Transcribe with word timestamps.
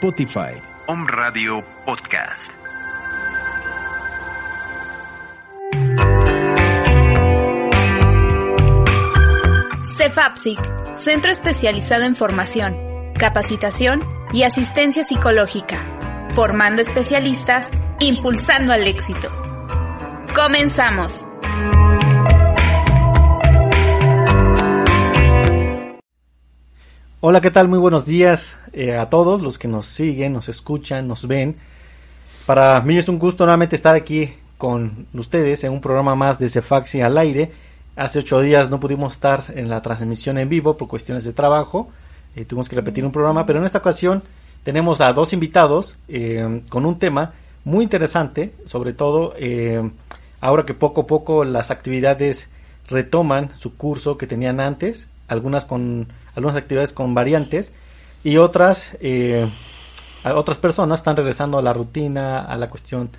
Spotify. 0.00 0.56
Om 0.86 1.06
Radio 1.06 1.62
Podcast. 1.84 2.50
CEFAPSIC, 9.98 10.58
Centro 10.96 11.30
Especializado 11.30 12.04
en 12.04 12.16
Formación, 12.16 13.12
Capacitación 13.18 14.00
y 14.32 14.44
Asistencia 14.44 15.04
Psicológica, 15.04 16.30
formando 16.32 16.80
especialistas, 16.80 17.68
impulsando 17.98 18.72
al 18.72 18.86
éxito. 18.86 19.28
Comenzamos. 20.34 21.29
Hola, 27.22 27.42
¿qué 27.42 27.50
tal? 27.50 27.68
Muy 27.68 27.78
buenos 27.78 28.06
días 28.06 28.56
eh, 28.72 28.96
a 28.96 29.10
todos 29.10 29.42
los 29.42 29.58
que 29.58 29.68
nos 29.68 29.84
siguen, 29.84 30.32
nos 30.32 30.48
escuchan, 30.48 31.06
nos 31.06 31.28
ven. 31.28 31.54
Para 32.46 32.80
mí 32.80 32.96
es 32.96 33.10
un 33.10 33.18
gusto 33.18 33.44
nuevamente 33.44 33.76
estar 33.76 33.94
aquí 33.94 34.32
con 34.56 35.06
ustedes 35.12 35.62
en 35.64 35.72
un 35.72 35.82
programa 35.82 36.14
más 36.14 36.38
de 36.38 36.48
Cefaxi 36.48 37.02
al 37.02 37.18
aire. 37.18 37.52
Hace 37.94 38.20
ocho 38.20 38.40
días 38.40 38.70
no 38.70 38.80
pudimos 38.80 39.12
estar 39.12 39.44
en 39.54 39.68
la 39.68 39.82
transmisión 39.82 40.38
en 40.38 40.48
vivo 40.48 40.78
por 40.78 40.88
cuestiones 40.88 41.24
de 41.24 41.34
trabajo. 41.34 41.90
Eh, 42.36 42.46
tuvimos 42.46 42.70
que 42.70 42.76
repetir 42.76 43.04
un 43.04 43.12
programa, 43.12 43.44
pero 43.44 43.58
en 43.58 43.66
esta 43.66 43.80
ocasión 43.80 44.22
tenemos 44.64 45.02
a 45.02 45.12
dos 45.12 45.34
invitados 45.34 45.98
eh, 46.08 46.62
con 46.70 46.86
un 46.86 46.98
tema 46.98 47.34
muy 47.64 47.82
interesante, 47.82 48.54
sobre 48.64 48.94
todo 48.94 49.34
ahora 50.40 50.64
que 50.64 50.72
poco 50.72 51.02
a 51.02 51.06
poco 51.06 51.44
las 51.44 51.70
actividades 51.70 52.48
retoman 52.88 53.50
su 53.58 53.76
curso 53.76 54.16
que 54.16 54.26
tenían 54.26 54.58
antes, 54.58 55.06
algunas 55.28 55.66
con 55.66 56.08
algunas 56.40 56.56
actividades 56.56 56.92
con 56.92 57.14
variantes 57.14 57.72
y 58.24 58.36
otras, 58.38 58.96
eh, 59.00 59.48
otras 60.24 60.58
personas 60.58 61.00
están 61.00 61.16
regresando 61.16 61.58
a 61.58 61.62
la 61.62 61.72
rutina, 61.72 62.40
a 62.40 62.56
la 62.56 62.68
cuestión 62.68 63.10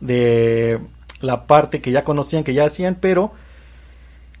de 0.00 0.80
la 1.20 1.46
parte 1.46 1.80
que 1.80 1.92
ya 1.92 2.04
conocían, 2.04 2.44
que 2.44 2.54
ya 2.54 2.64
hacían, 2.64 2.96
pero 3.00 3.32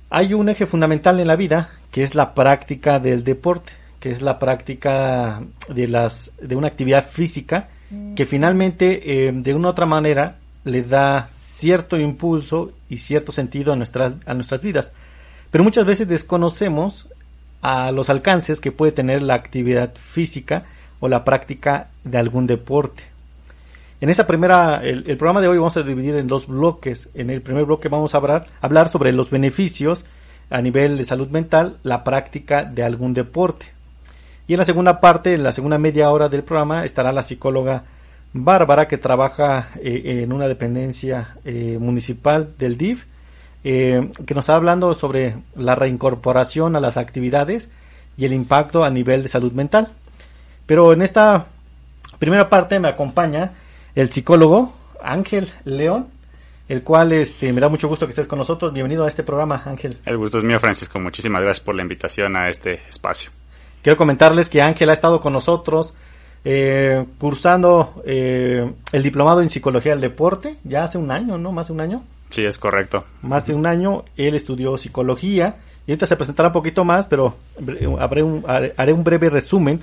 hay 0.08 0.34
un 0.34 0.48
eje 0.48 0.66
fundamental 0.66 1.20
en 1.20 1.28
la 1.28 1.36
vida 1.36 1.70
que 1.90 2.02
es 2.02 2.14
la 2.14 2.34
práctica 2.34 2.98
del 2.98 3.24
deporte, 3.24 3.72
que 4.00 4.10
es 4.10 4.22
la 4.22 4.38
práctica 4.38 5.42
de 5.68 5.86
las 5.86 6.32
de 6.40 6.56
una 6.56 6.68
actividad 6.68 7.06
física 7.06 7.68
que 8.14 8.24
finalmente 8.24 9.26
eh, 9.28 9.32
de 9.32 9.54
una 9.54 9.68
u 9.68 9.70
otra 9.72 9.84
manera 9.84 10.36
le 10.64 10.82
da 10.82 11.30
cierto 11.36 11.98
impulso 11.98 12.72
y 12.88 12.98
cierto 12.98 13.32
sentido 13.32 13.72
a 13.72 13.76
nuestras 13.76 14.14
a 14.26 14.34
nuestras 14.34 14.62
vidas. 14.62 14.92
Pero 15.50 15.64
muchas 15.64 15.84
veces 15.84 16.06
desconocemos 16.06 17.08
a 17.62 17.90
los 17.90 18.10
alcances 18.10 18.60
que 18.60 18.72
puede 18.72 18.92
tener 18.92 19.22
la 19.22 19.34
actividad 19.34 19.94
física 19.94 20.64
o 21.00 21.08
la 21.08 21.24
práctica 21.24 21.88
de 22.04 22.18
algún 22.18 22.46
deporte. 22.46 23.04
En 24.00 24.08
esta 24.08 24.26
primera, 24.26 24.82
el, 24.82 25.04
programa 25.18 25.42
de 25.42 25.48
hoy 25.48 25.58
vamos 25.58 25.76
a 25.76 25.82
dividir 25.82 26.16
en 26.16 26.26
dos 26.26 26.46
bloques. 26.46 27.10
En 27.14 27.28
el 27.28 27.42
primer 27.42 27.66
bloque 27.66 27.88
vamos 27.88 28.14
a 28.14 28.18
hablar, 28.18 28.46
hablar 28.62 28.88
sobre 28.88 29.12
los 29.12 29.30
beneficios 29.30 30.06
a 30.48 30.62
nivel 30.62 30.96
de 30.96 31.04
salud 31.04 31.28
mental, 31.28 31.76
la 31.82 32.02
práctica 32.02 32.64
de 32.64 32.82
algún 32.82 33.12
deporte. 33.12 33.66
Y 34.48 34.54
en 34.54 34.58
la 34.58 34.64
segunda 34.64 35.00
parte, 35.00 35.34
en 35.34 35.42
la 35.42 35.52
segunda 35.52 35.78
media 35.78 36.10
hora 36.10 36.28
del 36.28 36.42
programa, 36.42 36.84
estará 36.84 37.12
la 37.12 37.22
psicóloga 37.22 37.84
Bárbara, 38.32 38.88
que 38.88 38.96
trabaja 38.96 39.70
eh, 39.76 40.22
en 40.22 40.32
una 40.32 40.48
dependencia 40.48 41.36
eh, 41.44 41.78
municipal 41.80 42.54
del 42.58 42.78
DIF 42.78 43.04
eh, 43.64 44.10
que 44.26 44.34
nos 44.34 44.44
está 44.44 44.54
hablando 44.54 44.94
sobre 44.94 45.36
la 45.54 45.74
reincorporación 45.74 46.76
a 46.76 46.80
las 46.80 46.96
actividades 46.96 47.70
y 48.16 48.24
el 48.24 48.32
impacto 48.32 48.84
a 48.84 48.90
nivel 48.90 49.22
de 49.22 49.28
salud 49.28 49.52
mental. 49.52 49.92
Pero 50.66 50.92
en 50.92 51.02
esta 51.02 51.46
primera 52.18 52.48
parte 52.48 52.78
me 52.78 52.88
acompaña 52.88 53.52
el 53.94 54.10
psicólogo 54.12 54.72
Ángel 55.02 55.48
León, 55.64 56.08
el 56.68 56.82
cual 56.82 57.12
este, 57.12 57.52
me 57.52 57.60
da 57.60 57.68
mucho 57.68 57.88
gusto 57.88 58.06
que 58.06 58.10
estés 58.10 58.28
con 58.28 58.38
nosotros. 58.38 58.72
Bienvenido 58.72 59.04
a 59.04 59.08
este 59.08 59.22
programa, 59.22 59.62
Ángel. 59.64 59.98
El 60.06 60.16
gusto 60.16 60.38
es 60.38 60.44
mío, 60.44 60.58
Francisco. 60.58 61.00
Muchísimas 61.00 61.42
gracias 61.42 61.64
por 61.64 61.74
la 61.74 61.82
invitación 61.82 62.36
a 62.36 62.48
este 62.48 62.74
espacio. 62.88 63.30
Quiero 63.82 63.96
comentarles 63.96 64.48
que 64.48 64.62
Ángel 64.62 64.90
ha 64.90 64.92
estado 64.92 65.20
con 65.20 65.32
nosotros 65.32 65.94
eh, 66.44 67.04
cursando 67.18 68.02
eh, 68.06 68.70
el 68.92 69.02
diplomado 69.02 69.42
en 69.42 69.50
psicología 69.50 69.92
del 69.92 70.00
deporte 70.00 70.56
ya 70.64 70.84
hace 70.84 70.98
un 70.98 71.10
año, 71.10 71.38
¿no? 71.38 71.52
Más 71.52 71.68
de 71.68 71.72
un 71.72 71.80
año. 71.80 72.02
Sí, 72.30 72.44
es 72.44 72.58
correcto. 72.58 73.04
Más 73.22 73.46
de 73.46 73.54
un 73.54 73.66
año 73.66 74.04
él 74.16 74.34
estudió 74.34 74.78
psicología 74.78 75.56
y 75.86 75.92
ahorita 75.92 76.06
se 76.06 76.16
presentará 76.16 76.48
un 76.48 76.52
poquito 76.52 76.84
más, 76.84 77.06
pero 77.06 77.36
haré 77.98 78.22
un, 78.22 78.44
haré 78.46 78.92
un 78.92 79.04
breve 79.04 79.28
resumen 79.28 79.82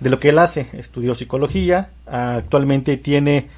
de 0.00 0.10
lo 0.10 0.18
que 0.18 0.30
él 0.30 0.38
hace. 0.38 0.68
Estudió 0.72 1.14
psicología, 1.14 1.90
actualmente 2.06 2.96
tiene 2.96 3.48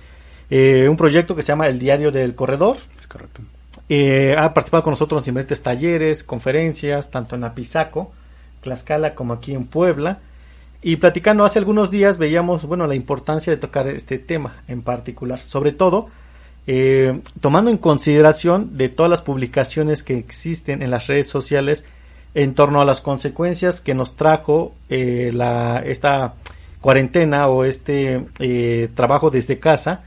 eh, 0.50 0.86
un 0.88 0.96
proyecto 0.96 1.34
que 1.34 1.42
se 1.42 1.48
llama 1.48 1.68
El 1.68 1.78
Diario 1.78 2.10
del 2.10 2.34
Corredor. 2.34 2.76
Es 3.00 3.06
correcto. 3.06 3.42
Eh, 3.88 4.36
ha 4.38 4.52
participado 4.52 4.82
con 4.82 4.92
nosotros 4.92 5.20
en 5.20 5.32
diferentes 5.32 5.62
talleres, 5.62 6.22
conferencias, 6.22 7.10
tanto 7.10 7.36
en 7.36 7.44
Apizaco, 7.44 8.12
Tlaxcala, 8.60 9.14
como 9.14 9.32
aquí 9.32 9.54
en 9.54 9.64
Puebla. 9.64 10.18
Y 10.82 10.96
platicando 10.96 11.44
hace 11.44 11.58
algunos 11.58 11.90
días 11.90 12.18
veíamos, 12.18 12.66
bueno, 12.66 12.86
la 12.86 12.94
importancia 12.94 13.52
de 13.52 13.56
tocar 13.56 13.88
este 13.88 14.18
tema 14.18 14.56
en 14.68 14.82
particular, 14.82 15.40
sobre 15.40 15.72
todo 15.72 16.08
eh, 16.70 17.22
tomando 17.40 17.70
en 17.70 17.78
consideración 17.78 18.76
de 18.76 18.90
todas 18.90 19.08
las 19.08 19.22
publicaciones 19.22 20.02
que 20.02 20.18
existen 20.18 20.82
en 20.82 20.90
las 20.90 21.06
redes 21.06 21.26
sociales 21.26 21.86
en 22.34 22.54
torno 22.54 22.82
a 22.82 22.84
las 22.84 23.00
consecuencias 23.00 23.80
que 23.80 23.94
nos 23.94 24.16
trajo 24.16 24.74
eh, 24.90 25.30
la, 25.32 25.82
esta 25.86 26.34
cuarentena 26.82 27.48
o 27.48 27.64
este 27.64 28.26
eh, 28.38 28.90
trabajo 28.94 29.30
desde 29.30 29.58
casa, 29.58 30.02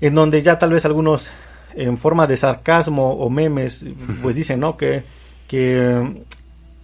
en 0.00 0.14
donde 0.14 0.40
ya 0.40 0.56
tal 0.56 0.70
vez 0.70 0.84
algunos 0.84 1.28
en 1.74 1.98
forma 1.98 2.28
de 2.28 2.36
sarcasmo 2.36 3.14
o 3.14 3.28
memes, 3.28 3.84
pues 4.22 4.36
dicen, 4.36 4.60
¿no? 4.60 4.76
Que, 4.76 5.02
que 5.48 6.24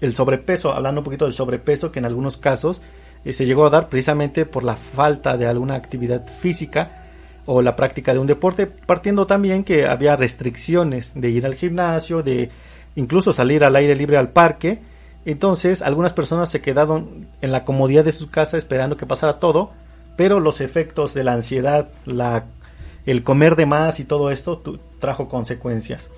el 0.00 0.12
sobrepeso, 0.12 0.73
hablando 0.73 1.02
un 1.02 1.05
poquito 1.05 1.26
del 1.26 1.34
sobrepeso, 1.34 1.93
que 1.93 2.00
en 2.00 2.06
algunos 2.06 2.37
casos 2.37 2.82
se 3.31 3.46
llegó 3.46 3.64
a 3.64 3.70
dar 3.70 3.88
precisamente 3.88 4.44
por 4.44 4.64
la 4.64 4.75
falta 4.75 5.37
de 5.37 5.46
alguna 5.46 5.76
actividad 5.76 6.26
física, 6.26 7.01
o 7.47 7.62
la 7.62 7.77
práctica 7.77 8.12
de 8.12 8.19
un 8.19 8.27
deporte, 8.27 8.67
partiendo 8.67 9.27
también 9.27 9.65
que 9.65 9.87
había 9.87 10.17
restricciones 10.17 11.12
de 11.15 11.31
ir 11.31 11.47
al 11.47 11.55
gimnasio, 11.55 12.23
de 12.23 12.50
incluso 12.94 13.33
salir 13.33 13.65
al 13.65 13.77
aire 13.77 13.97
libre 13.97 14.17
al 14.17 14.31
parque. 14.31 14.81
Entonces, 15.25 15.83
algunas 15.83 16.12
personas 16.12 16.50
se 16.50 16.61
quedaron 16.61 17.29
en 17.41 17.53
la 17.53 17.65
comodidad 17.65 18.05
de 18.05 18.12
sus 18.12 18.29
casas 18.29 18.59
esperando 18.59 18.97
que 18.97 19.06
pasara 19.06 19.39
todo, 19.39 19.73
pero 20.17 20.41
los 20.41 20.61
efectos 20.61 21.15
de 21.15 21.25
la 21.25 21.35
ansiedad, 21.35 21.89
la, 22.05 22.44
el 23.06 23.23
comer 23.23 23.56
de 23.56 23.67
más 23.67 23.99
y 24.00 24.05
todo 24.05 24.31
esto 24.31 24.62
trajo 24.99 25.29
consecuencias. 25.29 26.11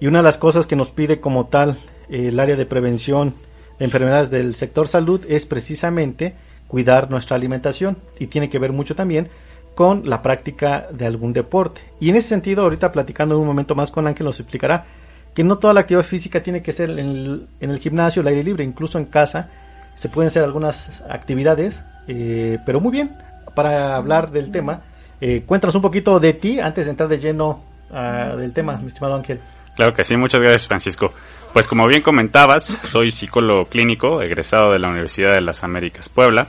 Y 0.00 0.06
una 0.06 0.18
de 0.18 0.24
las 0.24 0.38
cosas 0.38 0.66
que 0.66 0.76
nos 0.76 0.90
pide 0.90 1.20
como 1.20 1.46
tal 1.46 1.78
el 2.08 2.38
área 2.38 2.56
de 2.56 2.66
prevención 2.66 3.34
de 3.78 3.84
enfermedades 3.84 4.30
del 4.30 4.54
sector 4.54 4.86
salud 4.86 5.24
es 5.28 5.46
precisamente 5.46 6.34
cuidar 6.68 7.10
nuestra 7.10 7.36
alimentación 7.36 7.96
y 8.18 8.26
tiene 8.26 8.50
que 8.50 8.58
ver 8.58 8.72
mucho 8.72 8.94
también 8.94 9.28
con 9.74 10.08
la 10.08 10.22
práctica 10.22 10.86
de 10.90 11.06
algún 11.06 11.32
deporte. 11.32 11.80
Y 12.00 12.10
en 12.10 12.16
ese 12.16 12.28
sentido, 12.28 12.62
ahorita 12.62 12.92
platicando 12.92 13.38
un 13.38 13.46
momento 13.46 13.74
más 13.74 13.90
con 13.90 14.06
Ángel 14.06 14.26
nos 14.26 14.40
explicará 14.40 14.86
que 15.34 15.42
no 15.42 15.58
toda 15.58 15.74
la 15.74 15.80
actividad 15.80 16.04
física 16.04 16.42
tiene 16.42 16.62
que 16.62 16.72
ser 16.72 16.90
en 16.90 17.48
el, 17.60 17.78
gimnasio, 17.80 18.22
el 18.22 18.28
aire 18.28 18.44
libre, 18.44 18.62
incluso 18.64 18.98
en 18.98 19.06
casa 19.06 19.50
se 19.96 20.08
pueden 20.08 20.28
hacer 20.28 20.44
algunas 20.44 21.02
actividades, 21.08 21.82
eh, 22.06 22.58
pero 22.64 22.80
muy 22.80 22.92
bien, 22.92 23.16
para 23.54 23.96
hablar 23.96 24.30
del 24.30 24.50
tema, 24.52 24.82
eh, 25.20 25.42
cuéntanos 25.44 25.74
un 25.74 25.82
poquito 25.82 26.20
de 26.20 26.34
ti 26.34 26.60
antes 26.60 26.84
de 26.84 26.90
entrar 26.90 27.08
de 27.08 27.18
lleno 27.18 27.62
uh, 27.90 28.36
del 28.36 28.52
tema, 28.52 28.76
mi 28.76 28.88
estimado 28.88 29.16
Ángel. 29.16 29.40
Claro 29.76 29.94
que 29.94 30.04
sí, 30.04 30.16
muchas 30.16 30.40
gracias 30.40 30.68
Francisco. 30.68 31.12
Pues 31.52 31.66
como 31.66 31.86
bien 31.86 32.02
comentabas, 32.02 32.76
soy 32.84 33.10
psicólogo 33.10 33.66
clínico, 33.66 34.22
egresado 34.22 34.72
de 34.72 34.78
la 34.78 34.88
Universidad 34.88 35.32
de 35.34 35.40
las 35.40 35.64
Américas 35.64 36.08
Puebla 36.08 36.48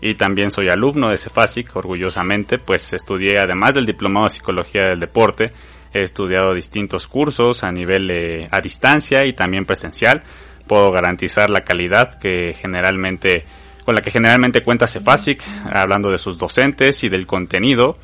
y 0.00 0.14
también 0.14 0.50
soy 0.50 0.68
alumno 0.68 1.10
de 1.10 1.18
CEFASIC, 1.18 1.76
orgullosamente, 1.76 2.58
pues 2.58 2.92
estudié 2.92 3.38
además 3.38 3.74
del 3.74 3.86
diplomado 3.86 4.26
de 4.26 4.30
psicología 4.30 4.86
del 4.86 5.00
deporte, 5.00 5.50
he 5.92 6.02
estudiado 6.02 6.54
distintos 6.54 7.06
cursos 7.06 7.64
a 7.64 7.70
nivel 7.70 8.46
a 8.50 8.60
distancia 8.60 9.24
y 9.26 9.32
también 9.32 9.64
presencial. 9.64 10.22
Puedo 10.66 10.92
garantizar 10.92 11.50
la 11.50 11.64
calidad 11.64 12.18
que 12.18 12.54
generalmente 12.54 13.44
con 13.84 13.94
la 13.94 14.02
que 14.02 14.10
generalmente 14.10 14.62
cuenta 14.62 14.86
CEFASIC, 14.86 15.42
hablando 15.72 16.10
de 16.10 16.18
sus 16.18 16.38
docentes 16.38 17.02
y 17.02 17.08
del 17.08 17.26
contenido 17.26 17.96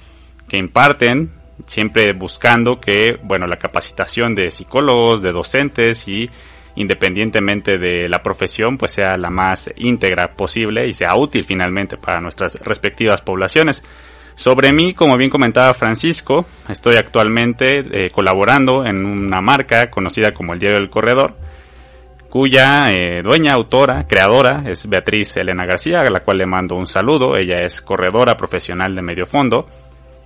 que 0.48 0.56
imparten, 0.56 1.30
siempre 1.66 2.12
buscando 2.12 2.80
que, 2.80 3.18
bueno, 3.22 3.46
la 3.46 3.56
capacitación 3.56 4.34
de 4.34 4.50
psicólogos, 4.50 5.22
de 5.22 5.32
docentes 5.32 6.08
y 6.08 6.28
independientemente 6.76 7.78
de 7.78 8.08
la 8.08 8.22
profesión, 8.22 8.78
pues 8.78 8.92
sea 8.92 9.16
la 9.16 9.30
más 9.30 9.70
íntegra 9.76 10.34
posible 10.36 10.86
y 10.86 10.94
sea 10.94 11.16
útil 11.16 11.44
finalmente 11.44 11.96
para 11.96 12.20
nuestras 12.20 12.60
respectivas 12.60 13.22
poblaciones. 13.22 13.82
Sobre 14.34 14.72
mí, 14.72 14.92
como 14.92 15.16
bien 15.16 15.30
comentaba 15.30 15.72
Francisco, 15.72 16.46
estoy 16.68 16.96
actualmente 16.96 17.78
eh, 17.78 18.10
colaborando 18.10 18.84
en 18.84 19.06
una 19.06 19.40
marca 19.40 19.90
conocida 19.90 20.32
como 20.32 20.52
el 20.52 20.58
Diario 20.58 20.78
del 20.78 20.90
Corredor, 20.90 21.34
cuya 22.28 22.92
eh, 22.92 23.22
dueña, 23.22 23.54
autora, 23.54 24.06
creadora 24.06 24.62
es 24.66 24.86
Beatriz 24.86 25.38
Elena 25.38 25.64
García, 25.64 26.02
a 26.02 26.10
la 26.10 26.20
cual 26.20 26.36
le 26.36 26.46
mando 26.46 26.76
un 26.76 26.86
saludo. 26.86 27.34
Ella 27.34 27.62
es 27.62 27.80
corredora 27.80 28.36
profesional 28.36 28.94
de 28.94 29.00
medio 29.00 29.24
fondo. 29.24 29.66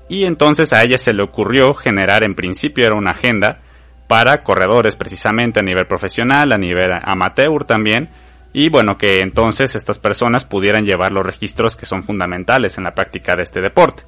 Y 0.08 0.24
entonces 0.24 0.72
a 0.72 0.82
ella 0.82 0.98
se 0.98 1.12
le 1.12 1.22
ocurrió 1.22 1.72
generar, 1.72 2.24
en 2.24 2.34
principio 2.34 2.84
era 2.84 2.96
una 2.96 3.12
agenda 3.12 3.60
para 4.10 4.42
corredores 4.42 4.96
precisamente 4.96 5.60
a 5.60 5.62
nivel 5.62 5.86
profesional, 5.86 6.50
a 6.50 6.58
nivel 6.58 6.90
amateur 7.00 7.62
también. 7.62 8.08
Y 8.52 8.68
bueno, 8.68 8.98
que 8.98 9.20
entonces 9.20 9.76
estas 9.76 10.00
personas 10.00 10.44
pudieran 10.44 10.84
llevar 10.84 11.12
los 11.12 11.24
registros 11.24 11.76
que 11.76 11.86
son 11.86 12.02
fundamentales 12.02 12.76
en 12.76 12.82
la 12.82 12.92
práctica 12.92 13.36
de 13.36 13.44
este 13.44 13.60
deporte. 13.60 14.02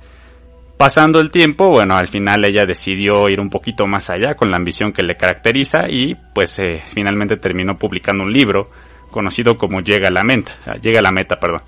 Pasando 0.77 1.21
el 1.21 1.31
tiempo, 1.31 1.69
bueno, 1.69 1.95
al 1.95 2.09
final 2.09 2.45
ella 2.45 2.65
decidió 2.67 3.29
ir 3.29 3.39
un 3.39 3.49
poquito 3.49 3.87
más 3.87 4.11
allá 4.11 4.35
con 4.35 4.51
la 4.51 4.57
ambición 4.57 4.93
que 4.93 5.05
le 5.05 5.17
caracteriza 5.17 5.89
y 5.89 6.17
pues 6.35 6.59
eh, 6.59 6.83
finalmente 6.89 7.37
terminó 7.37 7.79
publicando 7.79 8.25
un 8.25 8.33
libro 8.33 8.73
conocido 9.09 9.57
como 9.57 9.83
Llega 9.83 10.09
a 10.09 10.13
la 10.13 10.25
meta, 10.25 10.51
Llega 10.83 10.99
a 10.99 11.03
la 11.03 11.13
meta, 11.13 11.39
perdón. 11.39 11.63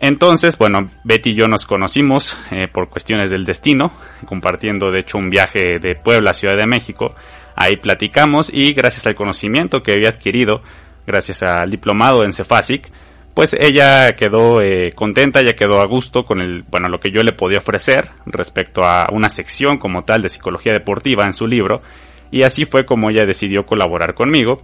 Entonces, 0.00 0.56
bueno, 0.56 0.88
Betty 1.04 1.32
y 1.32 1.34
yo 1.34 1.46
nos 1.46 1.66
conocimos 1.66 2.34
eh, 2.52 2.68
por 2.72 2.88
cuestiones 2.88 3.30
del 3.30 3.44
destino, 3.44 3.92
compartiendo 4.24 4.90
de 4.90 5.00
hecho 5.00 5.18
un 5.18 5.28
viaje 5.28 5.78
de 5.78 5.94
Puebla 5.94 6.30
a 6.30 6.34
Ciudad 6.34 6.56
de 6.56 6.66
México. 6.66 7.14
Ahí 7.60 7.76
platicamos 7.76 8.50
y 8.50 8.72
gracias 8.72 9.06
al 9.06 9.14
conocimiento 9.14 9.82
que 9.82 9.92
había 9.92 10.08
adquirido, 10.08 10.62
gracias 11.06 11.42
al 11.42 11.70
diplomado 11.70 12.24
en 12.24 12.32
Cefasic, 12.32 12.90
pues 13.34 13.52
ella 13.52 14.12
quedó 14.16 14.62
eh, 14.62 14.92
contenta, 14.94 15.40
ella 15.40 15.54
quedó 15.54 15.82
a 15.82 15.86
gusto 15.86 16.24
con 16.24 16.40
el, 16.40 16.62
bueno, 16.62 16.88
lo 16.88 17.00
que 17.00 17.10
yo 17.10 17.22
le 17.22 17.34
podía 17.34 17.58
ofrecer 17.58 18.12
respecto 18.24 18.82
a 18.82 19.08
una 19.12 19.28
sección 19.28 19.76
como 19.76 20.04
tal 20.04 20.22
de 20.22 20.30
psicología 20.30 20.72
deportiva 20.72 21.26
en 21.26 21.34
su 21.34 21.46
libro, 21.46 21.82
y 22.30 22.44
así 22.44 22.64
fue 22.64 22.86
como 22.86 23.10
ella 23.10 23.26
decidió 23.26 23.66
colaborar 23.66 24.14
conmigo. 24.14 24.62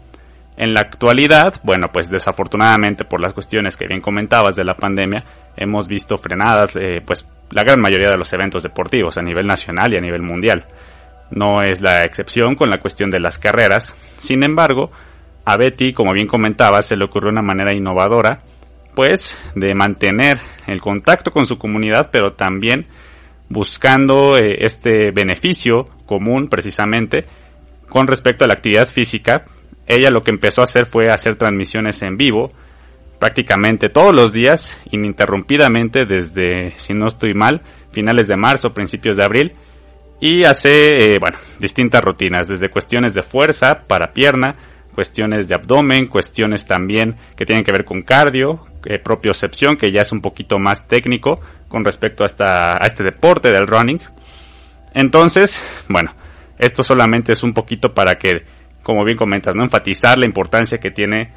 En 0.56 0.72
la 0.72 0.80
actualidad, 0.80 1.60
bueno, 1.64 1.88
pues 1.92 2.08
desafortunadamente 2.08 3.04
por 3.04 3.20
las 3.20 3.34
cuestiones 3.34 3.76
que 3.76 3.86
bien 3.86 4.00
comentabas 4.00 4.56
de 4.56 4.64
la 4.64 4.74
pandemia, 4.74 5.22
hemos 5.54 5.86
visto 5.86 6.16
frenadas, 6.16 6.74
eh, 6.76 7.02
pues 7.04 7.26
la 7.50 7.62
gran 7.62 7.78
mayoría 7.78 8.08
de 8.08 8.16
los 8.16 8.32
eventos 8.32 8.62
deportivos 8.62 9.18
a 9.18 9.22
nivel 9.22 9.46
nacional 9.46 9.92
y 9.92 9.98
a 9.98 10.00
nivel 10.00 10.22
mundial. 10.22 10.64
No 11.30 11.62
es 11.62 11.80
la 11.80 12.04
excepción 12.04 12.54
con 12.54 12.70
la 12.70 12.80
cuestión 12.80 13.10
de 13.10 13.20
las 13.20 13.38
carreras. 13.38 13.94
Sin 14.18 14.42
embargo, 14.42 14.90
a 15.44 15.56
Betty, 15.56 15.92
como 15.92 16.12
bien 16.12 16.26
comentabas, 16.26 16.86
se 16.86 16.96
le 16.96 17.04
ocurrió 17.04 17.30
una 17.30 17.42
manera 17.42 17.74
innovadora 17.74 18.42
pues 18.94 19.36
de 19.54 19.74
mantener 19.74 20.40
el 20.66 20.80
contacto 20.80 21.30
con 21.30 21.46
su 21.46 21.58
comunidad, 21.58 22.08
pero 22.10 22.32
también 22.32 22.86
buscando 23.50 24.38
eh, 24.38 24.64
este 24.64 25.10
beneficio 25.10 25.86
común 26.06 26.48
precisamente 26.48 27.26
con 27.90 28.06
respecto 28.06 28.44
a 28.44 28.48
la 28.48 28.54
actividad 28.54 28.88
física. 28.88 29.44
Ella 29.86 30.10
lo 30.10 30.22
que 30.22 30.30
empezó 30.30 30.62
a 30.62 30.64
hacer 30.64 30.86
fue 30.86 31.10
hacer 31.10 31.36
transmisiones 31.36 32.02
en 32.02 32.16
vivo 32.16 32.50
prácticamente 33.18 33.88
todos 33.88 34.14
los 34.14 34.32
días, 34.32 34.76
ininterrumpidamente 34.90 36.06
desde, 36.06 36.72
si 36.78 36.94
no 36.94 37.06
estoy 37.06 37.34
mal, 37.34 37.62
finales 37.92 38.28
de 38.28 38.36
marzo, 38.36 38.74
principios 38.74 39.16
de 39.16 39.24
abril, 39.24 39.52
y 40.20 40.44
hace, 40.44 41.14
eh, 41.14 41.18
bueno, 41.18 41.38
distintas 41.58 42.02
rutinas, 42.02 42.48
desde 42.48 42.68
cuestiones 42.68 43.14
de 43.14 43.22
fuerza 43.22 43.82
para 43.86 44.12
pierna, 44.12 44.56
cuestiones 44.94 45.48
de 45.48 45.54
abdomen, 45.54 46.06
cuestiones 46.06 46.66
también 46.66 47.16
que 47.36 47.44
tienen 47.44 47.64
que 47.64 47.72
ver 47.72 47.84
con 47.84 48.02
cardio, 48.02 48.62
eh, 48.84 48.98
propiocepción, 48.98 49.76
que 49.76 49.92
ya 49.92 50.02
es 50.02 50.12
un 50.12 50.22
poquito 50.22 50.58
más 50.58 50.88
técnico 50.88 51.40
con 51.68 51.84
respecto 51.84 52.24
a, 52.24 52.82
a 52.82 52.86
este 52.86 53.04
deporte 53.04 53.50
del 53.52 53.66
running. 53.66 54.00
Entonces, 54.94 55.62
bueno, 55.88 56.14
esto 56.58 56.82
solamente 56.82 57.32
es 57.32 57.42
un 57.42 57.52
poquito 57.52 57.92
para 57.92 58.16
que, 58.16 58.44
como 58.82 59.04
bien 59.04 59.18
comentas, 59.18 59.54
enfatizar 59.54 60.16
la 60.18 60.24
importancia 60.24 60.78
que 60.78 60.90
tiene 60.90 61.32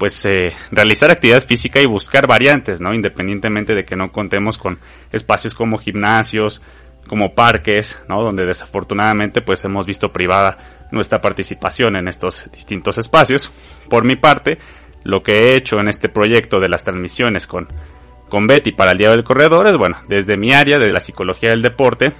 pues 0.00 0.24
eh, 0.24 0.54
realizar 0.70 1.10
actividad 1.10 1.44
física 1.44 1.78
y 1.78 1.84
buscar 1.84 2.26
variantes, 2.26 2.80
¿no? 2.80 2.94
Independientemente 2.94 3.74
de 3.74 3.84
que 3.84 3.96
no 3.96 4.10
contemos 4.10 4.56
con 4.56 4.78
espacios 5.12 5.54
como 5.54 5.76
gimnasios, 5.76 6.62
como 7.06 7.34
parques, 7.34 8.02
¿no? 8.08 8.22
Donde 8.22 8.46
desafortunadamente 8.46 9.42
pues 9.42 9.64
hemos 9.64 9.86
visto 9.86 10.12
privada 10.12 10.58
nuestra 10.90 11.20
participación 11.20 11.96
en 11.96 12.08
estos 12.08 12.48
distintos 12.52 12.98
espacios. 12.98 13.50
Por 13.88 14.04
mi 14.04 14.16
parte, 14.16 14.58
lo 15.02 15.22
que 15.22 15.32
he 15.32 15.56
hecho 15.56 15.78
en 15.78 15.88
este 15.88 16.08
proyecto 16.08 16.60
de 16.60 16.68
las 16.68 16.84
transmisiones 16.84 17.46
con, 17.46 17.68
con 18.28 18.46
Betty 18.46 18.72
para 18.72 18.92
el 18.92 18.98
Día 18.98 19.10
del 19.10 19.24
Corredor 19.24 19.66
es, 19.66 19.76
bueno, 19.76 19.98
desde 20.08 20.36
mi 20.36 20.52
área 20.52 20.78
de 20.78 20.92
la 20.92 21.00
psicología 21.00 21.50
del 21.50 21.62
deporte, 21.62 22.12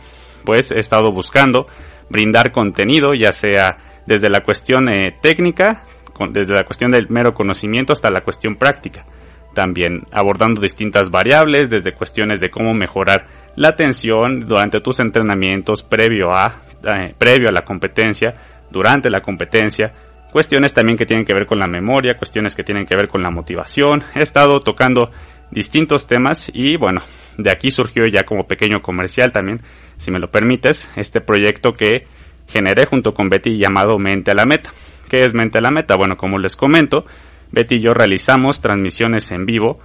pues 0.44 0.72
he 0.72 0.78
estado 0.78 1.12
buscando 1.12 1.66
brindar 2.08 2.52
contenido, 2.52 3.14
ya 3.14 3.32
sea 3.32 4.02
desde 4.06 4.30
la 4.30 4.40
cuestión 4.40 4.88
eh, 4.88 5.16
técnica, 5.20 5.84
desde 6.30 6.52
la 6.52 6.64
cuestión 6.64 6.90
del 6.90 7.08
mero 7.08 7.32
conocimiento 7.32 7.92
hasta 7.92 8.10
la 8.10 8.20
cuestión 8.20 8.56
práctica. 8.56 9.06
También 9.54 10.02
abordando 10.12 10.60
distintas 10.60 11.10
variables, 11.10 11.70
desde 11.70 11.94
cuestiones 11.94 12.40
de 12.40 12.50
cómo 12.50 12.74
mejorar 12.74 13.26
la 13.60 13.68
atención 13.68 14.48
durante 14.48 14.80
tus 14.80 15.00
entrenamientos 15.00 15.82
previo 15.82 16.32
a, 16.32 16.62
eh, 16.82 17.14
previo 17.18 17.50
a 17.50 17.52
la 17.52 17.60
competencia, 17.60 18.32
durante 18.70 19.10
la 19.10 19.20
competencia, 19.20 19.92
cuestiones 20.32 20.72
también 20.72 20.96
que 20.96 21.04
tienen 21.04 21.26
que 21.26 21.34
ver 21.34 21.44
con 21.44 21.58
la 21.58 21.66
memoria, 21.66 22.16
cuestiones 22.16 22.54
que 22.54 22.64
tienen 22.64 22.86
que 22.86 22.96
ver 22.96 23.08
con 23.08 23.22
la 23.22 23.30
motivación. 23.30 24.02
He 24.14 24.22
estado 24.22 24.60
tocando 24.60 25.10
distintos 25.50 26.06
temas 26.06 26.50
y 26.54 26.78
bueno, 26.78 27.02
de 27.36 27.50
aquí 27.50 27.70
surgió 27.70 28.06
ya 28.06 28.24
como 28.24 28.46
pequeño 28.46 28.80
comercial 28.80 29.30
también, 29.30 29.60
si 29.98 30.10
me 30.10 30.20
lo 30.20 30.30
permites, 30.30 30.88
este 30.96 31.20
proyecto 31.20 31.74
que 31.74 32.06
generé 32.48 32.86
junto 32.86 33.12
con 33.12 33.28
Betty 33.28 33.58
llamado 33.58 33.98
Mente 33.98 34.30
a 34.30 34.34
la 34.34 34.46
Meta. 34.46 34.70
¿Qué 35.10 35.26
es 35.26 35.34
Mente 35.34 35.58
a 35.58 35.60
la 35.60 35.70
Meta? 35.70 35.96
Bueno, 35.96 36.16
como 36.16 36.38
les 36.38 36.56
comento, 36.56 37.04
Betty 37.52 37.74
y 37.74 37.80
yo 37.80 37.92
realizamos 37.92 38.62
transmisiones 38.62 39.30
en 39.32 39.44
vivo 39.44 39.80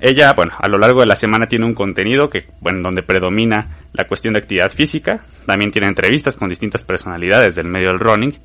ella, 0.00 0.32
bueno, 0.34 0.52
a 0.58 0.68
lo 0.68 0.78
largo 0.78 1.00
de 1.00 1.06
la 1.06 1.16
semana 1.16 1.46
tiene 1.46 1.66
un 1.66 1.74
contenido 1.74 2.28
que, 2.28 2.46
bueno, 2.60 2.80
donde 2.82 3.02
predomina 3.02 3.86
la 3.92 4.06
cuestión 4.06 4.34
de 4.34 4.40
actividad 4.40 4.70
física. 4.70 5.24
También 5.46 5.70
tiene 5.70 5.88
entrevistas 5.88 6.36
con 6.36 6.48
distintas 6.48 6.82
personalidades 6.82 7.54
del 7.54 7.68
medio 7.68 7.88
del 7.88 8.00
running. 8.00 8.38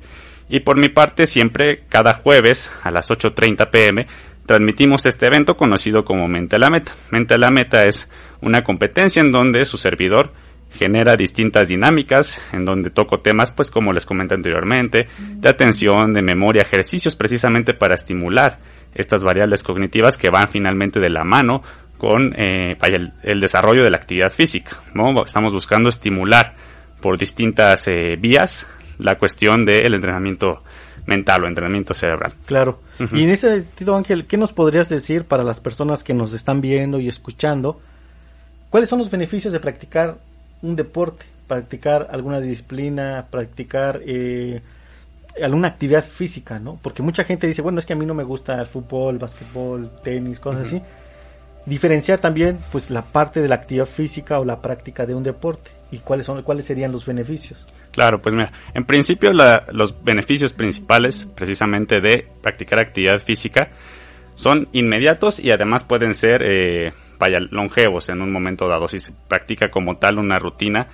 Y 0.48 0.60
por 0.60 0.76
mi 0.76 0.88
parte, 0.88 1.26
siempre 1.26 1.84
cada 1.88 2.14
jueves 2.14 2.70
a 2.82 2.90
las 2.90 3.10
8.30 3.10 3.70
pm 3.70 4.06
transmitimos 4.46 5.06
este 5.06 5.26
evento 5.26 5.56
conocido 5.56 6.04
como 6.04 6.28
Mente 6.28 6.56
a 6.56 6.58
la 6.58 6.70
Meta. 6.70 6.92
Mente 7.10 7.34
a 7.34 7.38
la 7.38 7.50
Meta 7.50 7.84
es 7.84 8.08
una 8.40 8.64
competencia 8.64 9.20
en 9.20 9.30
donde 9.30 9.64
su 9.64 9.76
servidor 9.76 10.32
genera 10.72 11.16
distintas 11.16 11.68
dinámicas 11.68 12.40
en 12.52 12.64
donde 12.64 12.90
toco 12.90 13.20
temas 13.20 13.52
pues 13.52 13.70
como 13.70 13.92
les 13.92 14.06
comenté 14.06 14.34
anteriormente 14.34 15.08
de 15.18 15.48
atención, 15.48 16.12
de 16.12 16.22
memoria, 16.22 16.62
ejercicios 16.62 17.16
precisamente 17.16 17.74
para 17.74 17.94
estimular 17.94 18.58
estas 18.94 19.22
variables 19.22 19.62
cognitivas 19.62 20.16
que 20.16 20.30
van 20.30 20.48
finalmente 20.50 21.00
de 21.00 21.10
la 21.10 21.24
mano 21.24 21.62
con 21.98 22.34
eh, 22.34 22.76
el, 23.22 23.40
desarrollo 23.40 23.84
de 23.84 23.90
la 23.90 23.98
actividad 23.98 24.30
física. 24.30 24.78
Estamos 25.24 25.52
buscando 25.52 25.88
estimular 25.88 26.54
por 27.00 27.18
distintas 27.18 27.86
eh, 27.88 28.16
vías 28.18 28.66
la 28.98 29.16
cuestión 29.16 29.64
del 29.64 29.94
entrenamiento 29.94 30.62
mental 31.06 31.44
o 31.44 31.48
entrenamiento 31.48 31.94
cerebral. 31.94 32.32
Claro. 32.46 32.80
Y 33.12 33.24
en 33.24 33.30
ese 33.30 33.62
sentido, 33.62 33.96
Ángel, 33.96 34.26
¿qué 34.26 34.36
nos 34.36 34.52
podrías 34.52 34.88
decir 34.88 35.24
para 35.24 35.42
las 35.42 35.60
personas 35.60 36.04
que 36.04 36.14
nos 36.14 36.32
están 36.32 36.60
viendo 36.60 37.00
y 37.00 37.08
escuchando? 37.08 37.80
¿Cuáles 38.68 38.88
son 38.88 38.98
los 38.98 39.10
beneficios 39.10 39.52
de 39.52 39.60
practicar 39.60 40.18
un 40.62 40.76
deporte, 40.76 41.24
practicar 41.46 42.08
alguna 42.12 42.40
disciplina, 42.40 43.26
practicar 43.30 44.00
eh, 44.06 44.62
alguna 45.42 45.68
actividad 45.68 46.04
física, 46.04 46.58
¿no? 46.58 46.78
Porque 46.82 47.02
mucha 47.02 47.24
gente 47.24 47.46
dice, 47.46 47.62
bueno, 47.62 47.78
es 47.78 47.86
que 47.86 47.92
a 47.92 47.96
mí 47.96 48.06
no 48.06 48.14
me 48.14 48.24
gusta 48.24 48.60
el 48.60 48.66
fútbol, 48.66 49.18
básquetbol, 49.18 49.90
tenis, 50.02 50.40
cosas 50.40 50.66
así. 50.66 50.82
Diferenciar 51.66 52.18
también, 52.18 52.58
pues, 52.72 52.90
la 52.90 53.02
parte 53.02 53.40
de 53.40 53.48
la 53.48 53.56
actividad 53.56 53.86
física 53.86 54.40
o 54.40 54.44
la 54.44 54.60
práctica 54.60 55.06
de 55.06 55.14
un 55.14 55.22
deporte 55.22 55.70
y 55.92 55.98
cuáles 55.98 56.26
son, 56.26 56.42
cuáles 56.42 56.64
serían 56.64 56.92
los 56.92 57.04
beneficios. 57.04 57.66
Claro, 57.92 58.22
pues 58.22 58.34
mira, 58.34 58.52
en 58.72 58.84
principio 58.84 59.32
los 59.32 60.04
beneficios 60.04 60.52
principales, 60.52 61.26
precisamente 61.34 62.00
de 62.00 62.26
practicar 62.40 62.78
actividad 62.78 63.20
física, 63.20 63.70
son 64.36 64.68
inmediatos 64.72 65.40
y 65.40 65.50
además 65.50 65.82
pueden 65.82 66.14
ser, 66.14 66.42
eh, 66.42 66.92
vaya, 67.18 67.40
longevos 67.50 68.08
en 68.08 68.22
un 68.22 68.32
momento 68.32 68.68
dado 68.68 68.86
si 68.86 69.00
se 69.00 69.12
practica 69.28 69.70
como 69.70 69.96
tal 69.96 70.18
una 70.18 70.38
rutina 70.38 70.86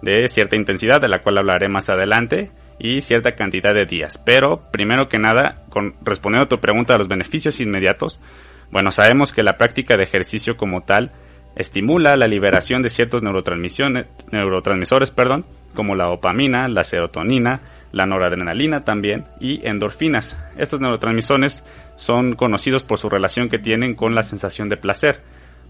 de 0.00 0.26
cierta 0.28 0.56
intensidad, 0.56 1.00
de 1.00 1.08
la 1.08 1.22
cual 1.22 1.38
hablaré 1.38 1.68
más 1.68 1.90
adelante 1.90 2.50
y 2.78 3.00
cierta 3.00 3.32
cantidad 3.32 3.74
de 3.74 3.86
días. 3.86 4.22
Pero, 4.24 4.62
primero 4.70 5.08
que 5.08 5.18
nada, 5.18 5.64
respondiendo 6.02 6.44
a 6.44 6.48
tu 6.48 6.60
pregunta 6.60 6.94
de 6.94 7.00
los 7.00 7.08
beneficios 7.08 7.60
inmediatos, 7.60 8.20
bueno, 8.70 8.90
sabemos 8.90 9.32
que 9.32 9.42
la 9.42 9.56
práctica 9.56 9.96
de 9.96 10.04
ejercicio 10.04 10.56
como 10.56 10.82
tal 10.82 11.12
estimula 11.56 12.16
la 12.16 12.28
liberación 12.28 12.82
de 12.82 12.90
ciertos 12.90 13.22
neurotransmisores, 13.22 15.10
perdón, 15.10 15.44
como 15.74 15.96
la 15.96 16.04
dopamina, 16.04 16.68
la 16.68 16.84
serotonina, 16.84 17.60
la 17.92 18.06
noradrenalina 18.06 18.84
también 18.84 19.24
y 19.40 19.66
endorfinas. 19.66 20.38
Estos 20.56 20.80
neurotransmisores 20.80 21.64
son 21.96 22.36
conocidos 22.36 22.84
por 22.84 22.98
su 22.98 23.08
relación 23.08 23.48
que 23.48 23.58
tienen 23.58 23.94
con 23.94 24.14
la 24.14 24.22
sensación 24.22 24.68
de 24.68 24.76
placer. 24.76 25.20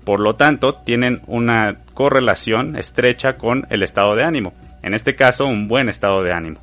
Por 0.05 0.21
lo 0.21 0.37
tanto, 0.37 0.75
tienen 0.75 1.23
una 1.27 1.79
correlación 1.95 2.77
estrecha 2.77 3.37
con 3.37 3.67
el 3.71 3.83
estado 3.83 4.15
de 4.15 4.25
ánimo. 4.25 4.55
En 4.83 4.95
este 4.95 5.15
caso, 5.15 5.47
un 5.47 5.69
buen 5.69 5.88
estado 5.88 6.23
de 6.23 6.33
ánimo. 6.33 6.61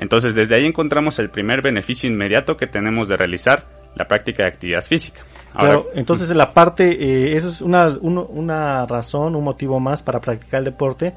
Entonces 0.00 0.34
desde 0.34 0.56
ahí 0.56 0.64
encontramos 0.64 1.18
el 1.18 1.28
primer 1.28 1.60
beneficio 1.60 2.10
inmediato 2.10 2.56
que 2.56 2.66
tenemos 2.66 3.06
de 3.06 3.18
realizar 3.18 3.66
la 3.94 4.08
práctica 4.08 4.42
de 4.42 4.48
actividad 4.48 4.82
física. 4.82 5.20
Ahora, 5.52 5.82
entonces 5.94 6.30
la 6.30 6.54
parte, 6.54 6.90
eh, 6.90 7.36
eso 7.36 7.50
es 7.50 7.60
una, 7.60 7.88
una 7.88 8.86
razón, 8.86 9.36
un 9.36 9.44
motivo 9.44 9.78
más 9.78 10.02
para 10.02 10.20
practicar 10.20 10.60
el 10.60 10.64
deporte, 10.64 11.12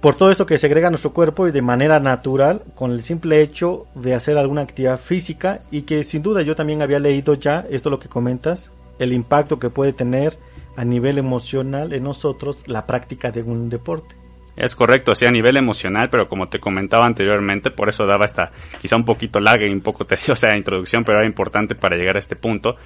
por 0.00 0.16
todo 0.16 0.30
esto 0.30 0.46
que 0.46 0.58
segrega 0.58 0.90
nuestro 0.90 1.12
cuerpo 1.12 1.46
y 1.46 1.52
de 1.52 1.62
manera 1.62 2.00
natural, 2.00 2.62
con 2.74 2.90
el 2.90 3.04
simple 3.04 3.40
hecho 3.40 3.86
de 3.94 4.14
hacer 4.14 4.36
alguna 4.36 4.62
actividad 4.62 4.98
física 4.98 5.60
y 5.70 5.82
que 5.82 6.02
sin 6.02 6.22
duda 6.22 6.42
yo 6.42 6.56
también 6.56 6.82
había 6.82 6.98
leído 6.98 7.34
ya, 7.34 7.66
esto 7.70 7.88
lo 7.88 8.00
que 8.00 8.08
comentas, 8.08 8.70
el 8.98 9.12
impacto 9.12 9.58
que 9.58 9.70
puede 9.70 9.92
tener 9.92 10.38
a 10.76 10.84
nivel 10.84 11.18
emocional 11.18 11.92
en 11.92 12.02
nosotros 12.02 12.66
la 12.66 12.86
práctica 12.86 13.30
de 13.30 13.42
un 13.42 13.68
deporte. 13.68 14.19
Es 14.60 14.76
correcto, 14.76 15.14
sí, 15.14 15.24
a 15.24 15.30
nivel 15.30 15.56
emocional, 15.56 16.10
pero 16.10 16.28
como 16.28 16.50
te 16.50 16.60
comentaba 16.60 17.06
anteriormente, 17.06 17.70
por 17.70 17.88
eso 17.88 18.04
daba 18.04 18.26
esta 18.26 18.50
quizá 18.78 18.94
un 18.94 19.06
poquito 19.06 19.40
larga 19.40 19.66
y 19.66 19.70
un 19.70 19.80
poco 19.80 20.04
tediosa 20.06 20.54
introducción, 20.54 21.02
pero 21.02 21.16
era 21.16 21.26
importante 21.26 21.74
para 21.74 21.96
llegar 21.96 22.16
a 22.16 22.18
este 22.18 22.36
punto, 22.36 22.76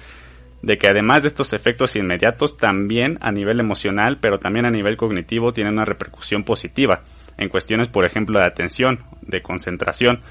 de 0.61 0.77
que 0.77 0.87
además 0.87 1.23
de 1.23 1.27
estos 1.27 1.51
efectos 1.51 1.97
inmediatos, 1.97 2.55
también 2.55 3.17
a 3.19 3.29
nivel 3.33 3.59
emocional, 3.59 4.19
pero 4.21 4.39
también 4.39 4.65
a 4.65 4.71
nivel 4.71 4.95
cognitivo, 4.95 5.51
tienen 5.51 5.73
una 5.73 5.83
repercusión 5.83 6.45
positiva 6.45 7.01
en 7.37 7.49
cuestiones, 7.49 7.89
por 7.89 8.05
ejemplo, 8.05 8.39
de 8.39 8.45
atención, 8.45 9.01
de 9.21 9.41
concentración. 9.41 10.21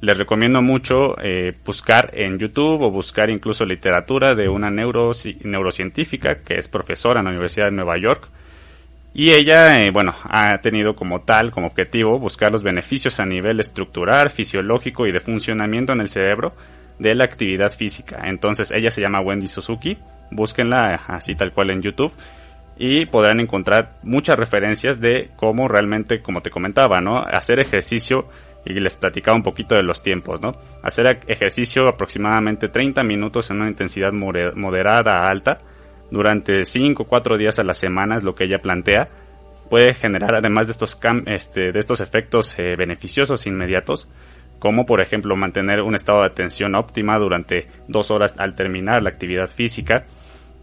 Les 0.00 0.18
recomiendo 0.18 0.62
mucho 0.62 1.14
eh, 1.22 1.56
buscar 1.64 2.10
en 2.14 2.40
YouTube 2.40 2.82
o 2.82 2.90
buscar 2.90 3.30
incluso 3.30 3.64
literatura 3.64 4.34
de 4.34 4.48
una 4.48 4.68
neuro, 4.68 5.12
neurocientífica 5.44 6.40
que 6.42 6.54
es 6.54 6.66
profesora 6.66 7.20
en 7.20 7.26
la 7.26 7.30
Universidad 7.30 7.66
de 7.66 7.76
Nueva 7.76 7.96
York. 7.98 8.28
Y 9.14 9.32
ella, 9.32 9.80
eh, 9.80 9.90
bueno, 9.90 10.14
ha 10.24 10.58
tenido 10.58 10.94
como 10.94 11.22
tal, 11.22 11.50
como 11.50 11.66
objetivo, 11.66 12.18
buscar 12.18 12.52
los 12.52 12.62
beneficios 12.62 13.18
a 13.20 13.26
nivel 13.26 13.58
estructural, 13.58 14.30
fisiológico 14.30 15.06
y 15.06 15.12
de 15.12 15.20
funcionamiento 15.20 15.92
en 15.92 16.00
el 16.00 16.08
cerebro 16.08 16.54
de 16.98 17.14
la 17.14 17.24
actividad 17.24 17.72
física. 17.72 18.22
Entonces 18.24 18.70
ella 18.70 18.90
se 18.90 19.00
llama 19.00 19.20
Wendy 19.20 19.48
Suzuki, 19.48 19.98
búsquenla 20.30 20.94
así 21.06 21.34
tal 21.34 21.52
cual 21.52 21.70
en 21.70 21.82
YouTube 21.82 22.12
y 22.76 23.06
podrán 23.06 23.40
encontrar 23.40 23.98
muchas 24.02 24.38
referencias 24.38 25.00
de 25.00 25.30
cómo 25.36 25.66
realmente, 25.68 26.22
como 26.22 26.42
te 26.42 26.50
comentaba, 26.50 27.00
¿no? 27.00 27.18
Hacer 27.18 27.58
ejercicio 27.58 28.28
y 28.64 28.74
les 28.74 28.96
platicaba 28.96 29.36
un 29.36 29.42
poquito 29.42 29.74
de 29.74 29.82
los 29.82 30.02
tiempos, 30.02 30.40
¿no? 30.40 30.52
Hacer 30.82 31.20
ejercicio 31.26 31.88
aproximadamente 31.88 32.68
30 32.68 33.02
minutos 33.02 33.50
en 33.50 33.60
una 33.60 33.70
intensidad 33.70 34.12
moderada 34.12 35.18
a 35.18 35.30
alta 35.30 35.58
durante 36.10 36.64
5 36.64 37.02
o 37.02 37.06
4 37.06 37.36
días 37.36 37.58
a 37.58 37.64
la 37.64 37.74
semana 37.74 38.16
es 38.16 38.22
lo 38.22 38.34
que 38.34 38.44
ella 38.44 38.60
plantea 38.60 39.08
puede 39.68 39.94
generar 39.94 40.34
además 40.34 40.66
de 40.66 40.72
estos 40.72 40.98
este, 41.26 41.72
de 41.72 41.78
estos 41.78 42.00
efectos 42.00 42.58
eh, 42.58 42.74
beneficiosos 42.76 43.46
inmediatos 43.46 44.08
como 44.58 44.86
por 44.86 45.00
ejemplo 45.00 45.36
mantener 45.36 45.82
un 45.82 45.94
estado 45.94 46.20
de 46.20 46.26
atención 46.26 46.74
óptima 46.74 47.18
durante 47.18 47.68
dos 47.86 48.10
horas 48.10 48.34
al 48.38 48.54
terminar 48.54 49.02
la 49.02 49.10
actividad 49.10 49.48
física. 49.48 50.04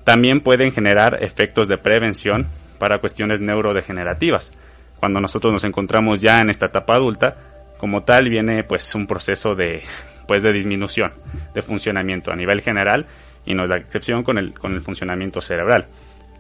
También 0.04 0.42
pueden 0.42 0.72
generar 0.72 1.24
efectos 1.24 1.68
de 1.68 1.78
prevención 1.78 2.48
para 2.78 3.00
cuestiones 3.00 3.40
neurodegenerativas. 3.40 4.52
Cuando 5.00 5.20
nosotros 5.20 5.54
nos 5.54 5.64
encontramos 5.64 6.22
ya 6.22 6.42
en 6.42 6.50
esta 6.50 6.68
etapa 6.68 6.96
adulta, 6.96 7.38
como 7.78 8.04
tal 8.04 8.30
viene 8.30 8.64
pues 8.64 8.94
un 8.96 9.08
proceso 9.08 9.56
de 9.56 9.84
pues 10.28 10.42
de 10.42 10.52
disminución 10.52 11.14
de 11.54 11.62
funcionamiento 11.62 12.32
a 12.32 12.36
nivel 12.36 12.62
general 12.62 13.06
y 13.46 13.54
no 13.54 13.64
es 13.64 13.70
la 13.70 13.78
excepción 13.78 14.24
con 14.24 14.38
el, 14.38 14.54
con 14.54 14.74
el 14.74 14.82
funcionamiento 14.82 15.42
cerebral. 15.42 15.88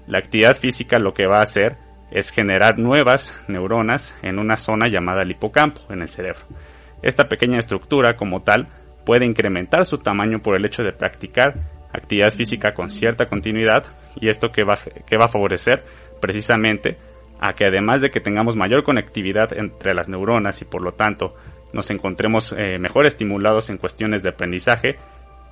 La 0.07 0.19
actividad 0.19 0.57
física 0.57 0.99
lo 0.99 1.13
que 1.13 1.27
va 1.27 1.39
a 1.39 1.43
hacer 1.43 1.77
es 2.11 2.31
generar 2.31 2.77
nuevas 2.77 3.33
neuronas 3.47 4.17
en 4.21 4.39
una 4.39 4.57
zona 4.57 4.87
llamada 4.87 5.23
el 5.23 5.31
hipocampo 5.31 5.81
en 5.89 6.01
el 6.01 6.09
cerebro. 6.09 6.41
Esta 7.01 7.27
pequeña 7.27 7.59
estructura 7.59 8.15
como 8.15 8.43
tal 8.43 8.67
puede 9.05 9.25
incrementar 9.25 9.85
su 9.85 9.97
tamaño 9.99 10.41
por 10.41 10.55
el 10.55 10.65
hecho 10.65 10.83
de 10.83 10.91
practicar 10.91 11.55
actividad 11.93 12.33
física 12.33 12.73
con 12.73 12.89
cierta 12.89 13.27
continuidad 13.27 13.85
y 14.15 14.29
esto 14.29 14.51
que 14.51 14.63
va, 14.63 14.77
que 15.05 15.17
va 15.17 15.25
a 15.25 15.29
favorecer 15.29 15.83
precisamente 16.21 16.97
a 17.39 17.53
que 17.53 17.65
además 17.65 18.01
de 18.01 18.11
que 18.11 18.19
tengamos 18.19 18.55
mayor 18.55 18.83
conectividad 18.83 19.53
entre 19.53 19.93
las 19.93 20.09
neuronas 20.09 20.61
y 20.61 20.65
por 20.65 20.81
lo 20.81 20.93
tanto 20.93 21.35
nos 21.73 21.89
encontremos 21.89 22.53
eh, 22.57 22.79
mejor 22.79 23.05
estimulados 23.05 23.69
en 23.69 23.77
cuestiones 23.77 24.23
de 24.23 24.29
aprendizaje, 24.29 24.97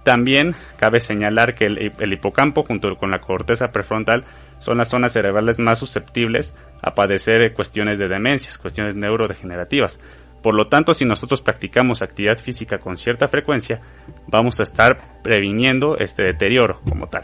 también 0.04 0.56
cabe 0.78 1.00
señalar 1.00 1.56
que 1.56 1.66
el, 1.66 2.14
hipocampo 2.14 2.64
junto 2.64 2.96
con 2.98 3.12
la 3.12 3.22
corteza 3.22 3.72
prefrontal 3.72 4.26
son 4.60 4.78
las 4.78 4.90
zonas 4.90 5.14
cerebrales 5.14 5.60
más 5.60 5.80
susceptibles 5.80 6.54
a 6.82 6.94
padecer 6.94 7.54
cuestiones 7.54 7.98
de 7.98 8.08
demencias, 8.08 8.58
cuestiones 8.58 8.96
neurodegenerativas. 8.96 10.00
Por 10.42 10.56
lo 10.56 10.68
tanto, 10.68 10.94
si 10.94 11.06
nosotros 11.06 11.42
practicamos 11.42 12.02
actividad 12.02 12.38
física 12.38 12.78
con 12.78 12.98
cierta 12.98 13.30
frecuencia, 13.30 13.82
vamos 14.28 14.60
a 14.60 14.64
estar 14.64 15.22
previniendo 15.24 15.98
este 15.98 16.24
deterioro 16.24 16.82
como 16.82 17.08
tal. 17.08 17.24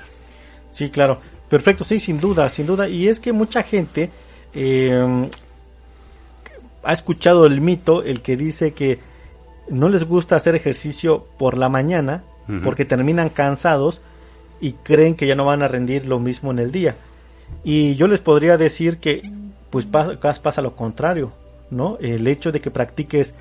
Sí, 0.72 0.90
claro. 0.90 1.20
Perfecto, 1.50 1.84
sí, 1.84 2.00
sin 2.00 2.22
duda, 2.22 2.48
sin 2.48 2.66
duda. 2.66 2.88
Y 2.88 3.08
es 3.08 3.20
que 3.20 3.34
mucha 3.34 3.64
gente 3.64 4.10
eh, 4.54 5.30
ha 6.84 6.94
escuchado 6.94 7.46
el 7.46 7.60
mito, 7.60 8.04
el 8.04 8.22
que 8.22 8.38
dice 8.38 8.72
que 8.72 9.00
no 9.70 9.90
les 9.90 10.06
gusta 10.06 10.36
hacer 10.36 10.56
ejercicio 10.56 11.28
por 11.38 11.58
la 11.58 11.68
mañana 11.68 12.24
porque 12.64 12.86
terminan 12.86 13.30
cansados 13.30 14.02
y 14.60 14.74
creen 14.74 15.16
que 15.16 15.28
ya 15.28 15.36
no 15.36 15.46
van 15.46 15.62
a 15.62 15.68
rendir 15.68 16.06
lo 16.06 16.20
mismo 16.20 16.52
en 16.52 16.60
el 16.60 16.72
día. 16.72 16.96
Y 17.64 17.96
yo 17.96 18.08
les 18.08 18.20
podría 18.20 18.58
decir 18.58 18.98
que 18.98 19.32
pues 19.70 19.86
pasa, 19.86 20.42
pasa 20.42 20.62
lo 20.62 20.76
contrario. 20.76 21.32
¿no? 21.72 21.98
El 22.00 22.28
hecho 22.28 22.52
de 22.52 22.62
que 22.62 22.72
practiques 22.72 23.34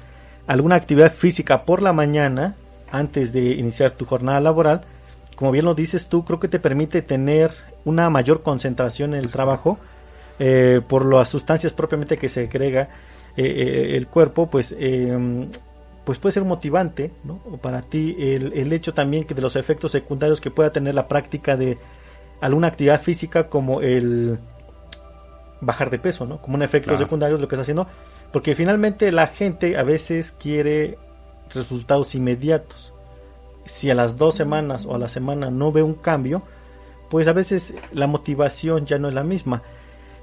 alguna 0.46 0.76
actividad 0.76 1.12
física 1.12 1.64
por 1.64 1.82
la 1.82 1.92
mañana 1.92 2.56
antes 2.90 3.32
de 3.32 3.52
iniciar 3.52 3.92
tu 3.92 4.04
jornada 4.04 4.40
laboral, 4.40 4.82
como 5.36 5.50
bien 5.50 5.64
lo 5.64 5.74
dices 5.74 6.08
tú, 6.08 6.24
creo 6.24 6.40
que 6.40 6.48
te 6.48 6.58
permite 6.58 7.02
tener 7.02 7.52
una 7.84 8.10
mayor 8.10 8.42
concentración 8.42 9.14
en 9.14 9.20
el 9.20 9.28
trabajo 9.28 9.78
eh, 10.38 10.80
por 10.86 11.04
las 11.04 11.28
sustancias 11.28 11.72
propiamente 11.72 12.16
que 12.16 12.28
se 12.28 12.44
agrega 12.44 12.88
eh, 13.36 13.44
eh, 13.44 13.96
el 13.96 14.06
cuerpo, 14.08 14.48
pues, 14.48 14.74
em, 14.78 15.48
pues 16.08 16.18
puede 16.18 16.32
ser 16.32 16.44
motivante 16.44 17.10
¿no? 17.22 17.36
para 17.60 17.82
ti 17.82 18.16
el, 18.18 18.54
el 18.54 18.72
hecho 18.72 18.94
también 18.94 19.24
que 19.24 19.34
de 19.34 19.42
los 19.42 19.56
efectos 19.56 19.92
secundarios 19.92 20.40
que 20.40 20.50
pueda 20.50 20.72
tener 20.72 20.94
la 20.94 21.06
práctica 21.06 21.54
de 21.54 21.76
alguna 22.40 22.68
actividad 22.68 23.02
física 23.02 23.50
como 23.50 23.82
el 23.82 24.38
bajar 25.60 25.90
de 25.90 25.98
peso, 25.98 26.24
¿no? 26.24 26.40
Como 26.40 26.54
un 26.54 26.62
efecto 26.62 26.96
secundario 26.96 27.36
lo 27.36 27.46
que 27.46 27.56
está 27.56 27.60
haciendo 27.60 27.86
porque 28.32 28.54
finalmente 28.54 29.12
la 29.12 29.26
gente 29.26 29.76
a 29.76 29.82
veces 29.82 30.32
quiere 30.32 30.96
resultados 31.52 32.14
inmediatos. 32.14 32.94
Si 33.66 33.90
a 33.90 33.94
las 33.94 34.16
dos 34.16 34.34
semanas 34.34 34.86
o 34.86 34.94
a 34.94 34.98
la 34.98 35.10
semana 35.10 35.50
no 35.50 35.72
ve 35.72 35.82
un 35.82 35.92
cambio, 35.92 36.40
pues 37.10 37.28
a 37.28 37.34
veces 37.34 37.74
la 37.92 38.06
motivación 38.06 38.86
ya 38.86 38.98
no 38.98 39.08
es 39.08 39.14
la 39.14 39.24
misma. 39.24 39.62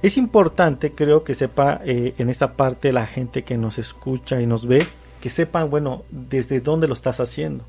Es 0.01 0.17
importante, 0.17 0.93
creo 0.93 1.23
que 1.23 1.35
sepa 1.35 1.79
eh, 1.85 2.15
en 2.17 2.31
esta 2.31 2.53
parte 2.53 2.91
la 2.91 3.05
gente 3.05 3.43
que 3.43 3.55
nos 3.55 3.77
escucha 3.77 4.41
y 4.41 4.47
nos 4.47 4.65
ve, 4.65 4.87
que 5.25 5.31
sepan, 5.31 5.71
bueno, 5.71 6.03
desde 6.11 6.61
dónde 6.61 6.87
lo 6.87 6.93
estás 6.93 7.19
haciendo. 7.19 7.63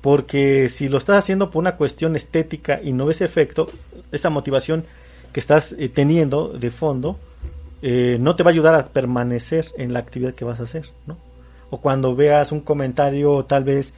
Porque 0.00 0.68
si 0.68 0.88
lo 0.88 0.98
estás 0.98 1.18
haciendo 1.18 1.48
por 1.48 1.60
una 1.60 1.76
cuestión 1.76 2.16
estética 2.16 2.80
y 2.82 2.92
no 2.92 3.06
ves 3.06 3.20
efecto, 3.20 3.68
esa 4.10 4.28
motivación 4.28 4.84
que 5.32 5.38
estás 5.38 5.70
eh, 5.78 5.88
teniendo 5.88 6.48
de 6.48 6.72
fondo, 6.72 7.16
eh, 7.80 8.16
no 8.18 8.34
te 8.34 8.42
va 8.42 8.50
a 8.50 8.54
ayudar 8.54 8.74
a 8.74 8.88
permanecer 8.88 9.66
en 9.78 9.92
la 9.92 10.00
actividad 10.00 10.34
que 10.34 10.44
vas 10.44 10.58
a 10.58 10.64
hacer, 10.64 10.90
¿no? 11.06 11.16
O 11.70 11.80
cuando 11.80 12.16
veas 12.16 12.50
un 12.50 12.58
comentario 12.58 13.44
tal 13.44 13.62
vez 13.62 13.94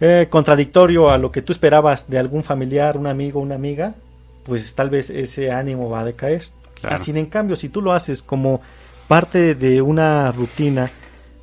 eh, 0.00 0.28
contradictorio 0.30 1.10
a 1.10 1.18
lo 1.18 1.30
que 1.30 1.42
tú 1.42 1.52
esperabas 1.52 2.08
de 2.08 2.18
algún 2.18 2.42
familiar, 2.42 2.96
un 2.96 3.06
amigo, 3.06 3.38
una 3.38 3.56
amiga, 3.56 3.96
pues 4.44 4.74
tal 4.74 4.88
vez 4.88 5.10
ese 5.10 5.50
ánimo 5.50 5.90
va 5.90 6.00
a 6.00 6.04
decaer. 6.06 6.44
Así 6.84 7.10
en 7.10 7.26
cambio, 7.26 7.54
si 7.54 7.68
tú 7.68 7.82
lo 7.82 7.92
haces 7.92 8.22
como 8.22 8.62
parte 9.08 9.54
de 9.54 9.82
una 9.82 10.32
rutina 10.32 10.90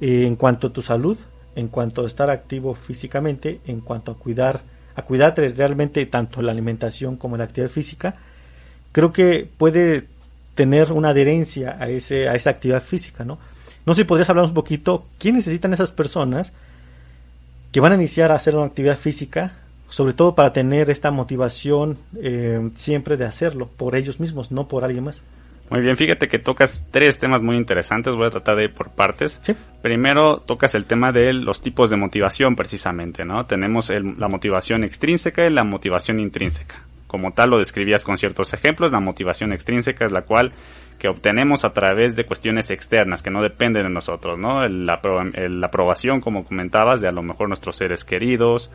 eh, 0.01 0.25
en 0.25 0.35
cuanto 0.35 0.67
a 0.67 0.73
tu 0.73 0.81
salud, 0.81 1.17
en 1.55 1.67
cuanto 1.69 2.03
a 2.03 2.07
estar 2.07 2.29
activo 2.29 2.75
físicamente, 2.75 3.61
en 3.65 3.81
cuanto 3.81 4.11
a 4.11 4.15
cuidar, 4.15 4.61
a 4.95 5.01
cuidarte 5.03 5.47
realmente 5.49 6.05
tanto 6.05 6.41
la 6.41 6.51
alimentación 6.51 7.15
como 7.17 7.37
la 7.37 7.45
actividad 7.45 7.69
física, 7.69 8.15
creo 8.91 9.11
que 9.11 9.49
puede 9.57 10.07
tener 10.55 10.91
una 10.91 11.09
adherencia 11.09 11.77
a, 11.79 11.89
ese, 11.89 12.29
a 12.29 12.35
esa 12.35 12.49
actividad 12.49 12.81
física, 12.81 13.23
¿no? 13.23 13.37
No 13.85 13.93
sé 13.93 14.01
si 14.01 14.07
podrías 14.07 14.29
hablar 14.29 14.45
un 14.45 14.53
poquito, 14.53 15.05
¿qué 15.19 15.31
necesitan 15.31 15.73
esas 15.73 15.91
personas 15.91 16.53
que 17.71 17.79
van 17.79 17.91
a 17.91 17.95
iniciar 17.95 18.31
a 18.31 18.35
hacer 18.35 18.55
una 18.55 18.65
actividad 18.65 18.97
física, 18.97 19.53
sobre 19.89 20.13
todo 20.13 20.33
para 20.33 20.53
tener 20.53 20.89
esta 20.89 21.11
motivación 21.11 21.97
eh, 22.19 22.71
siempre 22.75 23.17
de 23.17 23.25
hacerlo 23.25 23.69
por 23.77 23.95
ellos 23.95 24.19
mismos, 24.19 24.51
no 24.51 24.67
por 24.67 24.83
alguien 24.83 25.03
más? 25.03 25.21
Muy 25.69 25.81
bien, 25.81 25.97
fíjate 25.97 26.27
que 26.27 26.37
tocas 26.37 26.85
tres 26.91 27.17
temas 27.17 27.41
muy 27.41 27.57
interesantes, 27.57 28.15
voy 28.15 28.27
a 28.27 28.29
tratar 28.29 28.55
de 28.57 28.65
ir 28.65 28.73
por 28.73 28.91
partes. 28.91 29.39
¿Sí? 29.41 29.55
Primero 29.81 30.37
tocas 30.37 30.75
el 30.75 30.85
tema 30.85 31.11
de 31.11 31.33
los 31.33 31.61
tipos 31.61 31.89
de 31.89 31.97
motivación 31.97 32.55
precisamente, 32.55 33.25
¿no? 33.25 33.45
Tenemos 33.45 33.89
la 33.89 34.27
motivación 34.27 34.83
extrínseca 34.83 35.45
y 35.45 35.49
la 35.49 35.63
motivación 35.63 36.19
intrínseca. 36.19 36.75
como 37.07 37.31
tal 37.31 37.51
lo 37.51 37.59
describías 37.59 38.03
con 38.03 38.17
ciertos 38.17 38.53
ejemplos, 38.53 38.91
la 38.91 38.99
motivación 38.99 39.53
extrínseca 39.53 40.05
es 40.05 40.11
la 40.11 40.23
cual 40.23 40.51
que 40.99 41.07
obtenemos 41.07 41.65
a 41.65 41.69
través 41.69 42.15
de 42.15 42.25
cuestiones 42.25 42.69
externas 42.71 43.21
que 43.21 43.29
no 43.29 43.41
dependen 43.41 43.83
de 43.83 43.89
nosotros, 43.89 44.37
¿no? 44.37 44.67
La, 44.67 44.99
aprobación, 45.63 46.21
como 46.21 46.45
comentabas, 46.45 47.01
de 47.01 47.07
a 47.07 47.11
lo 47.11 47.21
mejor 47.21 47.47
nuestros 47.47 47.75
seres 47.75 48.03
queridos, 48.03 48.71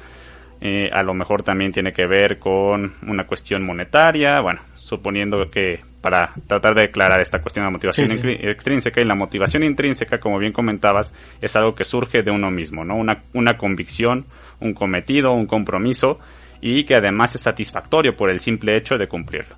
eh, 0.61 0.89
a 0.93 1.03
lo 1.03 1.15
mejor 1.15 1.43
también 1.43 1.73
tiene 1.73 1.93
que 1.93 2.07
ver 2.07 2.39
con 2.39 2.93
una 3.07 3.27
cuestión 3.27 3.65
monetaria, 3.65 4.41
bueno, 4.41 4.61
suponiendo 4.77 5.51
que 5.51 5.81
para 6.01 6.33
tratar 6.47 6.75
de 6.75 6.83
declarar 6.83 7.21
esta 7.21 7.41
cuestión 7.41 7.65
de 7.65 7.69
la 7.69 7.73
motivación 7.73 8.11
extrínseca 8.11 9.01
y 9.01 9.05
la 9.05 9.15
motivación 9.15 9.63
intrínseca, 9.63 10.19
como 10.19 10.39
bien 10.39 10.53
comentabas, 10.53 11.15
es 11.41 11.57
algo 11.57 11.75
que 11.75 11.85
surge 11.85 12.23
de 12.23 12.31
uno 12.31 12.51
mismo, 12.51 12.85
¿no? 12.85 12.97
Una, 12.97 13.23
una 13.33 13.57
convicción, 13.57 14.27
un 14.61 14.75
cometido, 14.75 15.33
un 15.33 15.47
compromiso 15.47 16.19
y 16.61 16.85
que 16.85 16.95
además 16.95 17.35
es 17.35 17.43
satisfactorio 17.43 18.17
por 18.17 18.31
el 18.31 18.41
simple 18.41 18.77
hecho 18.77 18.99
de 18.99 19.09
cumplirlo. 19.09 19.57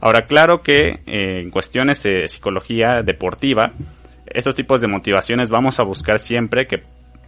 Ahora, 0.00 0.26
claro 0.26 0.62
que 0.62 1.00
eh, 1.06 1.40
en 1.40 1.50
cuestiones 1.50 2.02
de 2.02 2.26
psicología 2.26 3.02
deportiva, 3.02 3.72
estos 4.26 4.54
tipos 4.54 4.80
de 4.80 4.88
motivaciones 4.88 5.48
vamos 5.48 5.78
a 5.78 5.84
buscar 5.84 6.18
siempre 6.18 6.66
que, 6.66 6.82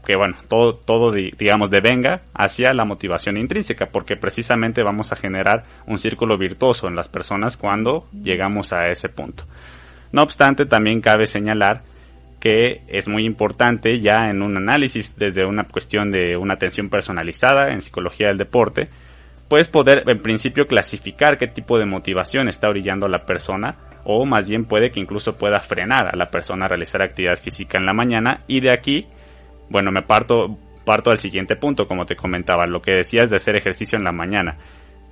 que 0.04 0.16
bueno, 0.16 0.37
todo, 0.49 0.75
todo 0.76 1.12
digamos 1.12 1.70
devenga 1.70 2.23
hacia 2.34 2.75
la 2.75 2.84
motivación 2.84 3.37
intrínseca, 3.37 3.87
porque 3.87 4.16
precisamente 4.16 4.82
vamos 4.82 5.12
a 5.12 5.16
generar 5.16 5.64
un 5.87 5.99
círculo 5.99 6.37
virtuoso 6.38 6.88
en 6.88 6.96
las 6.96 7.08
personas 7.08 7.56
cuando 7.56 8.06
llegamos 8.12 8.73
a 8.73 8.88
ese 8.88 9.08
punto. 9.08 9.44
No 10.12 10.23
obstante, 10.23 10.66
también 10.66 11.00
cabe 11.00 11.26
señalar 11.26 11.82
que 12.44 12.82
es 12.88 13.08
muy 13.08 13.25
importante 13.25 14.00
ya 14.00 14.28
en 14.28 14.42
un 14.42 14.56
análisis 14.58 15.16
desde 15.16 15.46
una 15.46 15.64
cuestión 15.64 16.11
de 16.11 16.37
una 16.37 16.54
atención 16.54 16.90
personalizada 16.90 17.73
en 17.73 17.80
psicología 17.80 18.28
del 18.28 18.37
deporte, 18.37 18.90
puedes 19.49 19.68
poder 19.68 20.04
en 20.06 20.20
principio 20.20 20.66
clasificar 20.66 21.38
qué 21.38 21.46
tipo 21.46 21.78
de 21.78 21.87
motivación 21.87 22.49
está 22.49 22.68
brillando 22.68 23.06
a 23.06 23.08
la 23.08 23.25
persona 23.25 23.76
o 24.04 24.26
más 24.26 24.49
bien 24.49 24.66
puede 24.66 24.90
que 24.90 25.00
incluso 25.00 25.37
pueda 25.37 25.61
frenar 25.61 26.08
a 26.12 26.16
la 26.16 26.30
persona 26.30 26.66
a 26.66 26.68
realizar 26.68 27.02
actividad 27.02 27.38
física 27.38 27.78
en 27.78 27.87
la 27.87 27.94
mañana 27.94 28.42
y 28.46 28.61
de 28.61 28.70
aquí, 28.70 29.06
bueno, 29.68 29.90
me 29.90 30.02
parto 30.02 30.58
parto 30.84 31.10
al 31.10 31.18
siguiente 31.18 31.56
punto, 31.56 31.88
como 31.88 32.06
te 32.06 32.16
comentaba, 32.16 32.66
lo 32.66 32.82
que 32.82 32.92
decías 32.92 33.30
de 33.30 33.36
hacer 33.36 33.56
ejercicio 33.56 33.98
en 33.98 34.04
la 34.04 34.12
mañana. 34.12 34.56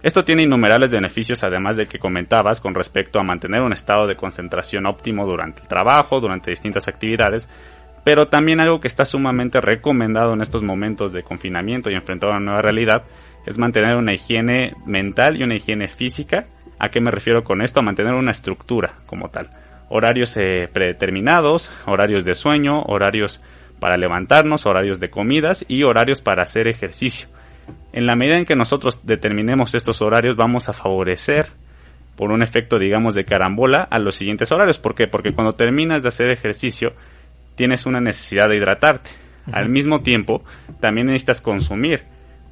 Esto 0.03 0.25
tiene 0.25 0.43
innumerables 0.43 0.91
beneficios 0.91 1.45
además 1.45 1.77
de 1.77 1.87
que 1.87 1.99
comentabas 1.99 2.61
con 2.61 2.75
respecto 2.75 3.21
a 3.21 3.25
mantener 3.25 3.63
un 3.63 3.73
estado 3.73 4.07
de 4.07 4.17
concentración 4.17 4.87
óptimo 4.87 5.25
durante 5.27 5.63
el 5.63 5.69
trabajo, 5.69 6.21
durante 6.21 6.51
distintas 6.51 6.89
actividades, 6.89 7.49
pero 8.05 8.27
también 8.27 8.59
algo 8.59 8.81
que 8.81 8.89
está 8.89 9.05
sumamente 9.05 9.61
recomendado 9.61 10.33
en 10.33 10.43
estos 10.43 10.65
momentos 10.65 11.13
de 11.13 11.23
confinamiento 11.23 11.89
y 11.89 11.95
enfrentar 11.95 12.31
a 12.31 12.37
una 12.37 12.47
nueva 12.47 12.63
realidad 12.63 13.05
es 13.47 13.59
mantener 13.59 13.97
una 13.97 14.13
higiene 14.13 14.75
mental 14.87 15.37
y 15.37 15.45
una 15.45 15.55
higiene 15.55 15.87
física. 15.87 16.47
¿A 16.81 16.89
qué 16.89 17.01
me 17.01 17.13
refiero 17.13 17.45
con 17.45 17.63
esto? 17.63 17.79
A 17.79 17.85
mantener 17.85 18.15
una 18.15 18.33
estructura 18.33 18.95
como 19.07 19.31
tal. 19.31 19.51
Horarios 19.89 20.37
eh, 20.37 20.69
predeterminados, 20.73 21.71
horarios 21.87 22.25
de 22.25 22.35
sueño, 22.35 22.83
horarios 22.83 23.41
para 23.83 23.97
levantarnos, 23.97 24.65
horarios 24.65 25.01
de 25.01 25.11
comidas 25.11 25.65
y 25.67 25.83
horarios 25.83 26.23
para 26.23 26.45
hacer 26.45 26.69
ejercicio. 26.69 27.27
En 27.93 28.07
la 28.07 28.15
medida 28.15 28.39
en 28.39 28.45
que 28.45 28.55
nosotros 28.55 29.01
determinemos 29.03 29.75
estos 29.75 30.01
horarios, 30.01 30.37
vamos 30.37 30.69
a 30.69 30.73
favorecer 30.73 31.49
por 32.15 32.31
un 32.31 32.45
efecto, 32.45 32.79
digamos, 32.79 33.17
de 33.17 33.25
carambola 33.25 33.83
a 33.91 33.99
los 33.99 34.15
siguientes 34.15 34.53
horarios. 34.53 34.79
¿Por 34.79 34.95
qué? 34.95 35.09
Porque 35.09 35.33
cuando 35.33 35.55
terminas 35.55 36.03
de 36.03 36.11
hacer 36.11 36.31
ejercicio, 36.31 36.93
tienes 37.57 37.85
una 37.85 38.01
necesidad 38.01 38.49
de 38.49 38.59
hidratarte. 38.59 39.11
Al 39.51 39.69
mismo 39.69 40.01
tiempo, 40.01 40.45
también 40.79 41.09
necesitas 41.09 41.41
consumir 41.41 42.05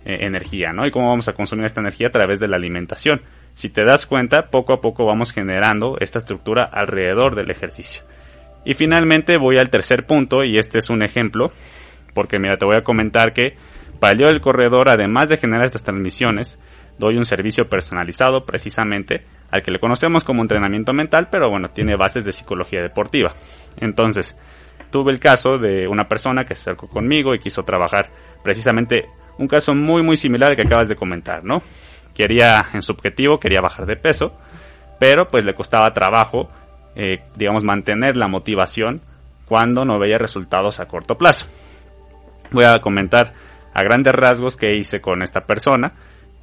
eh, 0.05 0.19
energía, 0.23 0.73
¿no? 0.73 0.85
¿Y 0.85 0.91
cómo 0.91 1.11
vamos 1.11 1.29
a 1.29 1.35
consumir 1.35 1.65
esta 1.65 1.81
energía? 1.81 2.09
A 2.09 2.11
través 2.11 2.41
de 2.41 2.49
la 2.49 2.57
alimentación. 2.57 3.23
Si 3.55 3.69
te 3.69 3.85
das 3.85 4.05
cuenta, 4.05 4.51
poco 4.51 4.73
a 4.73 4.81
poco 4.81 5.07
vamos 5.07 5.31
generando 5.31 5.97
esta 6.01 6.19
estructura 6.19 6.65
alrededor 6.65 7.37
del 7.37 7.53
ejercicio. 7.53 8.03
Y 8.65 8.75
finalmente 8.75 9.37
voy 9.37 9.59
al 9.59 9.71
tercer 9.71 10.07
punto, 10.07 10.45
y 10.45 10.59
este 10.59 10.79
es 10.79 10.91
un 10.91 11.03
ejemplo, 11.03 11.51
porque 12.15 12.39
mira, 12.39 12.57
te 12.57 12.65
voy 12.65 12.77
a 12.77 12.85
comentar 12.85 13.33
que 13.33 13.57
para 13.99 14.13
el 14.13 14.19
del 14.19 14.41
corredor, 14.41 14.89
además 14.89 15.29
de 15.29 15.37
generar 15.37 15.67
estas 15.67 15.85
transmisiones, 15.85 16.59
doy 16.99 17.17
un 17.17 17.25
servicio 17.25 17.69
personalizado 17.69 18.45
precisamente 18.45 19.25
al 19.51 19.63
que 19.63 19.71
le 19.71 19.81
conocemos 19.81 20.25
como 20.25 20.43
entrenamiento 20.43 20.93
mental, 20.93 21.29
pero 21.31 21.51
bueno, 21.51 21.71
tiene 21.71 21.97
bases 21.97 22.25
de 22.25 22.33
psicología 22.33 22.83
deportiva. 22.83 23.35
Entonces, 23.79 24.39
tuve 24.91 25.13
el 25.13 25.19
caso 25.19 25.59
de 25.59 25.89
una 25.89 26.09
persona 26.09 26.45
que 26.45 26.55
se 26.55 26.71
acercó 26.71 26.89
conmigo 26.89 27.35
y 27.35 27.39
quiso 27.39 27.65
trabajar 27.65 28.11
precisamente 28.43 29.09
un 29.39 29.49
caso 29.49 29.75
muy 29.75 30.03
muy 30.03 30.17
similar 30.17 30.51
al 30.51 30.57
que 30.57 30.63
acabas 30.63 30.89
de 30.89 30.97
comentar, 30.97 31.45
¿no? 31.45 31.63
Quería, 32.15 32.67
en 32.75 32.83
su 32.83 32.93
objetivo, 32.93 33.41
quería 33.41 33.61
bajar 33.61 33.87
de 33.87 33.97
peso, 33.97 34.37
pero 34.99 35.27
pues 35.29 35.45
le 35.45 35.55
costaba 35.55 35.93
trabajo, 35.93 36.51
eh, 36.95 37.23
digamos, 37.37 37.65
mantener 37.65 38.17
la 38.17 38.29
motivación 38.29 39.01
cuando 39.47 39.85
no 39.85 39.99
veía 39.99 40.19
resultados 40.19 40.81
a 40.81 40.87
corto 40.87 41.17
plazo. 41.17 41.47
Voy 42.51 42.65
a 42.65 42.81
comentar 42.81 43.33
a 43.75 43.83
grandes 43.83 44.15
rasgos 44.15 44.57
que 44.57 44.77
hice 44.77 45.01
con 45.01 45.23
esta 45.23 45.47
persona. 45.47 45.93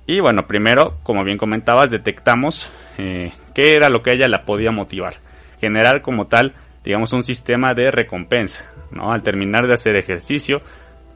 Y 0.06 0.20
bueno, 0.20 0.48
primero, 0.48 0.98
como 1.04 1.24
bien 1.24 1.38
comentabas, 1.38 1.90
detectamos 1.90 2.72
eh, 2.98 3.32
qué 3.54 3.76
era 3.76 3.90
lo 3.90 4.02
que 4.02 4.14
ella 4.14 4.28
la 4.28 4.46
podía 4.46 4.72
motivar. 4.72 5.16
Generar 5.60 6.02
como 6.02 6.28
tal, 6.28 6.54
digamos, 6.84 7.12
un 7.14 7.24
sistema 7.24 7.74
de 7.74 7.92
recompensa, 7.92 8.66
¿no? 8.92 9.12
Al 9.12 9.24
terminar 9.24 9.68
de 9.68 9.74
hacer 9.74 9.98
ejercicio, 9.98 10.62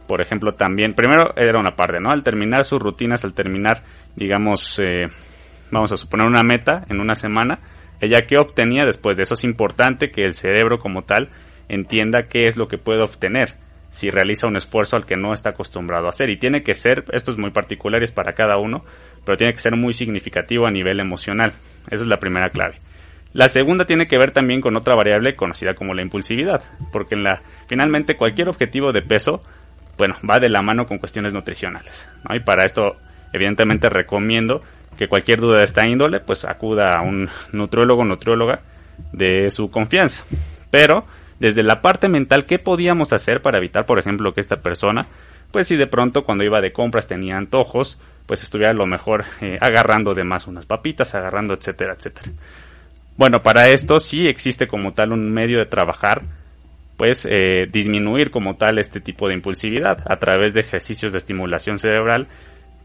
por 0.08 0.20
ejemplo, 0.20 0.56
también, 0.56 0.94
primero 0.94 1.34
era 1.38 1.58
una 1.58 1.76
parte, 1.78 2.02
¿no? 2.02 2.12
Al 2.12 2.24
terminar 2.24 2.66
sus 2.66 2.82
rutinas, 2.82 3.24
al 3.24 3.34
terminar, 3.34 3.84
digamos, 4.16 4.78
eh, 4.80 5.08
vamos 5.72 5.92
a 5.94 5.98
suponer 5.98 6.28
una 6.28 6.44
meta 6.44 6.84
en 6.90 7.00
una 7.00 7.16
semana, 7.16 7.60
ella 8.02 8.26
qué 8.26 8.38
obtenía 8.38 8.86
después 8.86 9.16
de 9.16 9.24
eso. 9.24 9.36
Es 9.36 9.44
importante 9.44 10.12
que 10.12 10.24
el 10.24 10.34
cerebro 10.34 10.80
como 10.80 11.04
tal 11.04 11.30
entienda 11.70 12.24
qué 12.24 12.48
es 12.48 12.58
lo 12.58 12.68
que 12.68 12.78
puede 12.78 13.02
obtener 13.02 13.56
si 13.92 14.10
realiza 14.10 14.48
un 14.48 14.56
esfuerzo 14.56 14.96
al 14.96 15.06
que 15.06 15.18
no 15.18 15.34
está 15.34 15.52
acostumbrado 15.52 16.08
a 16.08 16.10
hacer. 16.10 16.30
Y 16.30 16.38
tiene 16.38 16.64
que 16.64 16.76
ser, 16.76 17.06
esto 17.12 17.32
es 17.32 17.38
muy 17.38 17.52
particular, 17.52 18.02
es 18.02 18.12
para 18.12 18.34
cada 18.34 18.58
uno, 18.58 18.84
pero 19.26 19.38
tiene 19.38 19.54
que 19.54 19.60
ser 19.60 19.76
muy 19.76 19.94
significativo 19.94 20.66
a 20.66 20.72
nivel 20.72 21.00
emocional. 21.00 21.54
Esa 21.90 22.04
es 22.04 22.08
la 22.08 22.20
primera 22.20 22.50
clave. 22.50 22.80
La 23.34 23.48
segunda 23.48 23.86
tiene 23.86 24.08
que 24.08 24.18
ver 24.18 24.32
también 24.32 24.60
con 24.60 24.76
otra 24.76 24.96
variable 24.96 25.36
conocida 25.36 25.74
como 25.74 25.94
la 25.94 26.02
impulsividad, 26.02 26.64
porque 26.92 27.16
en 27.16 27.24
la, 27.24 27.42
finalmente 27.68 28.18
cualquier 28.18 28.50
objetivo 28.50 28.92
de 28.92 29.04
peso, 29.04 29.42
bueno, 29.98 30.16
va 30.30 30.40
de 30.40 30.50
la 30.50 30.62
mano 30.62 30.86
con 30.86 30.98
cuestiones 30.98 31.32
nutricionales. 31.32 32.06
Y 32.30 32.40
para 32.42 32.66
esto, 32.66 32.98
evidentemente, 33.32 33.90
recomiendo 33.90 34.62
que 35.02 35.08
cualquier 35.08 35.42
duda 35.42 35.58
de 35.58 35.64
esta 35.64 35.88
índole, 35.88 36.20
pues 36.20 36.46
acuda 36.46 36.94
a 36.94 37.02
un 37.02 37.28
nutriólogo 37.54 38.04
o 38.04 38.06
nutrióloga 38.06 38.62
de 39.12 39.50
su 39.50 39.72
confianza. 39.72 40.24
Pero 40.70 41.06
desde 41.40 41.64
la 41.64 41.82
parte 41.82 42.08
mental, 42.08 42.46
¿qué 42.46 42.60
podíamos 42.60 43.12
hacer 43.12 43.42
para 43.42 43.58
evitar, 43.58 43.88
por 43.88 43.98
ejemplo, 43.98 44.32
que 44.32 44.42
esta 44.42 44.58
persona, 44.58 45.08
pues 45.50 45.68
si 45.68 45.76
de 45.76 45.88
pronto 45.88 46.24
cuando 46.24 46.44
iba 46.44 46.62
de 46.62 46.72
compras 46.72 47.08
tenía 47.08 47.36
antojos, 47.36 47.98
pues 48.28 48.44
estuviera 48.44 48.70
a 48.70 48.76
lo 48.76 48.86
mejor 48.86 49.26
eh, 49.42 49.58
agarrando 49.60 50.14
de 50.14 50.24
más 50.24 50.46
unas 50.46 50.68
papitas, 50.68 51.16
agarrando, 51.16 51.56
etcétera, 51.56 51.96
etcétera. 51.96 52.30
Bueno, 53.18 53.42
para 53.42 53.70
esto 53.70 53.98
sí 53.98 54.28
existe 54.28 54.68
como 54.68 54.94
tal 54.94 55.14
un 55.14 55.32
medio 55.32 55.58
de 55.58 55.66
trabajar, 55.66 56.22
pues 56.96 57.26
eh, 57.28 57.68
disminuir 57.72 58.30
como 58.30 58.56
tal 58.56 58.78
este 58.78 59.02
tipo 59.02 59.28
de 59.28 59.34
impulsividad 59.34 60.04
a 60.06 60.18
través 60.18 60.54
de 60.54 60.60
ejercicios 60.60 61.12
de 61.12 61.18
estimulación 61.18 61.80
cerebral 61.80 62.28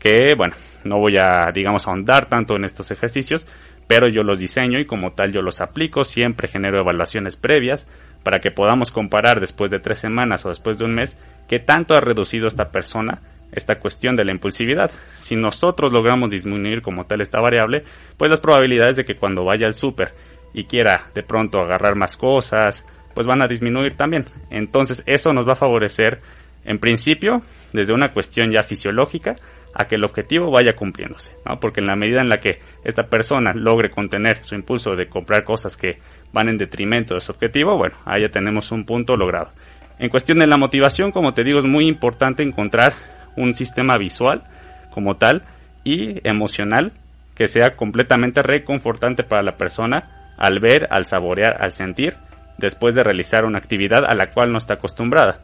que, 0.07 0.37
bueno, 0.37 0.55
no 0.85 1.01
voy 1.01 1.17
a, 1.17 1.51
digamos, 1.53 1.89
ahondar 1.89 2.27
tanto 2.29 2.55
en 2.55 2.65
estos 2.65 2.93
ejercicios, 2.93 3.45
pero 3.89 4.07
yo 4.07 4.23
los 4.23 4.39
diseño 4.39 4.79
y 4.79 4.87
como 4.87 5.15
tal 5.15 5.33
yo 5.33 5.43
los 5.43 5.61
aplico, 5.61 6.05
siempre 6.05 6.47
genero 6.47 6.79
evaluaciones 6.79 7.37
previas 7.37 7.89
para 8.23 8.39
que 8.39 8.53
podamos 8.53 8.93
comparar 8.93 9.41
después 9.41 9.73
de 9.73 9.81
tres 9.81 9.99
semanas 9.99 10.47
o 10.47 10.49
después 10.49 10.79
de 10.79 10.85
un 10.85 10.95
mes 10.95 11.19
qué 11.49 11.59
tanto 11.59 11.97
ha 11.97 12.01
reducido 12.01 12.47
esta 12.47 12.71
persona 12.71 13.21
esta 13.51 13.81
cuestión 13.81 14.15
de 14.15 14.25
la 14.25 14.31
impulsividad. 14.31 14.93
Si 15.19 15.35
nosotros 15.35 15.91
logramos 15.91 16.31
disminuir 16.31 16.83
como 16.83 17.07
tal 17.07 17.21
esta 17.21 17.41
variable, 17.41 17.83
pues 18.17 18.31
las 18.31 18.41
probabilidades 18.41 18.97
de 18.97 19.05
que 19.05 19.17
cuando 19.17 19.45
vaya 19.45 19.67
al 19.67 19.75
súper 19.75 20.15
y 20.55 20.65
quiera 20.65 21.11
de 21.15 21.25
pronto 21.25 21.61
agarrar 21.61 21.97
más 21.97 22.17
cosas, 22.17 22.87
pues 23.13 23.27
van 23.27 23.43
a 23.43 23.49
disminuir 23.49 23.97
también. 23.97 24.27
Entonces 24.51 25.03
eso 25.07 25.33
nos 25.33 25.49
va 25.49 25.55
a 25.55 25.57
favorecer 25.57 26.21
en 26.65 26.79
principio 26.79 27.43
desde 27.73 27.93
una 27.93 28.13
cuestión 28.13 28.53
ya 28.53 28.63
fisiológica 28.63 29.37
a 29.79 29.87
que 29.87 29.97
el 29.97 30.05
objetivo 30.05 30.51
vaya 30.51 30.75
cumpliéndose. 30.75 31.37
Porque 31.61 31.81
en 31.81 31.87
la 31.87 31.97
medida 31.97 32.21
en 32.23 32.29
la 32.29 32.41
que 32.41 32.61
esta 32.83 33.09
persona 33.09 33.53
logre 33.55 33.91
contener 33.91 34.39
su 34.43 34.55
impulso 34.55 34.97
de 34.97 35.09
comprar 35.09 35.45
cosas 35.45 35.77
que 35.77 35.99
van 36.33 36.49
en 36.49 36.57
detrimento 36.57 37.15
de 37.15 37.21
su 37.21 37.33
objetivo, 37.33 37.77
bueno, 37.77 37.97
ahí 38.07 38.23
ya 38.23 38.31
tenemos 38.31 38.73
un 38.73 38.85
punto 38.85 39.17
logrado. 39.17 39.51
En 39.99 40.09
cuestión 40.09 40.39
de 40.39 40.47
la 40.47 40.57
motivación, 40.57 41.13
como 41.13 41.35
te 41.35 41.45
digo, 41.45 41.59
es 41.59 41.65
muy 41.65 41.87
importante 41.89 42.43
encontrar 42.43 42.95
un 43.37 43.55
sistema 43.55 43.99
visual 43.99 44.45
como 44.91 45.17
tal 45.17 45.43
y 45.85 46.27
emocional 46.27 46.93
que 47.35 47.49
sea 47.49 47.77
completamente 47.77 48.43
reconfortante 48.43 49.25
para 49.25 49.43
la 49.43 49.57
persona 49.57 50.33
al 50.39 50.59
ver, 50.59 50.89
al 50.91 51.05
saborear, 51.05 51.63
al 51.63 51.73
sentir, 51.73 52.17
después 52.57 52.95
de 52.95 53.05
realizar 53.05 53.45
una 53.45 53.59
actividad 53.59 54.05
a 54.07 54.15
la 54.15 54.31
cual 54.31 54.53
no 54.53 54.59
está 54.59 54.75
acostumbrada. 54.75 55.41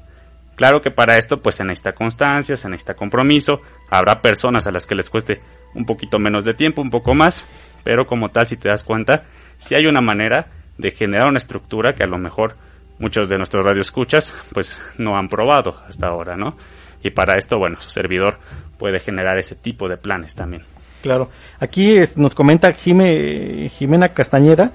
Claro 0.56 0.82
que 0.82 0.90
para 0.90 1.18
esto 1.18 1.40
pues 1.40 1.56
se 1.56 1.64
necesita 1.64 1.92
constancia, 1.92 2.56
se 2.56 2.68
necesita 2.68 2.94
compromiso, 2.94 3.60
habrá 3.90 4.20
personas 4.20 4.66
a 4.66 4.72
las 4.72 4.86
que 4.86 4.94
les 4.94 5.08
cueste 5.08 5.40
un 5.74 5.86
poquito 5.86 6.18
menos 6.18 6.44
de 6.44 6.54
tiempo, 6.54 6.82
un 6.82 6.90
poco 6.90 7.14
más, 7.14 7.46
pero 7.84 8.06
como 8.06 8.28
tal, 8.30 8.46
si 8.46 8.56
te 8.56 8.68
das 8.68 8.84
cuenta, 8.84 9.24
si 9.58 9.74
hay 9.74 9.86
una 9.86 10.00
manera 10.00 10.48
de 10.76 10.90
generar 10.90 11.28
una 11.28 11.38
estructura 11.38 11.94
que 11.94 12.02
a 12.02 12.06
lo 12.06 12.18
mejor 12.18 12.56
muchos 12.98 13.28
de 13.28 13.36
nuestros 13.36 13.64
radioescuchas 13.64 14.34
pues 14.52 14.80
no 14.98 15.16
han 15.16 15.28
probado 15.28 15.80
hasta 15.88 16.06
ahora, 16.06 16.36
¿no? 16.36 16.56
Y 17.02 17.10
para 17.10 17.38
esto, 17.38 17.58
bueno, 17.58 17.80
su 17.80 17.90
servidor 17.90 18.38
puede 18.78 19.00
generar 19.00 19.38
ese 19.38 19.56
tipo 19.56 19.88
de 19.88 19.96
planes 19.96 20.34
también. 20.34 20.62
Claro. 21.02 21.30
Aquí 21.58 21.96
nos 22.14 22.34
comenta 22.34 22.72
Jimena 22.72 24.10
Castañeda, 24.10 24.72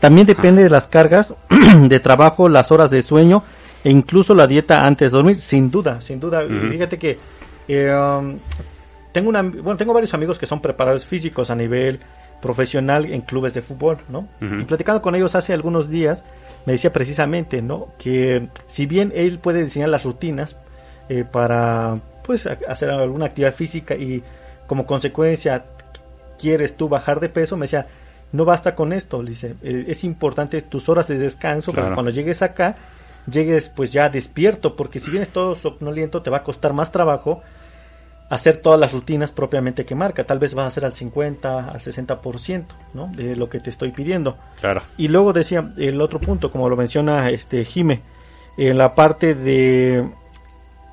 también 0.00 0.26
depende 0.26 0.62
de 0.62 0.68
las 0.68 0.86
cargas 0.86 1.34
de 1.82 2.00
trabajo, 2.00 2.48
las 2.48 2.70
horas 2.72 2.90
de 2.90 3.00
sueño 3.02 3.42
e 3.84 3.90
incluso 3.90 4.34
la 4.34 4.46
dieta 4.46 4.86
antes 4.86 5.10
de 5.10 5.16
dormir, 5.16 5.38
sin 5.38 5.70
duda, 5.70 6.00
sin 6.00 6.20
duda. 6.20 6.44
Fíjate 6.70 6.98
que 6.98 7.18
eh, 7.68 7.94
um, 7.94 8.38
tengo 9.12 9.28
una, 9.28 9.42
bueno, 9.42 9.76
tengo 9.76 9.92
varios 9.92 10.14
amigos 10.14 10.38
que 10.38 10.46
son 10.46 10.60
preparadores 10.60 11.06
físicos 11.06 11.50
a 11.50 11.54
nivel 11.54 12.00
profesional 12.40 13.06
en 13.06 13.20
clubes 13.20 13.54
de 13.54 13.62
fútbol, 13.62 13.98
¿no? 14.08 14.28
Y 14.40 14.64
platicando 14.64 15.00
con 15.00 15.14
ellos 15.14 15.34
hace 15.34 15.52
algunos 15.52 15.88
días, 15.88 16.24
me 16.66 16.72
decía 16.72 16.92
precisamente, 16.92 17.62
¿no? 17.62 17.88
Que 17.98 18.48
si 18.66 18.86
bien 18.86 19.12
él 19.14 19.38
puede 19.38 19.62
diseñar 19.62 19.90
las 19.90 20.04
rutinas 20.04 20.56
eh, 21.08 21.24
para, 21.30 22.00
pues, 22.24 22.46
hacer 22.46 22.90
alguna 22.90 23.26
actividad 23.26 23.54
física 23.54 23.94
y 23.94 24.22
como 24.66 24.86
consecuencia 24.86 25.64
quieres 26.38 26.76
tú 26.76 26.88
bajar 26.88 27.20
de 27.20 27.28
peso, 27.28 27.56
me 27.56 27.64
decía, 27.66 27.86
no 28.32 28.44
basta 28.44 28.74
con 28.74 28.92
esto, 28.92 29.22
dice, 29.22 29.54
eh, 29.62 29.84
es 29.86 30.02
importante 30.02 30.62
tus 30.62 30.88
horas 30.88 31.06
de 31.06 31.18
descanso, 31.18 31.72
para 31.72 31.94
cuando 31.94 32.10
llegues 32.10 32.42
acá, 32.42 32.74
llegues 33.26 33.68
pues 33.68 33.92
ya 33.92 34.08
despierto, 34.08 34.76
porque 34.76 34.98
si 34.98 35.10
vienes 35.10 35.30
todo 35.30 35.54
somnoliento 35.54 36.22
te 36.22 36.30
va 36.30 36.38
a 36.38 36.42
costar 36.42 36.72
más 36.72 36.92
trabajo 36.92 37.42
hacer 38.32 38.56
todas 38.56 38.80
las 38.80 38.94
rutinas 38.94 39.30
propiamente 39.30 39.84
que 39.84 39.94
marca. 39.94 40.24
Tal 40.24 40.38
vez 40.38 40.54
vas 40.54 40.64
a 40.64 40.68
hacer 40.68 40.86
al 40.86 40.94
50, 40.94 41.68
al 41.68 41.80
60%, 41.80 42.64
¿no? 42.94 43.08
De 43.08 43.36
lo 43.36 43.50
que 43.50 43.60
te 43.60 43.68
estoy 43.68 43.92
pidiendo. 43.92 44.38
Claro. 44.58 44.80
Y 44.96 45.08
luego 45.08 45.34
decía 45.34 45.70
el 45.76 46.00
otro 46.00 46.18
punto, 46.18 46.50
como 46.50 46.70
lo 46.70 46.76
menciona 46.76 47.28
este 47.28 47.62
Jime, 47.66 48.00
en 48.56 48.78
la 48.78 48.94
parte 48.94 49.34
de 49.34 50.08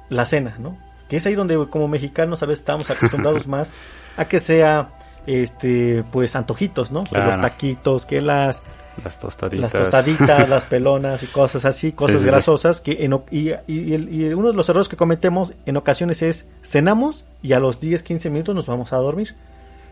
la 0.10 0.26
cena, 0.26 0.56
¿no? 0.60 0.78
Que 1.08 1.16
es 1.16 1.26
ahí 1.26 1.36
donde 1.36 1.66
como 1.70 1.88
mexicanos 1.88 2.44
a 2.44 2.46
veces 2.46 2.60
estamos 2.60 2.90
acostumbrados 2.90 3.48
más 3.48 3.72
a 4.18 4.26
que 4.26 4.40
sea 4.40 4.90
este 5.26 6.04
pues 6.12 6.36
antojitos, 6.36 6.92
¿no? 6.92 7.06
los 7.10 7.40
taquitos, 7.40 8.06
que 8.06 8.20
las 8.20 8.62
las 9.04 9.20
tostaditas. 9.20 9.74
Las 9.74 9.84
tostaditas, 9.84 10.50
las 10.50 10.66
pelonas 10.66 11.24
y 11.24 11.28
cosas 11.28 11.66
así, 11.66 11.92
cosas 11.92 12.24
grasosas. 12.24 12.82
Que 12.82 13.04
en, 13.06 13.20
y, 13.32 13.52
y, 13.68 14.34
uno 14.34 14.50
de 14.50 14.54
los 14.54 14.68
errores 14.70 14.88
que 14.88 14.98
cometemos 14.98 15.54
en 15.66 15.78
ocasiones 15.78 16.22
es 16.22 16.48
cenamos 16.62 17.26
y 17.42 17.54
a 17.54 17.60
los 17.60 17.80
10, 17.80 18.04
15 18.04 18.30
minutos 18.30 18.56
nos 18.56 18.68
vamos 18.68 18.94
a 18.94 18.98
dormir. 18.98 19.36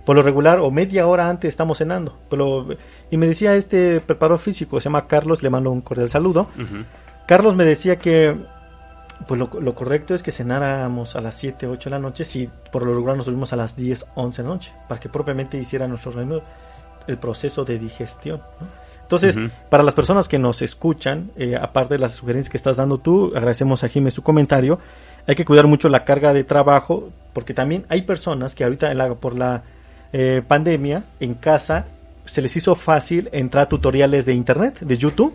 Por 0.06 0.16
lo 0.16 0.24
regular, 0.24 0.60
o 0.60 0.72
media 0.72 1.06
hora 1.06 1.30
antes 1.30 1.50
estamos 1.50 1.80
cenando. 1.80 2.18
Pero, 2.30 2.68
y 3.12 3.18
me 3.18 3.28
decía 3.28 3.56
este 3.56 4.00
preparador 4.00 4.40
físico, 4.40 4.80
se 4.80 4.86
llama 4.86 5.06
Carlos, 5.06 5.44
le 5.44 5.50
mando 5.50 5.70
un 5.70 5.82
cordial 5.82 6.10
saludo. 6.10 6.50
Carlos 7.28 7.56
me 7.56 7.66
decía 7.66 7.98
que 7.98 8.36
pues 9.28 9.40
lo, 9.40 9.50
lo, 9.60 9.74
correcto 9.74 10.14
es 10.14 10.22
que 10.22 10.32
cenáramos 10.32 11.16
a 11.16 11.22
las 11.22 11.36
7, 11.36 11.68
8 11.68 11.90
de 11.90 11.96
la 11.96 12.00
noche, 12.00 12.24
si 12.24 12.50
por 12.72 12.84
lo 12.84 12.94
regular 12.94 13.18
nos 13.18 13.26
dormimos 13.26 13.52
a 13.52 13.56
las 13.56 13.76
10, 13.76 14.06
11 14.16 14.42
de 14.42 14.48
la 14.48 14.54
noche, 14.54 14.74
para 14.88 15.00
que 15.00 15.10
propiamente 15.10 15.58
hiciera 15.58 15.88
nuestro 15.88 16.14
el 17.08 17.18
proceso 17.18 17.66
de 17.66 17.80
digestión. 17.80 18.42
¿no? 18.60 18.87
Entonces, 19.08 19.38
para 19.70 19.84
las 19.84 19.94
personas 19.94 20.28
que 20.28 20.38
nos 20.38 20.62
escuchan, 20.62 21.32
eh, 21.38 21.56
aparte 21.56 21.94
de 21.94 22.00
las 22.00 22.12
sugerencias 22.12 22.52
que 22.52 22.58
estás 22.58 22.76
dando 22.76 22.98
tú, 22.98 23.32
agradecemos 23.34 23.82
a 23.86 23.88
Jiménez 23.88 24.14
su 24.14 24.22
comentario. 24.22 24.80
Hay 25.26 25.36
que 25.36 25.46
cuidar 25.46 25.66
mucho 25.66 25.88
la 25.88 26.04
carga 26.04 26.34
de 26.34 26.44
trabajo, 26.44 27.10
porque 27.32 27.54
también 27.54 27.86
hay 27.88 28.02
personas 28.02 28.54
que 28.54 28.66
ahorita 28.66 28.94
por 29.16 29.34
la 29.34 29.64
eh, 30.12 30.42
pandemia 30.46 31.04
en 31.22 31.36
casa 31.36 31.86
se 32.26 32.42
les 32.42 32.54
hizo 32.58 32.76
fácil 32.76 33.30
entrar 33.32 33.64
a 33.64 33.70
tutoriales 33.70 34.26
de 34.26 34.34
internet, 34.34 34.78
de 34.82 34.98
YouTube. 34.98 35.34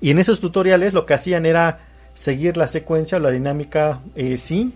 Y 0.00 0.10
en 0.10 0.18
esos 0.18 0.40
tutoriales 0.40 0.94
lo 0.94 1.04
que 1.04 1.12
hacían 1.12 1.44
era 1.44 1.80
seguir 2.14 2.56
la 2.56 2.68
secuencia 2.68 3.18
o 3.18 3.20
la 3.20 3.30
dinámica 3.30 4.00
eh, 4.14 4.38
sin 4.38 4.72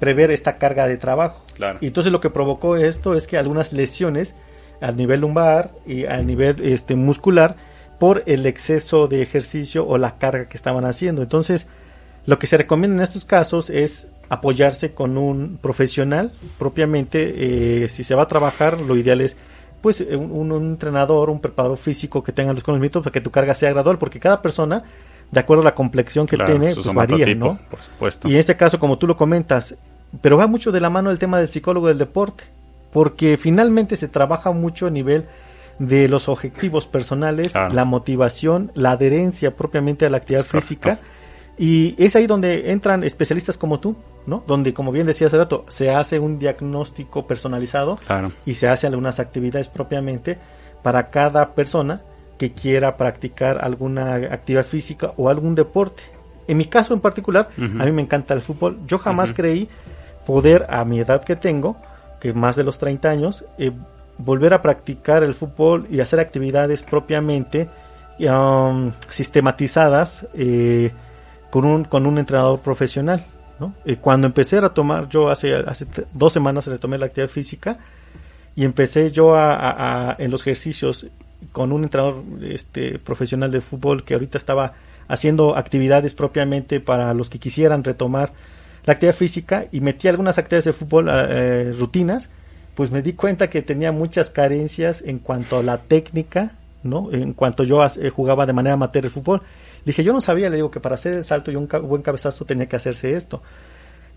prever 0.00 0.32
esta 0.32 0.58
carga 0.58 0.88
de 0.88 0.96
trabajo. 0.96 1.44
Y 1.80 1.86
entonces 1.86 2.10
lo 2.10 2.20
que 2.20 2.30
provocó 2.30 2.76
esto 2.76 3.14
es 3.14 3.28
que 3.28 3.38
algunas 3.38 3.72
lesiones 3.72 4.34
a 4.80 4.92
nivel 4.92 5.20
lumbar 5.20 5.72
y 5.86 6.06
a 6.06 6.18
nivel 6.22 6.60
este, 6.62 6.96
muscular 6.96 7.56
por 7.98 8.22
el 8.26 8.46
exceso 8.46 9.08
de 9.08 9.22
ejercicio 9.22 9.86
o 9.86 9.98
la 9.98 10.16
carga 10.16 10.48
que 10.48 10.56
estaban 10.56 10.84
haciendo. 10.84 11.22
Entonces, 11.22 11.68
lo 12.26 12.38
que 12.38 12.46
se 12.46 12.56
recomienda 12.56 12.96
en 12.96 13.02
estos 13.02 13.24
casos 13.24 13.68
es 13.70 14.08
apoyarse 14.30 14.92
con 14.92 15.18
un 15.18 15.58
profesional 15.60 16.32
propiamente. 16.58 17.84
Eh, 17.84 17.88
si 17.88 18.04
se 18.04 18.14
va 18.14 18.22
a 18.22 18.28
trabajar, 18.28 18.78
lo 18.80 18.96
ideal 18.96 19.20
es 19.20 19.36
pues 19.82 20.00
un, 20.00 20.52
entrenador, 20.52 21.30
un 21.30 21.40
preparador 21.40 21.78
físico 21.78 22.22
que 22.22 22.32
tenga 22.32 22.52
los 22.52 22.62
conocimientos 22.62 23.02
para 23.02 23.12
que 23.12 23.20
tu 23.20 23.30
carga 23.30 23.54
sea 23.54 23.70
gradual, 23.70 23.98
porque 23.98 24.20
cada 24.20 24.42
persona, 24.42 24.82
de 25.30 25.40
acuerdo 25.40 25.62
a 25.62 25.64
la 25.64 25.74
complexión 25.74 26.26
que 26.26 26.36
tiene, 26.36 26.74
pues 26.74 26.94
varía, 26.94 27.34
¿no? 27.34 27.58
Por 27.70 27.82
supuesto. 27.82 28.28
Y 28.28 28.34
en 28.34 28.40
este 28.40 28.56
caso, 28.56 28.78
como 28.78 28.98
tú 28.98 29.06
lo 29.06 29.16
comentas, 29.16 29.74
pero 30.20 30.36
va 30.36 30.46
mucho 30.46 30.70
de 30.70 30.80
la 30.80 30.90
mano 30.90 31.10
el 31.10 31.18
tema 31.18 31.38
del 31.38 31.48
psicólogo 31.48 31.88
del 31.88 31.98
deporte 31.98 32.44
porque 32.92 33.36
finalmente 33.36 33.96
se 33.96 34.08
trabaja 34.08 34.52
mucho 34.52 34.86
a 34.86 34.90
nivel 34.90 35.26
de 35.78 36.08
los 36.08 36.28
objetivos 36.28 36.86
personales, 36.86 37.54
la 37.54 37.84
motivación, 37.84 38.70
la 38.74 38.92
adherencia 38.92 39.56
propiamente 39.56 40.04
a 40.04 40.10
la 40.10 40.18
actividad 40.18 40.44
física. 40.44 40.98
Y 41.56 41.94
es 42.02 42.16
ahí 42.16 42.26
donde 42.26 42.70
entran 42.70 43.04
especialistas 43.04 43.58
como 43.58 43.80
tú, 43.80 43.96
¿no? 44.26 44.42
Donde, 44.46 44.72
como 44.72 44.92
bien 44.92 45.06
decía 45.06 45.26
hace 45.26 45.38
rato, 45.38 45.64
se 45.68 45.90
hace 45.90 46.18
un 46.18 46.38
diagnóstico 46.38 47.26
personalizado 47.26 47.98
y 48.46 48.54
se 48.54 48.68
hace 48.68 48.86
algunas 48.86 49.20
actividades 49.20 49.68
propiamente 49.68 50.38
para 50.82 51.10
cada 51.10 51.54
persona 51.54 52.02
que 52.38 52.52
quiera 52.52 52.96
practicar 52.96 53.62
alguna 53.62 54.14
actividad 54.14 54.64
física 54.64 55.12
o 55.16 55.28
algún 55.28 55.54
deporte. 55.54 56.02
En 56.48 56.56
mi 56.56 56.64
caso 56.64 56.94
en 56.94 57.00
particular, 57.00 57.50
a 57.58 57.84
mí 57.84 57.92
me 57.92 58.02
encanta 58.02 58.34
el 58.34 58.42
fútbol. 58.42 58.80
Yo 58.86 58.98
jamás 58.98 59.32
creí 59.32 59.68
poder, 60.26 60.66
a 60.68 60.84
mi 60.84 61.00
edad 61.00 61.22
que 61.24 61.36
tengo, 61.36 61.76
que 62.20 62.32
más 62.32 62.56
de 62.56 62.64
los 62.64 62.78
30 62.78 63.08
años, 63.08 63.44
eh, 63.58 63.72
volver 64.18 64.54
a 64.54 64.62
practicar 64.62 65.22
el 65.22 65.34
fútbol 65.34 65.86
y 65.90 66.00
hacer 66.00 66.20
actividades 66.20 66.82
propiamente 66.82 67.68
um, 68.18 68.92
sistematizadas 69.08 70.26
eh, 70.34 70.92
con, 71.50 71.64
un, 71.64 71.84
con 71.84 72.06
un 72.06 72.18
entrenador 72.18 72.60
profesional. 72.60 73.24
Eh, 73.84 73.96
cuando 73.96 74.26
empecé 74.26 74.58
a 74.58 74.68
tomar, 74.70 75.08
yo 75.08 75.28
hace, 75.28 75.54
hace 75.54 75.86
dos 76.12 76.32
semanas 76.32 76.66
retomé 76.66 76.98
la 76.98 77.06
actividad 77.06 77.28
física 77.28 77.78
y 78.56 78.64
empecé 78.64 79.10
yo 79.10 79.34
a, 79.34 80.16
en 80.18 80.30
los 80.30 80.42
ejercicios 80.42 81.06
con 81.52 81.72
un 81.72 81.84
entrenador 81.84 82.22
este, 82.42 82.98
profesional 82.98 83.50
de 83.50 83.60
fútbol 83.60 84.04
que 84.04 84.14
ahorita 84.14 84.38
estaba 84.38 84.74
haciendo 85.08 85.56
actividades 85.56 86.14
propiamente 86.14 86.80
para 86.80 87.12
los 87.14 87.28
que 87.30 87.38
quisieran 87.38 87.82
retomar 87.82 88.32
la 88.84 88.94
actividad 88.94 89.14
física 89.14 89.66
y 89.72 89.80
metí 89.80 90.08
algunas 90.08 90.38
actividades 90.38 90.66
de 90.66 90.72
fútbol, 90.72 91.08
eh, 91.08 91.12
eh, 91.12 91.72
rutinas, 91.78 92.28
pues 92.74 92.90
me 92.90 93.02
di 93.02 93.12
cuenta 93.12 93.50
que 93.50 93.62
tenía 93.62 93.92
muchas 93.92 94.30
carencias 94.30 95.02
en 95.02 95.18
cuanto 95.18 95.58
a 95.58 95.62
la 95.62 95.78
técnica, 95.78 96.52
¿no? 96.82 97.12
En 97.12 97.34
cuanto 97.34 97.64
yo 97.64 97.84
eh, 97.84 98.10
jugaba 98.10 98.46
de 98.46 98.52
manera 98.52 98.74
amateur 98.74 99.04
el 99.04 99.10
fútbol. 99.10 99.42
Dije, 99.84 100.02
yo 100.02 100.12
no 100.12 100.20
sabía, 100.20 100.48
le 100.48 100.56
digo 100.56 100.70
que 100.70 100.80
para 100.80 100.94
hacer 100.94 101.14
el 101.14 101.24
salto 101.24 101.50
y 101.50 101.56
un 101.56 101.68
buen 101.82 102.02
cabezazo 102.02 102.44
tenía 102.44 102.66
que 102.66 102.76
hacerse 102.76 103.12
esto. 103.12 103.42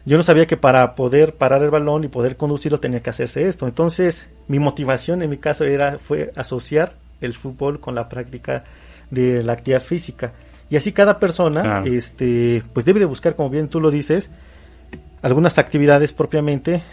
Yo 0.06 0.18
no 0.18 0.24
sabía 0.24 0.46
que 0.46 0.58
para 0.58 0.96
poder 0.96 1.36
parar 1.36 1.64
el 1.64 1.70
balón 1.70 2.04
y 2.04 2.10
poder 2.10 2.36
conducirlo 2.36 2.80
tenía 2.80 3.02
que 3.02 3.10
hacerse 3.10 3.48
esto. 3.48 3.68
Entonces, 3.68 4.28
mi 4.48 4.60
motivación 4.60 5.22
en 5.22 5.30
mi 5.30 5.38
caso 5.38 5.64
era 5.64 5.98
fue 5.98 6.32
asociar 6.36 6.94
el 7.22 7.34
fútbol 7.34 7.80
con 7.80 7.96
la 7.96 8.10
práctica 8.10 8.66
de 9.10 9.44
la 9.44 9.54
actividad 9.54 9.82
física. 9.82 10.34
Y 10.70 10.76
así 10.76 10.92
cada 10.92 11.20
persona, 11.20 11.84
este, 11.86 12.64
pues 12.74 12.86
debe 12.86 13.00
de 13.00 13.06
buscar, 13.06 13.36
como 13.36 13.50
bien 13.50 13.70
tú 13.70 13.80
lo 13.80 13.92
dices, 13.92 14.32
algunas 15.24 15.58
actividades 15.58 16.14
propiamente 16.14 16.84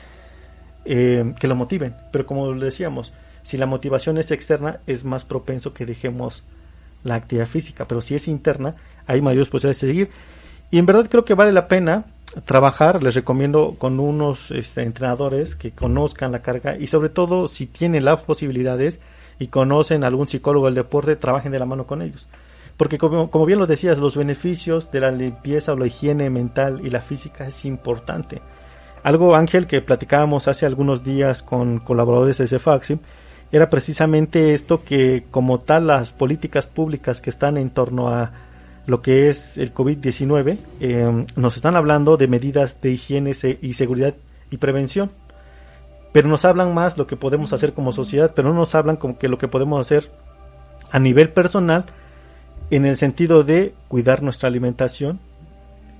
eh, 0.86 1.34
que 1.38 1.48
lo 1.48 1.56
motiven. 1.56 1.94
Pero 2.10 2.24
como 2.24 2.54
decíamos, 2.54 3.12
si 3.42 3.58
la 3.58 3.66
motivación 3.66 4.16
es 4.16 4.30
externa, 4.30 4.80
es 4.86 5.04
más 5.04 5.26
propenso 5.26 5.74
que 5.74 5.84
dejemos 5.84 6.44
la 7.04 7.16
actividad 7.16 7.46
física. 7.46 7.86
Pero 7.86 8.00
si 8.00 8.14
es 8.14 8.28
interna, 8.28 8.76
hay 9.06 9.20
mayores 9.20 9.48
posibilidades 9.48 9.80
de 9.80 9.86
seguir. 9.86 10.10
Y 10.70 10.78
en 10.78 10.86
verdad 10.86 11.08
creo 11.10 11.24
que 11.24 11.34
vale 11.34 11.52
la 11.52 11.68
pena 11.68 12.04
trabajar. 12.46 13.02
Les 13.02 13.16
recomiendo 13.16 13.74
con 13.76 13.98
unos 13.98 14.52
este, 14.52 14.82
entrenadores 14.82 15.56
que 15.56 15.72
conozcan 15.72 16.32
la 16.32 16.40
carga 16.40 16.76
y 16.78 16.86
sobre 16.86 17.08
todo 17.08 17.48
si 17.48 17.66
tienen 17.66 18.04
las 18.04 18.20
posibilidades 18.20 19.00
y 19.40 19.48
conocen 19.48 20.04
algún 20.04 20.28
psicólogo 20.28 20.66
del 20.66 20.76
deporte, 20.76 21.16
trabajen 21.16 21.50
de 21.50 21.58
la 21.58 21.66
mano 21.66 21.86
con 21.86 22.02
ellos. 22.02 22.28
Porque 22.80 22.96
como, 22.96 23.44
bien 23.44 23.58
lo 23.58 23.66
decías, 23.66 23.98
los 23.98 24.16
beneficios 24.16 24.90
de 24.90 25.00
la 25.00 25.10
limpieza 25.10 25.74
o 25.74 25.76
la 25.76 25.86
higiene 25.86 26.30
mental 26.30 26.80
y 26.82 26.88
la 26.88 27.02
física 27.02 27.46
es 27.46 27.66
importante. 27.66 28.40
Algo, 29.02 29.36
Ángel, 29.36 29.66
que 29.66 29.82
platicábamos 29.82 30.48
hace 30.48 30.64
algunos 30.64 31.04
días 31.04 31.42
con 31.42 31.80
colaboradores 31.80 32.38
de 32.38 32.46
CEFAXI, 32.46 32.98
era 33.52 33.68
precisamente 33.68 34.54
esto 34.54 34.82
que 34.82 35.26
como 35.30 35.60
tal 35.60 35.88
las 35.88 36.14
políticas 36.14 36.64
públicas 36.64 37.20
que 37.20 37.28
están 37.28 37.58
en 37.58 37.68
torno 37.68 38.08
a 38.08 38.32
lo 38.86 39.02
que 39.02 39.28
es 39.28 39.58
el 39.58 39.74
COVID-19 39.74 40.56
em, 40.80 41.26
nos 41.36 41.56
están 41.56 41.76
hablando 41.76 42.16
de 42.16 42.28
medidas 42.28 42.80
de 42.80 42.92
higiene 42.92 43.32
y 43.60 43.74
seguridad 43.74 44.14
y 44.50 44.56
prevención. 44.56 45.10
pero 46.14 46.28
nos 46.28 46.46
hablan 46.46 46.72
más 46.72 46.96
lo 46.96 47.06
que 47.06 47.16
podemos 47.16 47.52
hacer 47.52 47.74
como 47.74 47.92
sociedad, 47.92 48.32
pero 48.34 48.48
no 48.48 48.54
nos 48.54 48.74
hablan 48.74 48.96
como 48.96 49.18
que 49.18 49.28
lo 49.28 49.36
que 49.36 49.48
podemos 49.48 49.78
hacer 49.82 50.10
a 50.90 50.98
nivel 50.98 51.28
personal 51.28 51.84
en 52.70 52.86
el 52.86 52.96
sentido 52.96 53.42
de 53.44 53.74
cuidar 53.88 54.22
nuestra 54.22 54.48
alimentación 54.48 55.20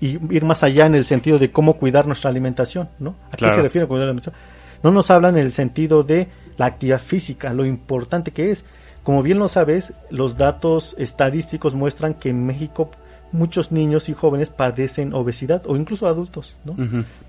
y 0.01 0.19
ir 0.35 0.45
más 0.45 0.63
allá 0.63 0.87
en 0.87 0.95
el 0.95 1.05
sentido 1.05 1.39
de 1.39 1.51
cómo 1.51 1.75
cuidar 1.75 2.07
nuestra 2.07 2.31
alimentación, 2.31 2.89
¿no? 2.99 3.15
¿A 3.33 3.37
qué 3.37 3.51
se 3.51 3.61
refiere 3.61 3.87
cuidar 3.87 4.07
la 4.07 4.11
alimentación? 4.11 4.35
No 4.83 4.91
nos 4.91 5.11
hablan 5.11 5.37
en 5.37 5.45
el 5.45 5.53
sentido 5.53 6.03
de 6.03 6.29
la 6.57 6.67
actividad 6.67 7.01
física, 7.01 7.53
lo 7.53 7.65
importante 7.67 8.31
que 8.31 8.51
es. 8.51 8.65
Como 9.03 9.23
bien 9.23 9.39
lo 9.39 9.49
sabes, 9.49 9.93
los 10.11 10.37
datos 10.37 10.95
estadísticos 10.99 11.75
muestran 11.75 12.15
que 12.15 12.31
en 12.31 12.47
México 12.47 12.91
muchos 13.33 13.73
niños 13.73 14.09
y 14.09 14.15
jóvenes 14.15 14.51
padecen 14.51 15.15
obesidad 15.15 15.63
o 15.67 15.77
incluso 15.77 16.07
adultos, 16.07 16.57
¿no? 16.65 16.77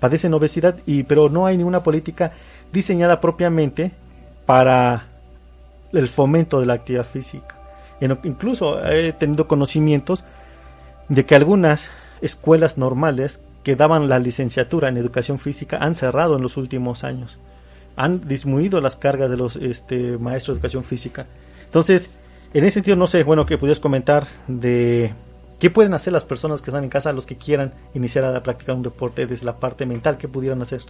Padecen 0.00 0.34
obesidad 0.34 0.76
y 0.86 1.02
pero 1.02 1.28
no 1.28 1.46
hay 1.46 1.56
ninguna 1.56 1.82
política 1.82 2.32
diseñada 2.72 3.20
propiamente 3.20 3.92
para 4.46 5.06
el 5.92 6.08
fomento 6.08 6.60
de 6.60 6.66
la 6.66 6.74
actividad 6.74 7.04
física. 7.04 7.61
Incluso 8.24 8.84
he 8.84 9.12
tenido 9.12 9.46
conocimientos 9.46 10.24
de 11.08 11.24
que 11.26 11.34
algunas 11.34 11.88
escuelas 12.20 12.78
normales 12.78 13.42
que 13.62 13.76
daban 13.76 14.08
la 14.08 14.18
licenciatura 14.18 14.88
en 14.88 14.96
educación 14.96 15.38
física 15.38 15.78
han 15.78 15.94
cerrado 15.94 16.36
en 16.36 16.42
los 16.42 16.56
últimos 16.56 17.04
años. 17.04 17.38
Han 17.96 18.26
disminuido 18.26 18.80
las 18.80 18.96
cargas 18.96 19.30
de 19.30 19.36
los 19.36 19.56
este, 19.56 20.18
maestros 20.18 20.56
de 20.56 20.58
educación 20.58 20.84
física. 20.84 21.26
Entonces, 21.66 22.10
en 22.54 22.64
ese 22.64 22.74
sentido, 22.74 22.96
no 22.96 23.06
sé, 23.06 23.22
bueno, 23.22 23.46
que 23.46 23.58
pudieras 23.58 23.80
comentar 23.80 24.26
de 24.48 25.12
qué 25.58 25.70
pueden 25.70 25.94
hacer 25.94 26.12
las 26.12 26.24
personas 26.24 26.60
que 26.60 26.70
están 26.70 26.84
en 26.84 26.90
casa, 26.90 27.12
los 27.12 27.26
que 27.26 27.36
quieran 27.36 27.72
iniciar 27.94 28.24
a 28.24 28.42
practicar 28.42 28.74
un 28.74 28.82
deporte 28.82 29.26
desde 29.26 29.46
la 29.46 29.56
parte 29.56 29.86
mental, 29.86 30.18
qué 30.18 30.28
pudieran 30.28 30.60
hacer. 30.62 30.82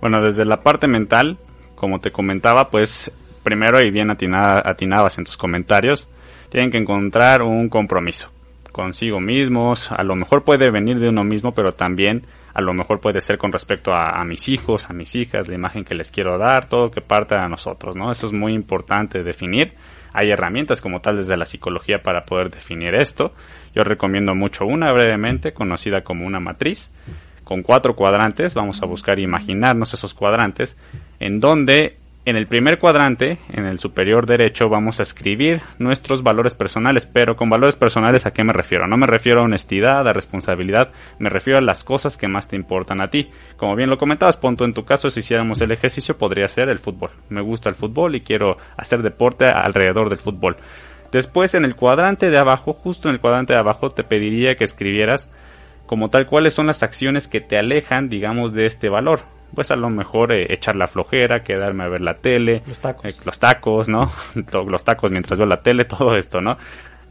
Bueno, 0.00 0.22
desde 0.22 0.44
la 0.44 0.62
parte 0.62 0.86
mental, 0.86 1.38
como 1.74 2.00
te 2.00 2.12
comentaba, 2.12 2.70
pues 2.70 3.10
primero 3.42 3.80
y 3.82 3.90
bien 3.90 4.10
atinada, 4.10 4.62
atinabas 4.64 5.18
en 5.18 5.24
tus 5.24 5.36
comentarios, 5.36 6.08
tienen 6.54 6.70
que 6.70 6.78
encontrar 6.78 7.42
un 7.42 7.68
compromiso 7.68 8.30
consigo 8.70 9.18
mismos, 9.18 9.90
a 9.90 10.04
lo 10.04 10.14
mejor 10.14 10.44
puede 10.44 10.70
venir 10.70 11.00
de 11.00 11.08
uno 11.08 11.24
mismo, 11.24 11.50
pero 11.50 11.72
también 11.72 12.22
a 12.54 12.62
lo 12.62 12.72
mejor 12.72 13.00
puede 13.00 13.20
ser 13.20 13.38
con 13.38 13.50
respecto 13.50 13.92
a, 13.92 14.24
mis 14.24 14.46
hijos, 14.48 14.88
a 14.88 14.92
mis 14.92 15.16
hijas, 15.16 15.48
la 15.48 15.56
imagen 15.56 15.84
que 15.84 15.96
les 15.96 16.12
quiero 16.12 16.38
dar, 16.38 16.68
todo 16.68 16.92
que 16.92 17.00
parte 17.00 17.34
a 17.34 17.48
nosotros, 17.48 17.96
¿no? 17.96 18.12
Eso 18.12 18.28
es 18.28 18.32
muy 18.32 18.52
importante 18.52 19.24
definir. 19.24 19.72
Hay 20.12 20.30
herramientas 20.30 20.80
como 20.80 21.00
tal 21.00 21.16
desde 21.16 21.36
la 21.36 21.44
psicología 21.44 22.04
para 22.04 22.24
poder 22.24 22.52
definir 22.52 22.94
esto. 22.94 23.34
Yo 23.74 23.82
recomiendo 23.82 24.36
mucho 24.36 24.64
una 24.64 24.92
brevemente, 24.92 25.52
conocida 25.54 26.02
como 26.04 26.24
una 26.24 26.38
matriz, 26.38 26.92
con 27.42 27.64
cuatro 27.64 27.96
cuadrantes. 27.96 28.54
Vamos 28.54 28.80
a 28.80 28.86
buscar 28.86 29.18
imaginarnos 29.18 29.92
esos 29.92 30.14
cuadrantes 30.14 30.78
en 31.18 31.40
donde 31.40 31.96
en 32.26 32.36
el 32.36 32.46
primer 32.46 32.78
cuadrante, 32.78 33.38
en 33.52 33.66
el 33.66 33.78
superior 33.78 34.24
derecho, 34.24 34.70
vamos 34.70 34.98
a 34.98 35.02
escribir 35.02 35.60
nuestros 35.78 36.22
valores 36.22 36.54
personales, 36.54 37.06
pero 37.06 37.36
con 37.36 37.50
valores 37.50 37.76
personales 37.76 38.24
a 38.24 38.32
qué 38.32 38.42
me 38.42 38.54
refiero? 38.54 38.86
No 38.86 38.96
me 38.96 39.06
refiero 39.06 39.40
a 39.40 39.44
honestidad, 39.44 40.08
a 40.08 40.12
responsabilidad, 40.14 40.90
me 41.18 41.28
refiero 41.28 41.58
a 41.58 41.62
las 41.62 41.84
cosas 41.84 42.16
que 42.16 42.26
más 42.26 42.48
te 42.48 42.56
importan 42.56 43.02
a 43.02 43.08
ti. 43.08 43.30
Como 43.58 43.76
bien 43.76 43.90
lo 43.90 43.98
comentabas, 43.98 44.38
punto 44.38 44.64
en 44.64 44.72
tu 44.72 44.86
caso, 44.86 45.10
si 45.10 45.20
hiciéramos 45.20 45.60
el 45.60 45.72
ejercicio, 45.72 46.16
podría 46.16 46.48
ser 46.48 46.70
el 46.70 46.78
fútbol. 46.78 47.10
Me 47.28 47.42
gusta 47.42 47.68
el 47.68 47.74
fútbol 47.74 48.14
y 48.14 48.22
quiero 48.22 48.56
hacer 48.78 49.02
deporte 49.02 49.44
alrededor 49.44 50.08
del 50.08 50.18
fútbol. 50.18 50.56
Después, 51.12 51.54
en 51.54 51.66
el 51.66 51.76
cuadrante 51.76 52.30
de 52.30 52.38
abajo, 52.38 52.72
justo 52.72 53.08
en 53.08 53.16
el 53.16 53.20
cuadrante 53.20 53.52
de 53.52 53.58
abajo, 53.58 53.90
te 53.90 54.02
pediría 54.02 54.56
que 54.56 54.64
escribieras 54.64 55.28
como 55.84 56.08
tal 56.08 56.24
cuáles 56.24 56.54
son 56.54 56.68
las 56.68 56.82
acciones 56.82 57.28
que 57.28 57.42
te 57.42 57.58
alejan, 57.58 58.08
digamos, 58.08 58.54
de 58.54 58.64
este 58.64 58.88
valor 58.88 59.33
pues 59.54 59.70
a 59.70 59.76
lo 59.76 59.90
mejor 59.90 60.32
eh, 60.32 60.52
echar 60.52 60.76
la 60.76 60.86
flojera, 60.86 61.42
quedarme 61.42 61.84
a 61.84 61.88
ver 61.88 62.00
la 62.00 62.18
tele, 62.18 62.62
los 62.66 62.78
tacos, 62.78 63.04
eh, 63.04 63.22
los 63.24 63.38
tacos 63.38 63.88
¿no? 63.88 64.12
los 64.66 64.84
tacos 64.84 65.10
mientras 65.10 65.38
veo 65.38 65.46
la 65.46 65.62
tele, 65.62 65.84
todo 65.86 66.16
esto, 66.16 66.40
¿no? 66.40 66.58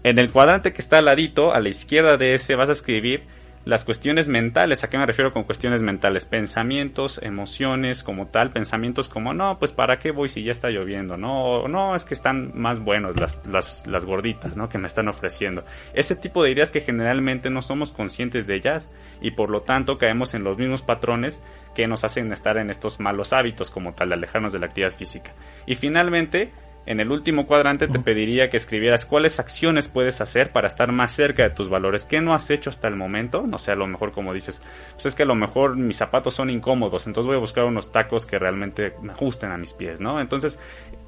En 0.03 0.19
el 0.19 0.32
cuadrante 0.32 0.73
que 0.73 0.82
está 0.82 0.99
al 0.99 1.06
ladito, 1.06 1.53
a 1.53 1.60
la 1.60 1.69
izquierda 1.69 2.17
de 2.17 2.34
ese, 2.34 2.56
vas 2.56 2.69
a 2.69 2.73
escribir 2.73 3.23
las 3.65 3.86
cuestiones 3.86 4.28
mentales, 4.28 4.84
¿a 4.84 4.89
qué 4.89 4.97
me 4.97 5.06
refiero 5.06 5.32
con 5.32 5.43
cuestiones 5.43 5.82
mentales? 5.82 6.26
Pensamientos, 6.26 7.19
emociones 7.23 8.04
como 8.04 8.28
tal, 8.28 8.52
pensamientos 8.52 9.08
como, 9.08 9.34
no, 9.34 9.58
pues 9.60 9.71
para 9.71 9.99
qué 9.99 10.12
voy 10.12 10.30
si 10.30 10.43
ya 10.43 10.52
está 10.52 10.69
lloviendo, 10.69 11.17
no, 11.17 11.67
no, 11.67 11.95
es 11.95 12.04
que 12.06 12.13
están 12.13 12.52
más 12.56 12.80
buenos 12.80 13.15
las, 13.15 13.45
las, 13.47 13.88
las 13.88 14.06
gorditas, 14.06 14.58
¿no? 14.58 14.67
Que 14.67 14.78
me 14.78 14.88
están 14.88 15.08
ofreciendo. 15.08 15.63
Ese 15.93 16.15
tipo 16.15 16.43
de 16.43 16.52
ideas 16.52 16.71
que 16.71 16.82
generalmente 16.82 17.49
no 17.49 17.62
somos 17.62 17.91
conscientes 17.91 18.47
de 18.47 18.56
ellas 18.56 18.89
y 19.21 19.32
por 19.32 19.49
lo 19.49 19.62
tanto 19.62 19.97
caemos 19.97 20.34
en 20.34 20.43
los 20.43 20.58
mismos 20.58 20.82
patrones 20.82 21.41
que 21.73 21.88
nos 21.88 22.04
hacen 22.04 22.32
estar 22.32 22.58
en 22.58 22.69
estos 22.69 22.99
malos 22.99 23.34
hábitos 23.34 23.71
como 23.71 23.93
tal, 23.93 24.10
de 24.10 24.15
alejarnos 24.15 24.54
de 24.54 24.60
la 24.60 24.67
actividad 24.67 24.91
física. 24.91 25.32
Y 25.65 25.76
finalmente, 25.76 26.52
en 26.86 27.00
el 27.00 27.12
último 27.12 27.48
cuadrante 27.48 27.88
te 27.88 28.00
pediría 28.00 28.50
que 28.50 28.58
escribieras 28.58 29.06
cuáles 29.06 29.39
acciones 29.39 29.88
puedes 29.88 30.22
hacer 30.22 30.52
para 30.52 30.67
estar 30.67 30.91
más 30.91 31.12
cerca 31.13 31.43
de 31.43 31.50
tus 31.50 31.69
valores. 31.69 32.06
¿Qué 32.06 32.22
no 32.22 32.34
has 32.34 32.50
hecho 32.50 32.69
hasta 32.69 32.88
el 32.88 32.96
momento? 32.96 33.46
No 33.48 33.58
sé, 33.58 33.72
a 33.72 33.76
lo 33.76 33.88
mejor 33.88 34.12
como 34.12 34.34
dices, 34.34 34.62
pues 34.93 35.06
es 35.06 35.15
que 35.15 35.24
a 35.24 35.28
lo 35.28 35.36
mejor 35.36 35.78
mis 35.78 35.98
zapatos 35.98 36.36
son 36.36 36.50
incómodos, 36.50 37.08
entonces 37.08 37.28
voy 37.28 37.38
a 37.38 37.39
buscar 37.39 37.65
unos 37.65 37.91
tacos 37.91 38.26
que 38.26 38.39
realmente 38.39 38.93
me 39.02 39.13
ajusten 39.13 39.52
a 39.52 39.58
mis 39.58 39.74
pies, 39.74 40.02
¿no? 40.02 40.19
Entonces 40.19 40.60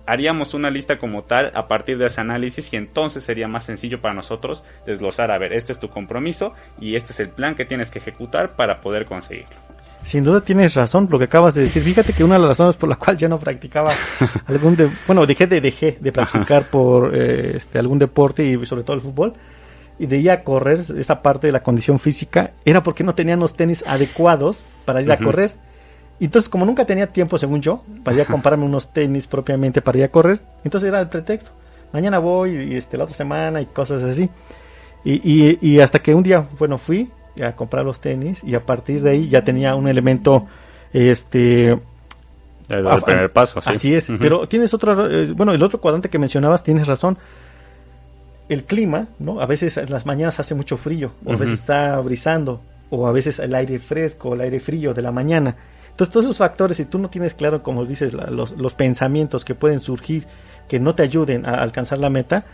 haríamos 0.06 0.54
una 0.54 0.70
lista 0.70 0.98
como 0.98 1.24
tal 1.24 1.52
a 1.56 1.68
partir 1.68 1.98
de 1.98 2.06
ese 2.08 2.22
análisis 2.22 2.72
y 2.74 2.78
entonces 2.78 3.24
sería 3.24 3.48
más 3.48 3.66
sencillo 3.66 4.02
para 4.02 4.14
nosotros 4.14 4.64
desglosar, 4.86 5.32
a 5.32 5.38
ver, 5.38 5.54
este 5.54 5.72
es 5.72 5.80
tu 5.80 5.90
compromiso 5.90 6.54
y 6.80 6.96
este 6.96 7.12
es 7.12 7.20
el 7.20 7.30
plan 7.30 7.56
que 7.56 7.66
tienes 7.66 7.92
que 7.92 8.00
ejecutar 8.00 8.56
para 8.56 8.82
poder 8.82 9.06
conseguirlo. 9.06 9.65
Sin 10.06 10.24
duda 10.24 10.42
tienes 10.42 10.76
razón 10.76 11.08
lo 11.10 11.18
que 11.18 11.26
acabas 11.26 11.56
de 11.56 11.64
decir. 11.64 11.82
Fíjate 11.82 12.14
que 12.14 12.24
una 12.24 12.36
de 12.36 12.42
las 12.42 12.50
razones 12.50 12.76
por 12.76 12.88
la 12.88 12.96
cual 12.96 13.18
yo 13.18 13.28
no 13.28 13.40
practicaba 13.40 13.92
algún 14.46 14.76
de, 14.76 14.90
bueno, 15.08 15.26
dejé 15.26 15.48
de 15.48 15.60
dejé 15.60 15.98
de 16.00 16.12
practicar 16.12 16.70
por 16.70 17.16
eh, 17.16 17.58
este 17.58 17.80
algún 17.80 17.98
deporte 17.98 18.46
y 18.46 18.64
sobre 18.68 18.84
todo 18.84 18.96
el 18.96 19.02
fútbol 19.02 19.34
y 19.98 20.06
de 20.06 20.18
ir 20.18 20.30
a 20.30 20.44
correr 20.44 20.86
esta 20.96 21.24
parte 21.24 21.48
de 21.48 21.54
la 21.54 21.64
condición 21.64 21.98
física 21.98 22.52
era 22.64 22.84
porque 22.84 23.04
no 23.04 23.16
tenían 23.16 23.40
los 23.40 23.54
tenis 23.54 23.84
adecuados 23.88 24.64
para 24.86 25.02
ir 25.02 25.12
a 25.12 25.18
correr. 25.18 25.54
Entonces 26.20 26.50
como 26.50 26.66
nunca 26.66 26.86
tenía 26.86 27.08
tiempo 27.08 27.40
según 27.40 27.62
yo 27.62 27.84
para 28.04 28.16
ir 28.16 28.22
a 28.22 28.26
comprarme 28.32 28.66
unos 28.66 28.94
tenis 28.94 29.26
propiamente 29.26 29.82
para 29.82 29.98
ir 29.98 30.04
a 30.04 30.10
correr, 30.10 30.40
entonces 30.64 30.88
era 30.88 31.02
el 31.02 31.10
pretexto. 31.10 31.50
Mañana 31.94 32.20
voy 32.20 32.52
y 32.52 32.76
este 32.76 32.96
la 32.96 33.06
otra 33.06 33.16
semana 33.16 33.60
y 33.60 33.66
cosas 33.66 34.04
así. 34.04 34.30
Y, 35.04 35.14
y, 35.24 35.58
y 35.62 35.80
hasta 35.80 35.98
que 35.98 36.14
un 36.14 36.22
día, 36.22 36.48
bueno, 36.60 36.78
fui 36.78 37.10
a 37.42 37.56
comprar 37.56 37.86
los 37.86 38.00
tenis 38.00 38.44
y 38.44 38.56
a 38.56 38.66
partir 38.66 39.02
de 39.02 39.12
ahí 39.12 39.30
ya 39.30 39.44
tenía 39.44 39.76
un 39.76 39.88
elemento 39.88 40.46
este 40.94 41.70
el, 41.70 43.02
primer 43.06 43.32
paso 43.32 43.62
sí. 43.62 43.70
así 43.70 43.96
es 43.96 44.12
pero 44.20 44.48
tienes 44.48 44.74
otro 44.74 45.10
eh, 45.10 45.32
bueno 45.34 45.54
el 45.54 45.62
otro 45.62 45.80
cuadrante 45.80 46.10
que 46.10 46.20
mencionabas 46.20 46.64
tienes 46.64 46.88
razón. 46.88 47.18
El 48.48 48.64
clima 48.66 49.08
no 49.18 49.42
a 49.42 49.48
veces 49.48 49.76
en 49.78 49.90
las 49.90 50.06
mañanas 50.06 50.40
hace 50.40 50.54
mucho 50.54 50.78
frío 50.78 51.14
o 51.26 51.34
a 51.34 51.36
veces 51.36 51.60
está 51.60 52.00
brisando 52.02 52.62
o 52.92 53.08
a 53.08 53.12
veces 53.12 53.40
el 53.40 53.56
aire 53.56 53.80
fresco 53.80 54.36
el 54.36 54.42
aire 54.42 54.60
frío 54.60 54.94
de 54.94 55.02
la 55.02 55.12
mañana. 55.12 55.56
Entonces 55.90 56.14
todos 56.14 56.26
esos 56.28 56.38
factores 56.38 56.78
si 56.78 56.86
tú 56.86 57.00
no 57.00 57.10
tienes 57.10 57.34
claro 57.34 57.64
como 57.64 57.86
dices 57.86 58.14
los, 58.14 58.52
los 58.52 58.74
pensamientos 58.76 59.44
que 59.46 59.56
pueden 59.56 59.80
surgir 59.80 60.26
que 60.68 60.80
no 60.80 60.94
te 60.94 61.04
ayuden 61.04 61.46
a 61.46 61.56
alcanzar 61.56 61.98
la 61.98 62.10
meta 62.10 62.46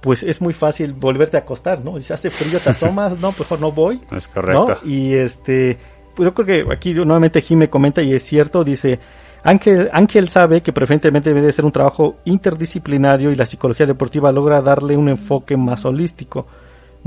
pues 0.00 0.22
es 0.22 0.40
muy 0.40 0.52
fácil 0.52 0.92
volverte 0.92 1.36
a 1.36 1.40
acostar, 1.40 1.84
¿no? 1.84 2.00
Si 2.00 2.12
hace 2.12 2.30
frío 2.30 2.58
te 2.60 2.70
asomas, 2.70 3.18
no, 3.20 3.34
mejor 3.38 3.60
no 3.60 3.72
voy. 3.72 4.00
Es 4.10 4.28
correcto. 4.28 4.78
Y 4.84 5.14
este, 5.14 5.78
pues 6.14 6.26
yo 6.26 6.34
creo 6.34 6.46
que 6.46 6.72
aquí 6.72 6.94
nuevamente 6.94 7.42
Jimé 7.42 7.68
comenta 7.68 8.02
y 8.02 8.14
es 8.14 8.22
cierto, 8.22 8.64
dice, 8.64 8.98
Ángel, 9.42 9.90
Ángel 9.92 10.28
sabe 10.28 10.62
que 10.62 10.72
preferentemente 10.72 11.32
debe 11.32 11.52
ser 11.52 11.64
un 11.64 11.72
trabajo 11.72 12.16
interdisciplinario 12.24 13.30
y 13.30 13.36
la 13.36 13.46
psicología 13.46 13.86
deportiva 13.86 14.32
logra 14.32 14.60
darle 14.60 14.96
un 14.96 15.08
enfoque 15.08 15.56
más 15.56 15.84
holístico. 15.84 16.46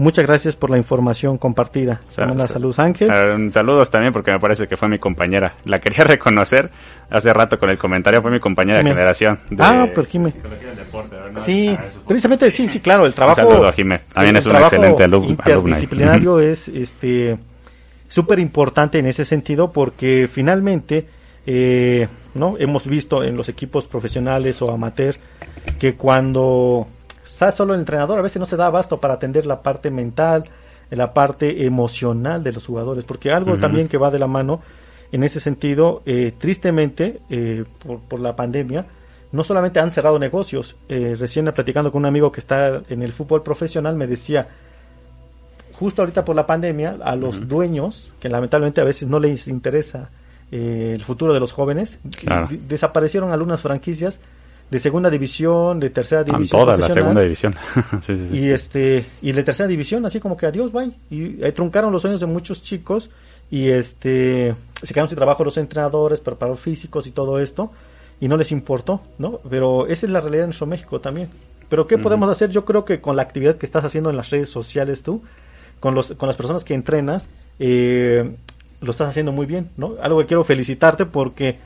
Muchas 0.02 0.26
gracias 0.26 0.56
por 0.56 0.72
la 0.72 0.78
información 0.78 1.38
compartida. 1.38 2.02
saludos, 2.10 2.80
Ángel. 2.80 3.12
Uh, 3.12 3.52
saludos 3.52 3.92
también 3.92 4.12
porque 4.12 4.32
me 4.32 4.40
parece 4.40 4.68
que 4.68 4.76
fue 4.76 4.90
mi 4.90 4.98
compañera. 4.98 5.54
La 5.66 5.78
quería 5.78 6.04
reconocer 6.06 6.72
hace 7.08 7.32
rato 7.32 7.60
con 7.60 7.70
el 7.70 7.78
comentario, 7.78 8.20
fue 8.20 8.32
mi 8.32 8.40
compañera 8.40 8.82
de 8.82 8.90
generación. 8.90 9.38
ah, 9.60 9.86
pero 9.94 10.08
Jimé. 10.08 10.34
Sí, 11.46 11.78
precisamente 12.08 12.50
sí, 12.50 12.66
sí, 12.66 12.80
claro, 12.80 13.06
el 13.06 13.14
trabajo. 13.14 13.42
Un 13.42 13.54
saludo, 13.54 13.72
Jimé. 13.74 14.02
También 14.12 14.38
es 14.38 14.46
un 14.48 14.56
excelente 14.56 15.04
alumno. 15.04 15.30
Interdisciplinario 15.30 16.40
es 16.40 16.68
este 16.68 17.38
súper 18.08 18.40
importante 18.40 18.98
en 18.98 19.06
ese 19.06 19.24
sentido 19.24 19.72
porque 19.72 20.28
finalmente 20.32 21.06
eh, 21.46 22.08
no 22.34 22.56
hemos 22.58 22.88
visto 22.88 23.24
en 23.24 23.38
los 23.38 23.50
equipos 23.50 23.86
profesionales 23.86 24.64
o 24.64 24.72
amateur 24.72 25.16
que 25.78 25.94
cuando 25.94 26.88
está 27.24 27.52
solo 27.52 27.74
el 27.74 27.80
entrenador, 27.80 28.20
a 28.20 28.22
veces 28.22 28.40
no 28.40 28.46
se 28.46 28.56
da 28.56 28.68
abasto 28.68 29.00
para 29.00 29.16
atender 29.16 29.46
la 29.46 29.62
parte 29.62 29.92
mental, 29.92 30.46
la 30.90 31.14
parte 31.14 31.66
emocional 31.66 32.44
de 32.44 32.52
los 32.52 32.66
jugadores, 32.66 33.04
porque 33.04 33.32
algo 33.32 33.58
también 33.58 33.88
que 33.88 33.98
va 33.98 34.12
de 34.12 34.20
la 34.20 34.28
mano 34.28 34.62
en 35.12 35.24
ese 35.24 35.40
sentido, 35.40 36.02
eh, 36.06 36.34
tristemente, 36.38 37.22
eh, 37.30 37.64
por, 38.08 38.20
la 38.20 38.36
pandemia, 38.36 38.86
no 39.32 39.44
solamente 39.44 39.80
han 39.80 39.92
cerrado 39.92 40.20
negocios, 40.20 40.76
eh, 40.90 41.16
recién 41.18 41.46
platicando 41.46 41.92
con 41.92 42.00
un 42.00 42.06
amigo 42.06 42.32
que 42.32 42.40
está 42.40 42.82
en 42.90 43.02
el 43.02 43.14
fútbol 43.14 43.44
profesional, 43.44 43.96
me 43.96 44.08
decía, 44.08 44.48
justo 45.74 46.02
ahorita 46.02 46.24
por 46.24 46.36
la 46.36 46.46
pandemia, 46.46 46.98
a 47.04 47.16
los 47.16 47.48
dueños, 47.48 48.12
que 48.20 48.30
lamentablemente 48.30 48.82
a 48.82 48.86
veces 48.86 49.08
no 49.08 49.20
les 49.20 49.48
interesa 49.48 50.10
eh, 50.52 50.92
el 50.94 51.04
futuro 51.04 51.34
de 51.34 51.40
los 51.40 51.54
jóvenes. 51.54 51.98
Claro. 52.18 52.50
Desaparecieron 52.68 53.32
algunas 53.32 53.62
franquicias 53.62 54.20
de 54.72 54.80
segunda 54.80 55.10
división, 55.10 55.80
de 55.82 55.90
tercera 55.90 56.22
En 56.22 56.28
división. 56.28 56.62
toda 56.62 56.78
la 56.78 56.90
segunda 56.90 57.22
división. 57.22 57.54
sí, 58.02 58.16
sí, 58.16 58.28
sí. 58.30 58.38
Y 58.38 58.50
este 58.50 59.06
y 59.22 59.34
de 59.34 59.44
tercera 59.44 59.68
división, 59.68 60.06
así 60.06 60.22
como 60.22 60.38
que 60.38 60.46
adiós, 60.46 60.72
bye. 60.72 60.94
Y 61.10 61.44
ahí 61.44 61.52
truncaron 61.52 61.92
los 61.92 62.02
sueños 62.02 62.22
de 62.22 62.26
muchos 62.26 62.64
chicos 62.64 63.10
y 63.52 63.68
este 63.68 64.56
se 64.82 64.94
quedaron 64.94 65.10
sin 65.10 65.18
trabajo 65.18 65.44
los 65.44 65.58
entrenadores, 65.58 66.22
preparadores 66.22 66.64
físicos 66.64 67.06
y 67.06 67.12
todo 67.12 67.40
esto 67.40 67.72
y 68.22 68.30
no 68.30 68.38
les 68.38 68.54
importó, 68.54 69.02
¿no? 69.18 69.42
Pero 69.50 69.88
esa 69.88 70.06
es 70.06 70.12
la 70.12 70.22
realidad 70.22 70.44
de 70.44 70.48
nuestro 70.48 70.68
México 70.68 71.02
también. 71.02 71.30
Pero 71.68 71.86
¿qué 71.86 71.98
podemos 71.98 72.30
hacer? 72.30 72.50
Yo 72.50 72.64
creo 72.64 72.86
que 72.86 73.02
con 73.02 73.16
la 73.16 73.24
actividad 73.24 73.58
que 73.58 73.66
estás 73.66 73.84
haciendo 73.84 74.10
en 74.10 74.16
las 74.16 74.30
redes 74.30 74.50
sociales 74.50 75.04
tú, 75.04 75.22
con 75.82 75.96
los 75.96 76.14
con 76.14 76.28
las 76.28 76.38
personas 76.38 76.64
que 76.64 76.76
entrenas, 76.76 77.30
eh, 77.60 78.36
lo 78.80 78.92
estás 78.92 79.10
haciendo 79.10 79.34
muy 79.34 79.46
bien, 79.46 79.70
¿no? 79.76 79.96
Algo 80.02 80.20
que 80.20 80.28
quiero 80.28 80.44
felicitarte 80.46 81.06
porque 81.06 81.60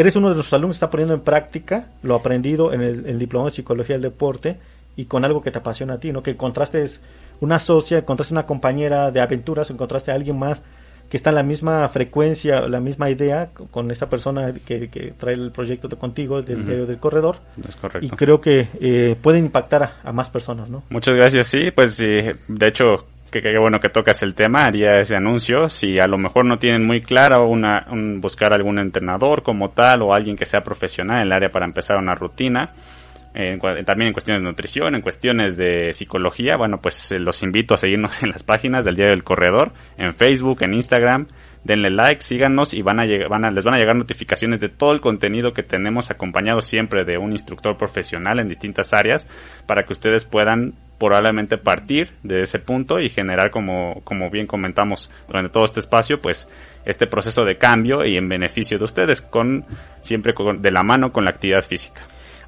eres 0.00 0.16
uno 0.16 0.30
de 0.30 0.36
los 0.36 0.52
alumnos 0.52 0.76
que 0.76 0.78
está 0.84 0.90
poniendo 0.90 1.14
en 1.14 1.20
práctica 1.20 1.88
lo 2.02 2.14
aprendido 2.14 2.72
en 2.72 2.80
el, 2.82 3.06
el 3.06 3.18
diploma 3.18 3.46
de 3.46 3.50
psicología 3.52 3.96
del 3.96 4.02
deporte 4.02 4.56
y 4.96 5.04
con 5.06 5.24
algo 5.24 5.42
que 5.42 5.50
te 5.50 5.58
apasiona 5.58 5.94
a 5.94 5.98
ti, 6.00 6.12
¿no? 6.12 6.22
Que 6.22 6.32
encontraste 6.32 6.84
una 7.40 7.58
socia, 7.58 7.98
encontraste 7.98 8.34
una 8.34 8.46
compañera 8.46 9.10
de 9.10 9.20
aventuras, 9.20 9.70
encontraste 9.70 10.10
a 10.10 10.14
alguien 10.14 10.38
más 10.38 10.62
que 11.08 11.16
está 11.16 11.30
en 11.30 11.36
la 11.36 11.42
misma 11.42 11.88
frecuencia, 11.88 12.60
la 12.68 12.80
misma 12.80 13.08
idea 13.08 13.48
con- 13.70 13.90
esta 13.90 14.08
persona 14.10 14.52
que, 14.52 14.88
que 14.90 15.14
trae 15.18 15.34
el 15.34 15.50
proyecto 15.52 15.88
de 15.88 15.96
contigo 15.96 16.42
del 16.42 16.98
corredor 17.00 17.36
Es 17.66 17.76
correcto. 17.76 18.06
y 18.06 18.10
creo 18.10 18.40
que 18.40 18.68
eh, 18.80 19.16
pueden 19.20 19.46
impactar 19.46 19.82
a, 19.82 19.92
a 20.04 20.12
más 20.12 20.28
personas, 20.28 20.68
¿no? 20.68 20.82
Muchas 20.90 21.14
gracias, 21.16 21.46
sí, 21.46 21.70
pues 21.70 21.94
sí, 21.94 22.04
de 22.04 22.66
hecho, 22.68 23.06
qué 23.30 23.40
qué 23.42 23.58
bueno 23.58 23.78
que 23.78 23.88
tocas 23.88 24.22
el 24.22 24.34
tema, 24.34 24.64
haría 24.64 25.00
ese 25.00 25.16
anuncio, 25.16 25.68
si 25.70 25.98
a 25.98 26.06
lo 26.06 26.18
mejor 26.18 26.44
no 26.46 26.58
tienen 26.58 26.86
muy 26.86 27.00
claro 27.00 27.46
una, 27.48 27.86
un- 27.90 28.20
buscar 28.20 28.52
algún 28.52 28.78
entrenador 28.78 29.42
como 29.42 29.70
tal 29.70 30.02
o 30.02 30.14
alguien 30.14 30.36
que 30.36 30.46
sea 30.46 30.62
profesional 30.62 31.18
en 31.18 31.22
el 31.26 31.32
área 31.32 31.50
para 31.50 31.66
empezar 31.66 31.96
una 31.98 32.14
rutina, 32.14 32.70
también 33.84 34.08
en 34.08 34.12
cuestiones 34.12 34.42
de 34.42 34.48
nutrición, 34.48 34.94
en 34.94 35.00
cuestiones 35.00 35.56
de 35.56 35.92
psicología, 35.92 36.56
bueno, 36.56 36.78
pues 36.80 37.12
eh, 37.12 37.20
los 37.20 37.42
invito 37.42 37.74
a 37.74 37.78
seguirnos 37.78 38.22
en 38.22 38.30
las 38.30 38.42
páginas 38.42 38.84
del 38.84 38.96
Diario 38.96 39.14
del 39.14 39.24
Corredor, 39.24 39.72
en 39.96 40.12
Facebook, 40.14 40.58
en 40.62 40.74
Instagram, 40.74 41.28
denle 41.68 41.90
like, 41.90 42.22
síganos 42.22 42.74
y 42.74 42.82
van 42.82 42.98
a, 42.98 43.04
lleg- 43.04 43.28
van 43.28 43.44
a 43.44 43.50
les 43.52 43.62
van 43.64 43.74
a 43.74 43.78
llegar 43.78 43.94
notificaciones 43.94 44.58
de 44.58 44.68
todo 44.70 44.92
el 44.92 45.00
contenido 45.00 45.52
que 45.52 45.62
tenemos 45.62 46.10
acompañado 46.10 46.60
siempre 46.62 47.04
de 47.04 47.18
un 47.18 47.30
instructor 47.30 47.76
profesional 47.76 48.40
en 48.40 48.48
distintas 48.48 48.92
áreas 48.94 49.28
para 49.66 49.84
que 49.84 49.92
ustedes 49.92 50.24
puedan 50.24 50.74
probablemente 50.98 51.58
partir 51.58 52.10
de 52.24 52.40
ese 52.42 52.58
punto 52.58 52.98
y 52.98 53.10
generar 53.10 53.50
como, 53.52 54.00
como 54.02 54.30
bien 54.30 54.46
comentamos 54.48 55.10
durante 55.28 55.50
todo 55.50 55.66
este 55.66 55.78
espacio, 55.80 56.20
pues 56.20 56.48
este 56.86 57.06
proceso 57.06 57.44
de 57.44 57.58
cambio 57.58 58.04
y 58.04 58.16
en 58.16 58.28
beneficio 58.28 58.78
de 58.78 58.84
ustedes 58.84 59.20
con 59.20 59.64
siempre 60.00 60.32
con- 60.34 60.60
de 60.62 60.70
la 60.72 60.82
mano 60.82 61.12
con 61.12 61.24
la 61.24 61.30
actividad 61.30 61.62
física. 61.62 62.00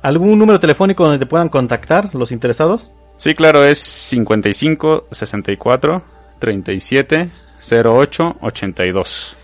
¿Algún 0.03 0.39
número 0.39 0.59
telefónico 0.59 1.05
donde 1.05 1.19
te 1.19 1.27
puedan 1.27 1.51
contactar 1.51 2.15
los 2.15 2.33
interesados? 2.33 2.91
Sí, 3.19 3.35
claro, 3.35 3.63
es 3.63 3.79
55 3.79 5.09
64 5.11 6.03
37 6.39 7.29
08 7.61 8.37
82. 8.41 9.37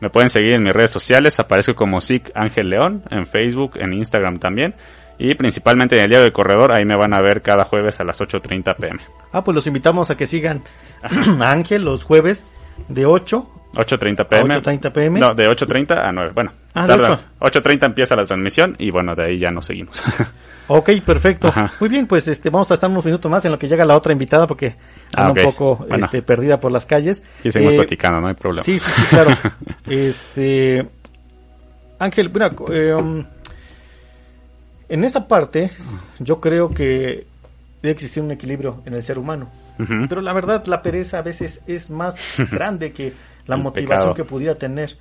Me 0.00 0.10
pueden 0.10 0.28
seguir 0.30 0.54
en 0.54 0.62
mis 0.64 0.72
redes 0.72 0.90
sociales, 0.90 1.38
aparezco 1.38 1.74
como 1.74 2.00
SIC 2.00 2.30
Ángel 2.34 2.68
León, 2.70 3.04
en 3.10 3.26
Facebook, 3.26 3.72
en 3.76 3.92
Instagram 3.92 4.38
también, 4.38 4.74
y 5.18 5.34
principalmente 5.34 5.96
en 5.96 6.02
el 6.02 6.08
Diario 6.08 6.24
del 6.24 6.32
Corredor, 6.32 6.72
ahí 6.76 6.84
me 6.84 6.96
van 6.96 7.14
a 7.14 7.20
ver 7.20 7.40
cada 7.42 7.64
jueves 7.64 8.00
a 8.00 8.04
las 8.04 8.20
8.30 8.20 8.76
pm. 8.76 9.00
Ah, 9.32 9.44
pues 9.44 9.54
los 9.54 9.66
invitamos 9.66 10.10
a 10.10 10.16
que 10.16 10.26
sigan 10.26 10.62
a 11.40 11.52
Ángel 11.52 11.84
los 11.84 12.02
jueves 12.04 12.44
de 12.88 13.06
8 13.06 13.48
8.30 13.74 14.28
pm. 14.28 14.54
8:30 14.56 14.92
PM. 14.92 15.20
No, 15.20 15.34
de 15.34 15.44
8.30 15.44 15.96
a 16.06 16.12
9. 16.12 16.32
Bueno, 16.34 16.52
Ah, 16.74 16.86
de 16.86 16.88
tarda. 16.88 17.20
8.30 17.40 17.86
empieza 17.86 18.16
la 18.16 18.26
transmisión 18.26 18.76
y 18.78 18.90
bueno, 18.90 19.14
de 19.14 19.24
ahí 19.24 19.38
ya 19.38 19.50
nos 19.50 19.64
seguimos. 19.66 20.02
Ok, 20.68 20.90
perfecto. 21.04 21.48
Ajá. 21.48 21.72
Muy 21.80 21.88
bien, 21.88 22.06
pues 22.06 22.28
este 22.28 22.48
vamos 22.50 22.70
a 22.70 22.74
estar 22.74 22.88
unos 22.88 23.04
minutos 23.04 23.30
más 23.30 23.44
en 23.44 23.52
lo 23.52 23.58
que 23.58 23.68
llega 23.68 23.84
la 23.84 23.96
otra 23.96 24.12
invitada 24.12 24.46
porque 24.46 24.76
Ah, 25.14 25.26
anda 25.26 25.42
un 25.42 25.52
poco 25.52 25.76
Bueno. 25.76 26.04
este, 26.04 26.22
perdida 26.22 26.58
por 26.60 26.72
las 26.72 26.86
calles. 26.86 27.22
y 27.44 27.50
seguimos 27.50 27.74
Eh, 27.74 27.76
platicando, 27.78 28.20
no 28.20 28.28
hay 28.28 28.34
problema. 28.34 28.62
Sí, 28.64 28.78
sí, 28.78 28.90
sí, 28.90 29.02
claro. 29.10 29.30
este 29.86 30.88
Ángel, 31.98 32.30
mira, 32.32 32.52
eh, 32.72 32.94
um, 32.94 33.24
en 34.88 35.04
esta 35.04 35.26
parte 35.28 35.70
yo 36.18 36.40
creo 36.40 36.70
que 36.70 37.26
debe 37.82 37.92
existir 37.92 38.22
un 38.22 38.30
equilibrio 38.30 38.82
en 38.86 38.94
el 38.94 39.02
ser 39.04 39.18
humano. 39.18 39.48
Pero 40.08 40.20
la 40.20 40.32
verdad, 40.32 40.64
la 40.66 40.80
pereza 40.82 41.18
a 41.18 41.22
veces 41.22 41.60
es 41.66 41.90
más 41.90 42.14
grande 42.52 42.92
que 42.92 43.12
la 43.46 43.56
El 43.56 43.62
motivación 43.62 43.98
pecado. 44.12 44.14
que 44.14 44.24
pudiera 44.24 44.54
tener. 44.54 44.96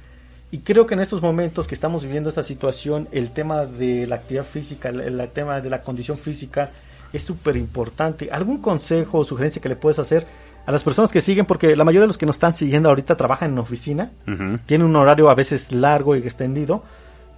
Y 0.51 0.59
creo 0.59 0.85
que 0.85 0.93
en 0.95 0.99
estos 0.99 1.21
momentos 1.21 1.65
que 1.67 1.75
estamos 1.75 2.03
viviendo 2.03 2.27
esta 2.29 2.43
situación, 2.43 3.07
el 3.11 3.31
tema 3.31 3.65
de 3.65 4.05
la 4.05 4.15
actividad 4.15 4.43
física, 4.45 4.89
el, 4.89 4.99
el 4.99 5.29
tema 5.29 5.61
de 5.61 5.69
la 5.69 5.79
condición 5.81 6.17
física 6.17 6.71
es 7.13 7.23
súper 7.23 7.55
importante. 7.55 8.29
¿Algún 8.31 8.61
consejo 8.61 9.19
o 9.19 9.23
sugerencia 9.23 9.61
que 9.61 9.69
le 9.69 9.75
puedes 9.77 9.99
hacer 9.99 10.27
a 10.65 10.71
las 10.71 10.83
personas 10.83 11.11
que 11.11 11.21
siguen? 11.21 11.45
Porque 11.45 11.75
la 11.75 11.83
mayoría 11.85 12.01
de 12.01 12.07
los 12.07 12.17
que 12.17 12.25
nos 12.25 12.35
están 12.35 12.53
siguiendo 12.53 12.89
ahorita 12.89 13.15
trabajan 13.15 13.51
en 13.53 13.59
oficina, 13.59 14.11
Ujú. 14.27 14.59
tienen 14.65 14.87
un 14.87 14.95
horario 14.97 15.29
a 15.29 15.35
veces 15.35 15.71
largo 15.71 16.15
y 16.15 16.19
extendido. 16.19 16.83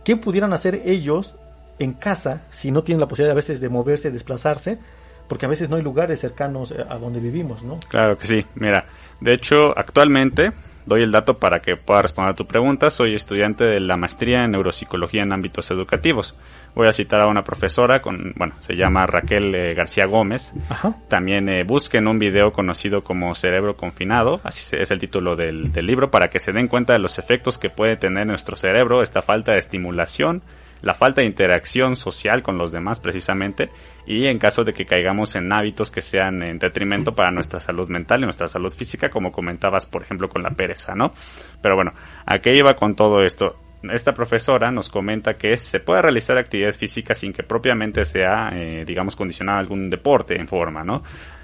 ¿Qué 0.04 0.17
pudieran 0.17 0.52
hacer 0.54 0.82
ellos 0.86 1.36
en 1.80 1.93
casa 1.93 2.47
si 2.52 2.71
no 2.71 2.84
tienen 2.84 2.99
la 2.99 3.08
posibilidad 3.08 3.34
a 3.34 3.36
veces 3.36 3.62
de 3.62 3.69
moverse, 3.69 4.10
desplazarse? 4.12 4.80
Porque 5.28 5.45
a 5.45 5.49
veces 5.49 5.69
no 5.69 5.76
hay 5.76 5.84
lugares 5.84 6.19
cercanos 6.19 6.71
eh, 6.71 6.84
a 6.89 6.97
donde 6.97 7.19
vivimos, 7.19 7.62
¿no? 7.63 7.80
Claro 7.88 8.17
que 8.17 8.28
sí. 8.28 8.45
Mira, 8.56 8.86
de 9.21 9.34
hecho, 9.34 9.78
actualmente 9.78 10.52
doy 10.86 11.04
el 11.04 11.12
dato 11.12 11.38
para 11.38 11.62
que 11.62 11.76
pueda 11.76 12.02
responder 12.02 12.32
a 12.32 12.36
tu 12.36 12.46
pregunta. 12.46 12.89
Soy 12.89 13.15
estudiante 13.15 13.63
de 13.63 13.80
la 13.80 13.98
maestría 13.98 14.43
en 14.43 14.52
neuropsicología 14.52 15.24
en 15.24 15.34
ámbitos 15.34 15.69
educativos. 15.72 16.36
Voy 16.76 16.88
a 16.88 16.91
citar 16.91 17.22
a 17.22 17.28
una 17.28 17.43
profesora 17.43 18.02
con, 18.02 18.34
bueno, 18.36 18.56
se 18.60 18.76
llama 18.76 19.06
Raquel 19.06 19.54
eh, 19.54 19.74
García 19.74 20.06
Gómez. 20.06 20.54
Ajá. 20.69 20.96
También 21.08 21.48
eh, 21.50 21.63
busquen 21.63 22.08
un 22.08 22.19
video 22.19 22.52
conocido 22.52 23.04
como 23.04 23.36
Cerebro 23.36 23.78
Confinado, 23.78 24.41
así 24.43 24.76
es 24.76 24.91
el 24.91 25.00
título 25.00 25.36
del, 25.36 25.72
del 25.72 25.86
libro, 25.86 26.10
para 26.10 26.30
que 26.30 26.39
se 26.39 26.52
den 26.52 26.67
cuenta 26.67 26.93
de 26.93 27.00
los 27.00 27.19
efectos 27.19 27.58
que 27.58 27.69
puede 27.69 27.96
tener 27.98 28.26
nuestro 28.26 28.58
cerebro 28.58 29.02
esta 29.02 29.22
falta 29.22 29.52
de 29.52 29.60
estimulación, 29.60 30.41
la 30.84 30.94
falta 30.94 31.22
de 31.22 31.28
interacción 31.28 31.96
social 31.96 32.44
con 32.44 32.58
los 32.58 32.72
demás 32.72 33.00
precisamente, 33.00 33.70
y 34.06 34.28
en 34.28 34.38
caso 34.38 34.66
de 34.66 34.74
que 34.74 34.86
caigamos 34.86 35.34
en 35.36 35.52
hábitos 35.52 35.90
que 35.90 36.02
sean 36.02 36.44
en 36.44 36.60
detrimento 36.60 37.16
para 37.16 37.32
nuestra 37.32 37.62
salud 37.62 37.88
mental 37.88 38.22
y 38.22 38.26
nuestra 38.26 38.50
salud 38.50 38.72
física, 38.72 39.10
como 39.10 39.32
comentabas, 39.32 39.86
por 39.86 40.04
ejemplo, 40.04 40.28
con 40.28 40.44
la 40.44 40.52
pereza, 40.52 40.94
¿no? 40.94 41.14
Pero 41.62 41.76
bueno, 41.76 41.94
¿a 42.26 42.38
qué 42.40 42.54
iba 42.54 42.76
con 42.76 42.96
todo 42.96 43.24
esto? 43.24 43.56
Esta 43.84 44.14
profesora 44.14 44.72
nos 44.72 44.90
comenta 44.90 45.36
que 45.36 45.56
se 45.56 45.80
puede 45.80 46.02
realizar 46.02 46.38
actividad 46.38 46.74
física 46.74 47.16
sin 47.16 47.32
que 47.32 47.44
propiamente 47.44 48.04
sea, 48.04 48.50
eh, 48.54 48.84
digamos, 48.86 49.16
condicionada 49.16 49.60
a 49.60 49.62
algún 49.62 49.90
deporte 49.90 50.40
en 50.40 50.50
forma, 50.50 50.84
¿no? 50.84 51.02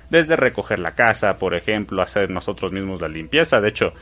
Desde 0.10 0.36
recoger 0.36 0.80
la 0.80 0.96
casa, 0.96 1.38
por 1.38 1.56
ejemplo, 1.56 2.02
hacer 2.02 2.30
nosotros 2.30 2.74
mismos 2.74 3.00
la 3.00 3.08
limpieza. 3.08 3.62
De 3.62 3.70
hecho, 3.70 3.94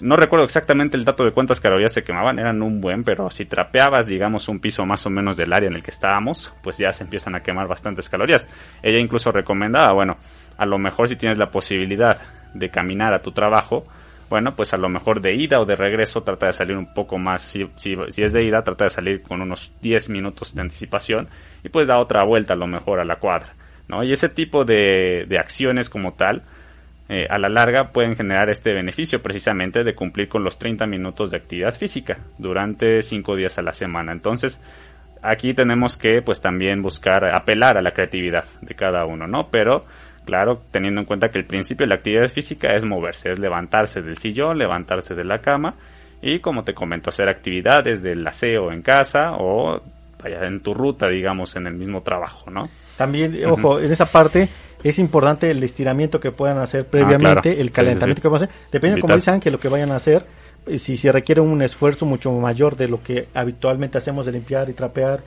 no 0.00 0.16
recuerdo 0.16 0.44
exactamente 0.44 0.96
el 0.96 1.04
dato 1.04 1.24
de 1.24 1.32
cuántas 1.32 1.60
calorías 1.60 1.92
se 1.92 2.02
quemaban, 2.02 2.38
eran 2.38 2.62
un 2.62 2.80
buen, 2.80 3.04
pero 3.04 3.30
si 3.30 3.44
trapeabas, 3.44 4.06
digamos, 4.06 4.48
un 4.48 4.60
piso 4.60 4.84
más 4.86 5.04
o 5.06 5.10
menos 5.10 5.36
del 5.36 5.52
área 5.52 5.68
en 5.68 5.74
el 5.74 5.82
que 5.82 5.90
estábamos, 5.90 6.52
pues 6.62 6.78
ya 6.78 6.92
se 6.92 7.04
empiezan 7.04 7.34
a 7.34 7.42
quemar 7.42 7.68
bastantes 7.68 8.08
calorías. 8.08 8.48
Ella 8.82 8.98
incluso 8.98 9.32
recomendaba, 9.32 9.92
bueno, 9.92 10.16
a 10.56 10.66
lo 10.66 10.78
mejor 10.78 11.08
si 11.08 11.16
tienes 11.16 11.38
la 11.38 11.50
posibilidad 11.50 12.18
de 12.54 12.70
caminar 12.70 13.12
a 13.14 13.22
tu 13.22 13.32
trabajo, 13.32 13.84
bueno, 14.28 14.56
pues 14.56 14.74
a 14.74 14.76
lo 14.76 14.88
mejor 14.88 15.20
de 15.20 15.34
ida 15.34 15.60
o 15.60 15.64
de 15.64 15.76
regreso 15.76 16.22
trata 16.22 16.46
de 16.46 16.52
salir 16.52 16.76
un 16.76 16.92
poco 16.92 17.16
más, 17.16 17.42
si 17.42 17.68
es 18.16 18.32
de 18.32 18.44
ida, 18.44 18.64
trata 18.64 18.84
de 18.84 18.90
salir 18.90 19.22
con 19.22 19.40
unos 19.40 19.72
10 19.82 20.10
minutos 20.10 20.54
de 20.54 20.62
anticipación 20.62 21.28
y 21.62 21.68
pues 21.68 21.86
da 21.86 21.98
otra 21.98 22.24
vuelta 22.24 22.54
a 22.54 22.56
lo 22.56 22.66
mejor 22.66 22.98
a 22.98 23.04
la 23.04 23.16
cuadra, 23.16 23.54
¿no? 23.88 24.02
Y 24.02 24.12
ese 24.12 24.28
tipo 24.28 24.64
de, 24.64 25.26
de 25.28 25.38
acciones 25.38 25.88
como 25.88 26.14
tal, 26.14 26.42
eh, 27.08 27.26
a 27.30 27.38
la 27.38 27.48
larga 27.48 27.92
pueden 27.92 28.16
generar 28.16 28.50
este 28.50 28.72
beneficio 28.72 29.22
precisamente 29.22 29.84
de 29.84 29.94
cumplir 29.94 30.28
con 30.28 30.42
los 30.42 30.58
30 30.58 30.86
minutos 30.86 31.30
de 31.30 31.36
actividad 31.36 31.74
física 31.74 32.18
durante 32.38 33.00
5 33.02 33.36
días 33.36 33.58
a 33.58 33.62
la 33.62 33.72
semana. 33.72 34.12
Entonces, 34.12 34.60
aquí 35.22 35.54
tenemos 35.54 35.96
que 35.96 36.22
pues 36.22 36.40
también 36.40 36.82
buscar 36.82 37.24
apelar 37.34 37.78
a 37.78 37.82
la 37.82 37.92
creatividad 37.92 38.44
de 38.60 38.74
cada 38.74 39.06
uno, 39.06 39.26
¿no? 39.26 39.48
Pero 39.50 39.84
claro, 40.24 40.60
teniendo 40.72 41.00
en 41.00 41.06
cuenta 41.06 41.28
que 41.28 41.38
el 41.38 41.46
principio 41.46 41.84
de 41.84 41.90
la 41.90 41.94
actividad 41.96 42.28
física 42.28 42.74
es 42.74 42.84
moverse, 42.84 43.30
es 43.30 43.38
levantarse 43.38 44.02
del 44.02 44.18
sillón, 44.18 44.58
levantarse 44.58 45.14
de 45.14 45.24
la 45.24 45.40
cama 45.40 45.74
y 46.20 46.40
como 46.40 46.64
te 46.64 46.74
comento, 46.74 47.10
hacer 47.10 47.28
actividades 47.28 48.02
del 48.02 48.26
aseo 48.26 48.72
en 48.72 48.82
casa 48.82 49.36
o 49.38 49.80
vaya 50.22 50.46
en 50.46 50.60
tu 50.60 50.74
ruta, 50.74 51.08
digamos, 51.08 51.56
en 51.56 51.66
el 51.66 51.74
mismo 51.74 52.02
trabajo, 52.02 52.50
¿no? 52.50 52.68
También, 52.96 53.38
ojo, 53.46 53.78
en 53.80 53.92
esa 53.92 54.06
parte 54.06 54.48
es 54.82 54.98
importante 54.98 55.50
el 55.50 55.62
estiramiento 55.62 56.18
que 56.20 56.30
puedan 56.32 56.58
hacer 56.58 56.86
previamente, 56.86 57.28
Ah, 57.28 57.40
claro. 57.42 57.60
el 57.60 57.66
Sí, 57.66 57.72
calentamiento 57.72 58.20
sí, 58.20 58.20
sí. 58.20 58.22
que 58.22 58.28
puedan 58.30 58.48
hacer. 58.48 58.56
Depende, 58.72 59.00
como 59.00 59.08
Vital. 59.08 59.20
dice 59.20 59.30
Ángel, 59.32 59.52
lo 59.52 59.60
que 59.60 59.68
vayan 59.68 59.90
a 59.92 59.96
hacer. 59.96 60.24
eh, 60.66 60.78
Si 60.78 60.96
se 60.96 61.12
requiere 61.12 61.40
un 61.40 61.60
esfuerzo 61.62 62.06
mucho 62.06 62.32
mayor 62.32 62.76
de 62.76 62.88
lo 62.88 63.02
que 63.02 63.28
habitualmente 63.34 63.98
hacemos 63.98 64.26
de 64.26 64.32
limpiar 64.32 64.68
y 64.68 64.72
trapear, 64.72 65.20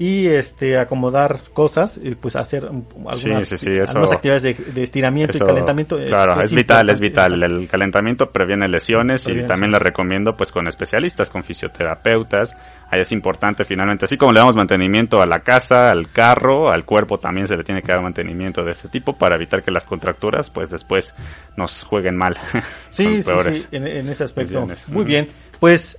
y 0.00 0.28
este 0.28 0.78
acomodar 0.78 1.40
cosas 1.52 1.98
y 2.00 2.14
pues 2.14 2.36
hacer 2.36 2.66
algunas, 2.66 3.18
Sí, 3.18 3.30
sí, 3.44 3.58
sí, 3.58 3.70
eso- 3.76 3.90
algunas 3.92 4.12
actividades 4.12 4.42
de, 4.44 4.54
de 4.54 4.82
estiramiento 4.84 5.32
Eso, 5.34 5.42
y 5.44 5.46
calentamiento. 5.48 5.96
claro, 5.96 6.34
pues, 6.34 6.46
es 6.46 6.54
vital, 6.54 6.88
es 6.90 7.00
vital. 7.00 7.42
El 7.42 7.66
calentamiento 7.66 8.30
previene 8.30 8.68
lesiones 8.68 9.26
y 9.26 9.42
también 9.42 9.72
les 9.72 9.82
recomiendo 9.82 10.36
pues 10.36 10.52
con 10.52 10.68
especialistas, 10.68 11.30
con 11.30 11.42
fisioterapeutas. 11.42 12.56
Ahí 12.90 13.00
es 13.00 13.10
importante 13.12 13.64
finalmente, 13.64 14.04
así 14.04 14.16
como 14.16 14.32
le 14.32 14.38
damos 14.38 14.54
mantenimiento 14.54 15.20
a 15.20 15.26
la 15.26 15.40
casa, 15.40 15.90
al 15.90 16.10
carro, 16.12 16.70
al 16.70 16.84
cuerpo 16.84 17.18
también 17.18 17.48
se 17.48 17.56
le 17.56 17.64
tiene 17.64 17.82
que 17.82 17.88
dar 17.92 18.00
mantenimiento 18.00 18.62
de 18.64 18.72
este 18.72 18.88
tipo 18.88 19.18
para 19.18 19.34
evitar 19.34 19.62
que 19.64 19.70
las 19.72 19.84
contracturas 19.84 20.48
pues 20.48 20.70
después 20.70 21.12
nos 21.56 21.82
jueguen 21.82 22.16
mal. 22.16 22.36
Sí, 22.92 23.20
sí, 23.22 23.30
sí, 23.52 23.66
en, 23.72 23.86
en 23.86 24.08
ese 24.08 24.24
aspecto. 24.24 24.52
Lesiones. 24.60 24.88
Muy 24.88 25.04
bien, 25.04 25.28
pues 25.60 25.98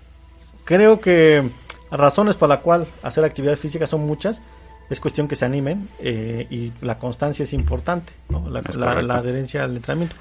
creo 0.66 1.00
que 1.00 1.44
razones 1.92 2.36
por 2.36 2.50
la 2.50 2.58
cual 2.62 2.88
hacer 3.04 3.24
actividad 3.24 3.56
física 3.58 3.88
son 3.88 4.06
muchas. 4.06 4.42
Es 4.90 5.00
cuestión 5.00 5.28
que 5.28 5.36
se 5.36 5.46
animen 5.46 5.88
eh, 6.00 6.48
y 6.50 6.72
la 6.82 6.98
constancia 6.98 7.44
es 7.44 7.54
importante, 7.54 8.12
¿no? 8.30 8.50
la, 8.50 8.62
Es 8.62 8.76
la- 8.76 8.88
correcto. 8.88 9.08
la 9.08 9.16
adherencia 9.18 9.64
al 9.64 9.76
entrenamiento. 9.76 10.16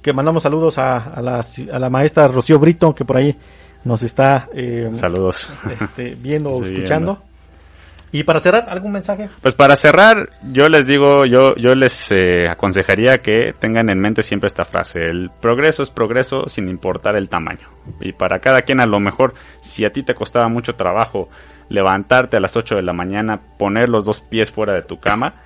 Que 0.00 0.12
mandamos 0.12 0.44
saludos 0.44 0.78
a, 0.78 0.98
a 0.98 1.20
la, 1.20 1.40
a 1.72 1.78
la 1.80 1.90
maestra 1.90 2.28
Rocío 2.28 2.58
Brito, 2.60 2.94
que 2.94 3.04
por 3.04 3.16
ahí 3.16 3.36
nos 3.82 4.04
está 4.04 4.48
eh, 4.54 4.88
Saludos. 4.94 5.50
este, 5.80 6.14
viendo 6.20 6.50
o 6.50 6.62
escuchando. 6.62 7.20
Y 8.12 8.24
para 8.24 8.40
cerrar, 8.40 8.66
¿algún 8.68 8.92
mensaje? 8.92 9.30
Pues 9.40 9.54
para 9.54 9.74
cerrar, 9.74 10.28
yo 10.52 10.68
les 10.68 10.86
digo, 10.86 11.24
yo, 11.24 11.56
yo 11.56 11.74
les 11.74 12.12
eh, 12.12 12.46
aconsejaría 12.46 13.22
que 13.22 13.54
tengan 13.58 13.88
en 13.88 13.98
mente 13.98 14.22
siempre 14.22 14.48
esta 14.48 14.66
frase, 14.66 15.06
el 15.06 15.30
progreso 15.40 15.82
es 15.82 15.88
progreso 15.88 16.46
sin 16.46 16.68
importar 16.68 17.16
el 17.16 17.30
tamaño. 17.30 17.70
Y 18.00 18.12
para 18.12 18.40
cada 18.40 18.62
quien 18.62 18.80
a 18.80 18.86
lo 18.86 19.00
mejor, 19.00 19.32
si 19.62 19.86
a 19.86 19.92
ti 19.92 20.02
te 20.02 20.14
costaba 20.14 20.48
mucho 20.48 20.74
trabajo 20.74 21.30
levantarte 21.70 22.36
a 22.36 22.40
las 22.40 22.54
8 22.54 22.76
de 22.76 22.82
la 22.82 22.92
mañana, 22.92 23.40
poner 23.58 23.88
los 23.88 24.04
dos 24.04 24.20
pies 24.20 24.50
fuera 24.50 24.74
de 24.74 24.82
tu 24.82 25.00
cama 25.00 25.36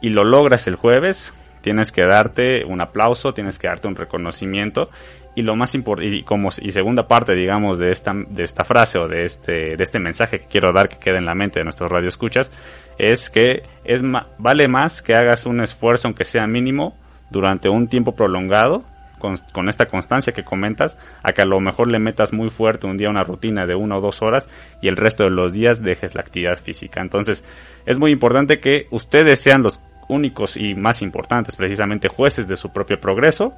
y 0.00 0.10
lo 0.10 0.22
logras 0.22 0.68
el 0.68 0.76
jueves, 0.76 1.34
tienes 1.62 1.90
que 1.90 2.02
darte 2.02 2.64
un 2.64 2.80
aplauso, 2.80 3.34
tienes 3.34 3.58
que 3.58 3.66
darte 3.66 3.88
un 3.88 3.96
reconocimiento 3.96 4.88
y 5.36 5.42
lo 5.42 5.56
más 5.56 5.74
importante 5.74 6.16
y 6.16 6.22
como 6.22 6.50
y 6.60 6.70
segunda 6.70 7.08
parte 7.08 7.34
digamos 7.34 7.78
de 7.78 7.90
esta 7.90 8.12
de 8.14 8.42
esta 8.44 8.64
frase 8.64 8.98
o 8.98 9.08
de 9.08 9.24
este 9.24 9.76
de 9.76 9.82
este 9.84 9.98
mensaje 9.98 10.38
que 10.38 10.46
quiero 10.46 10.72
dar 10.72 10.88
que 10.88 10.96
quede 10.98 11.18
en 11.18 11.26
la 11.26 11.34
mente 11.34 11.58
de 11.60 11.64
nuestros 11.64 11.90
radioescuchas 11.90 12.50
es 12.98 13.30
que 13.30 13.64
es 13.84 14.02
ma- 14.02 14.28
vale 14.38 14.68
más 14.68 15.02
que 15.02 15.14
hagas 15.14 15.46
un 15.46 15.60
esfuerzo 15.60 16.06
aunque 16.08 16.24
sea 16.24 16.46
mínimo 16.46 16.96
durante 17.30 17.68
un 17.68 17.88
tiempo 17.88 18.14
prolongado 18.14 18.84
con, 19.18 19.36
con 19.52 19.68
esta 19.68 19.86
constancia 19.86 20.32
que 20.34 20.44
comentas 20.44 20.96
a 21.22 21.32
que 21.32 21.40
a 21.42 21.46
lo 21.46 21.58
mejor 21.58 21.90
le 21.90 21.98
metas 21.98 22.32
muy 22.32 22.50
fuerte 22.50 22.86
un 22.86 22.98
día 22.98 23.08
una 23.10 23.24
rutina 23.24 23.66
de 23.66 23.74
una 23.74 23.96
o 23.96 24.00
dos 24.00 24.20
horas 24.22 24.48
y 24.82 24.88
el 24.88 24.96
resto 24.96 25.24
de 25.24 25.30
los 25.30 25.52
días 25.54 25.82
dejes 25.82 26.14
la 26.14 26.20
actividad 26.20 26.58
física. 26.58 27.00
Entonces 27.00 27.42
es 27.86 27.98
muy 27.98 28.10
importante 28.12 28.60
que 28.60 28.86
ustedes 28.90 29.40
sean 29.40 29.62
los 29.62 29.80
únicos 30.08 30.58
y 30.58 30.74
más 30.74 31.00
importantes 31.00 31.56
precisamente 31.56 32.08
jueces 32.08 32.46
de 32.46 32.58
su 32.58 32.70
propio 32.70 33.00
progreso 33.00 33.54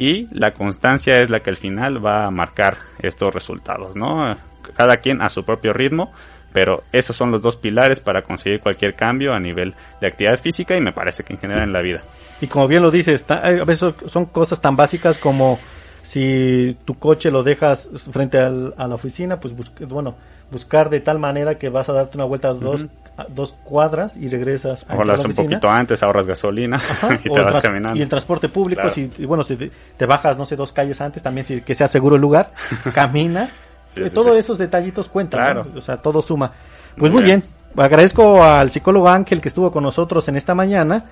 y 0.00 0.28
la 0.32 0.52
constancia 0.54 1.20
es 1.20 1.28
la 1.30 1.40
que 1.40 1.50
al 1.50 1.56
final 1.56 2.04
va 2.04 2.24
a 2.26 2.30
marcar 2.30 2.76
estos 3.00 3.34
resultados, 3.34 3.96
¿no? 3.96 4.36
Cada 4.76 4.96
quien 4.96 5.20
a 5.20 5.28
su 5.28 5.44
propio 5.44 5.72
ritmo, 5.72 6.10
pero 6.52 6.84
esos 6.92 7.14
son 7.16 7.30
los 7.30 7.42
dos 7.42 7.56
pilares 7.56 8.00
para 8.00 8.22
conseguir 8.22 8.60
cualquier 8.60 8.94
cambio 8.94 9.34
a 9.34 9.40
nivel 9.40 9.74
de 10.00 10.06
actividad 10.06 10.38
física 10.40 10.76
y 10.76 10.80
me 10.80 10.92
parece 10.92 11.22
que 11.22 11.34
en 11.34 11.38
general 11.38 11.64
en 11.64 11.72
la 11.72 11.80
vida. 11.82 12.00
Y 12.40 12.46
como 12.46 12.66
bien 12.66 12.82
lo 12.82 12.90
dices, 12.90 13.24
ta- 13.24 13.40
a 13.46 13.50
veces 13.64 13.94
son 14.06 14.24
cosas 14.26 14.60
tan 14.60 14.74
básicas 14.76 15.18
como 15.18 15.58
si 16.02 16.76
tu 16.84 16.94
coche 16.98 17.30
lo 17.30 17.42
dejas 17.42 17.88
frente 18.10 18.38
al- 18.38 18.74
a 18.78 18.86
la 18.86 18.94
oficina, 18.94 19.38
pues 19.38 19.54
bueno, 19.86 20.14
buscar 20.50 20.88
de 20.90 21.00
tal 21.00 21.18
manera 21.18 21.56
que 21.58 21.68
vas 21.68 21.88
a 21.88 21.92
darte 21.92 22.16
una 22.16 22.24
vuelta 22.24 22.48
a 22.48 22.54
dos, 22.54 22.86
dos 23.28 23.54
cuadras 23.64 24.16
y 24.16 24.28
regresas 24.28 24.84
a 24.88 24.94
la 25.04 25.14
haces 25.14 25.24
un 25.24 25.30
oficina. 25.32 25.48
poquito 25.48 25.70
antes, 25.70 26.02
ahorras 26.02 26.26
gasolina 26.26 26.76
Ajá, 26.76 27.18
y 27.24 27.30
te 27.30 27.40
vas 27.40 27.60
caminando. 27.60 27.98
Y 27.98 28.02
el 28.02 28.08
transporte 28.08 28.48
público, 28.48 28.80
Claro. 28.82 28.94
si, 28.94 29.10
y 29.18 29.24
bueno, 29.26 29.42
si 29.42 29.56
te, 29.56 29.70
te 29.96 30.06
bajas, 30.06 30.36
no 30.38 30.44
sé, 30.44 30.56
dos 30.56 30.72
calles 30.72 31.00
antes, 31.00 31.22
también 31.22 31.46
si, 31.46 31.60
que 31.60 31.74
sea 31.74 31.88
seguro 31.88 32.16
el 32.16 32.22
lugar, 32.22 32.52
caminas, 32.94 33.50
Sí, 33.86 34.02
sí, 34.04 34.10
todos 34.10 34.34
sí. 34.34 34.38
esos 34.38 34.58
detallitos 34.58 35.08
cuentan, 35.08 35.40
Claro. 35.40 35.66
¿no? 35.72 35.78
o 35.78 35.82
sea, 35.82 35.96
todo 35.96 36.22
suma. 36.22 36.52
Pues 36.96 37.10
Muy 37.10 37.20
muy 37.20 37.24
bien. 37.24 37.42
agradezco 37.76 38.42
al 38.42 38.70
psicólogo 38.70 39.08
Ángel 39.08 39.40
que 39.40 39.48
estuvo 39.48 39.70
con 39.72 39.82
nosotros 39.82 40.26
en 40.28 40.36
esta 40.36 40.54
mañana. 40.54 41.04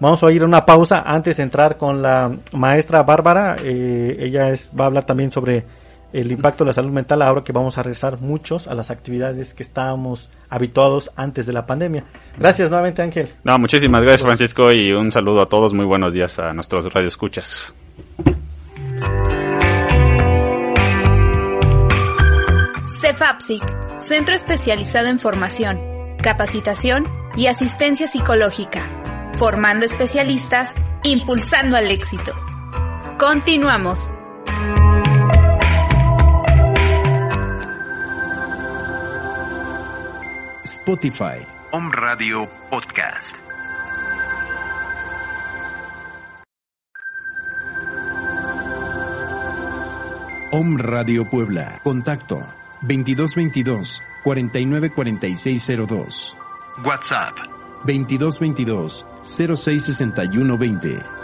Vamos 0.00 0.22
a 0.22 0.30
ir 0.30 0.42
a 0.42 0.44
una 0.44 0.64
pausa 0.64 1.02
antes 1.04 1.38
de 1.38 1.42
entrar 1.42 1.76
con 1.76 2.02
la 2.02 2.30
maestra 2.52 3.02
Bárbara. 3.02 3.56
Eh, 3.62 4.16
ella 4.20 4.50
es, 4.50 4.70
va 4.78 4.84
a 4.84 4.86
hablar 4.88 5.04
también 5.06 5.32
sobre 5.32 5.64
el 6.12 6.30
impacto 6.30 6.64
de 6.64 6.68
la 6.68 6.72
salud 6.74 6.90
mental 6.92 7.20
ahora 7.22 7.42
que 7.42 7.52
vamos 7.52 7.76
a 7.78 7.82
regresar 7.82 8.20
muchos 8.20 8.68
a 8.68 8.74
las 8.74 8.90
actividades 8.90 9.54
que 9.54 9.62
estábamos 9.62 10.28
habituados 10.50 11.10
antes 11.16 11.46
de 11.46 11.52
la 11.52 11.66
pandemia. 11.66 12.04
Gracias 12.38 12.70
nuevamente 12.70 13.02
Ángel. 13.02 13.28
No, 13.44 13.58
muchísimas 13.58 14.02
gracias 14.02 14.22
Francisco 14.22 14.72
y 14.72 14.92
un 14.92 15.10
saludo 15.10 15.42
a 15.42 15.48
todos, 15.48 15.72
muy 15.74 15.84
buenos 15.84 16.12
días 16.12 16.38
a 16.38 16.52
nuestros 16.52 16.92
radioescuchas. 16.92 17.74
CEFAPSIC, 23.00 23.62
Centro 24.00 24.34
Especializado 24.34 25.06
en 25.06 25.18
Formación, 25.18 25.78
Capacitación 26.22 27.06
y 27.36 27.46
Asistencia 27.46 28.08
Psicológica, 28.08 29.32
formando 29.36 29.86
especialistas, 29.86 30.74
impulsando 31.04 31.76
al 31.76 31.90
éxito. 31.90 32.32
Continuamos. 33.18 34.17
Spotify. 40.68 41.44
Home 41.72 41.90
Radio 41.92 42.46
Podcast. 42.68 43.34
Om 50.50 50.78
Radio 50.78 51.24
Puebla. 51.24 51.80
Contacto 51.82 52.52
2222 52.80 54.00
494602. 54.22 56.34
WhatsApp 56.84 57.36
2222 57.84 59.04
066120. 59.24 61.17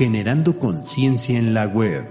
Generando 0.00 0.58
conciencia 0.58 1.38
en 1.38 1.52
la 1.52 1.66
web. 1.66 2.06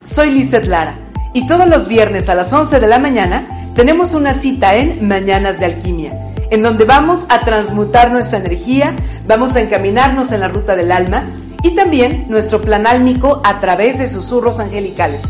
Soy 0.00 0.30
Lizeth 0.30 0.64
Lara 0.66 1.10
y 1.34 1.44
todos 1.48 1.68
los 1.68 1.88
viernes 1.88 2.28
a 2.28 2.36
las 2.36 2.52
11 2.52 2.78
de 2.78 2.86
la 2.86 3.00
mañana 3.00 3.72
tenemos 3.74 4.14
una 4.14 4.34
cita 4.34 4.76
en 4.76 5.08
Mañanas 5.08 5.58
de 5.58 5.64
Alquimia, 5.64 6.34
en 6.52 6.62
donde 6.62 6.84
vamos 6.84 7.26
a 7.28 7.40
transmutar 7.40 8.12
nuestra 8.12 8.38
energía, 8.38 8.94
vamos 9.26 9.56
a 9.56 9.60
encaminarnos 9.60 10.30
en 10.30 10.38
la 10.38 10.46
ruta 10.46 10.76
del 10.76 10.92
alma 10.92 11.28
y 11.64 11.74
también 11.74 12.26
nuestro 12.28 12.60
plan 12.60 12.86
álmico 12.86 13.42
a 13.42 13.58
través 13.58 13.98
de 13.98 14.06
susurros 14.06 14.60
angelicales. 14.60 15.20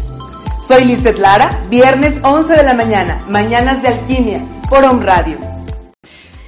Soy 0.58 0.84
Lizeth 0.84 1.18
Lara, 1.18 1.62
viernes 1.70 2.20
11 2.22 2.56
de 2.56 2.62
la 2.62 2.74
mañana, 2.74 3.20
Mañanas 3.26 3.80
de 3.80 3.88
Alquimia, 3.88 4.44
por 4.68 4.84
Om 4.84 5.00
Radio. 5.00 5.47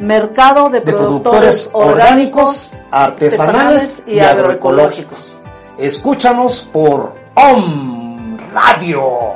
Mercado 0.00 0.70
de, 0.70 0.80
de 0.80 0.92
productores, 0.92 1.68
productores 1.68 1.70
orgánicos, 1.72 2.78
artesanales 2.90 4.02
y 4.06 4.18
agroecológicos. 4.18 5.38
Escúchanos 5.78 6.68
por 6.72 7.14
OM 7.34 8.38
Radio. 8.52 9.34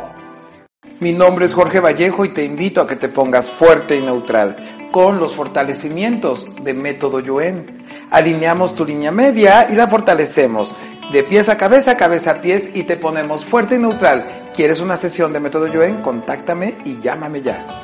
Mi 1.01 1.13
nombre 1.13 1.45
es 1.45 1.55
Jorge 1.55 1.81
Vallejo 1.81 2.25
y 2.25 2.33
te 2.33 2.45
invito 2.45 2.81
a 2.81 2.87
que 2.87 2.97
te 2.97 3.09
pongas 3.09 3.51
fuerte 3.51 3.97
y 3.97 4.01
neutral 4.01 4.89
con 4.91 5.19
los 5.19 5.35
fortalecimientos 5.35 6.47
de 6.63 6.73
Método 6.73 7.21
Yuen. 7.21 7.85
Alineamos 8.11 8.75
tu 8.75 8.87
línea 8.87 9.11
media 9.11 9.69
y 9.71 9.75
la 9.75 9.87
fortalecemos 9.87 10.75
de 11.13 11.23
pies 11.25 11.49
a 11.49 11.57
cabeza, 11.57 11.97
cabeza 11.97 12.31
a 12.31 12.41
pies 12.41 12.71
y 12.75 12.85
te 12.85 12.97
ponemos 12.97 13.45
fuerte 13.45 13.75
y 13.75 13.79
neutral. 13.79 14.51
¿Quieres 14.55 14.81
una 14.81 14.97
sesión 14.97 15.33
de 15.33 15.41
Método 15.41 15.67
Yuen? 15.67 16.01
Contáctame 16.01 16.79
y 16.85 17.01
llámame 17.01 17.43
ya. 17.43 17.84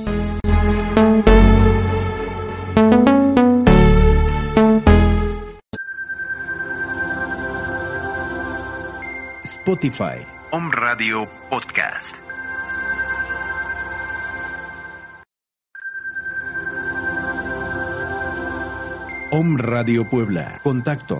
Spotify. 9.61 10.17
Home 10.49 10.71
Radio 10.73 11.27
Podcast. 11.47 12.15
Om 19.29 19.55
Radio 19.57 20.09
Puebla. 20.09 20.59
Contacto 20.63 21.17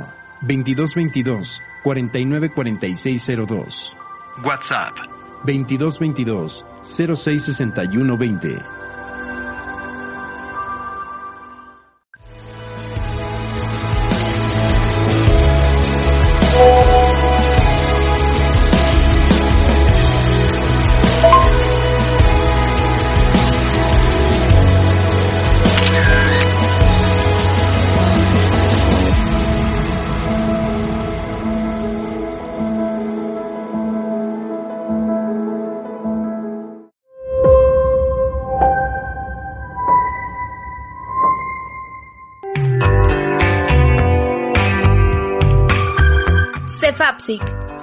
2222 0.47 1.61
494602. 1.83 3.91
WhatsApp 4.43 4.97
2222 5.45 6.65
066120. 6.83 8.80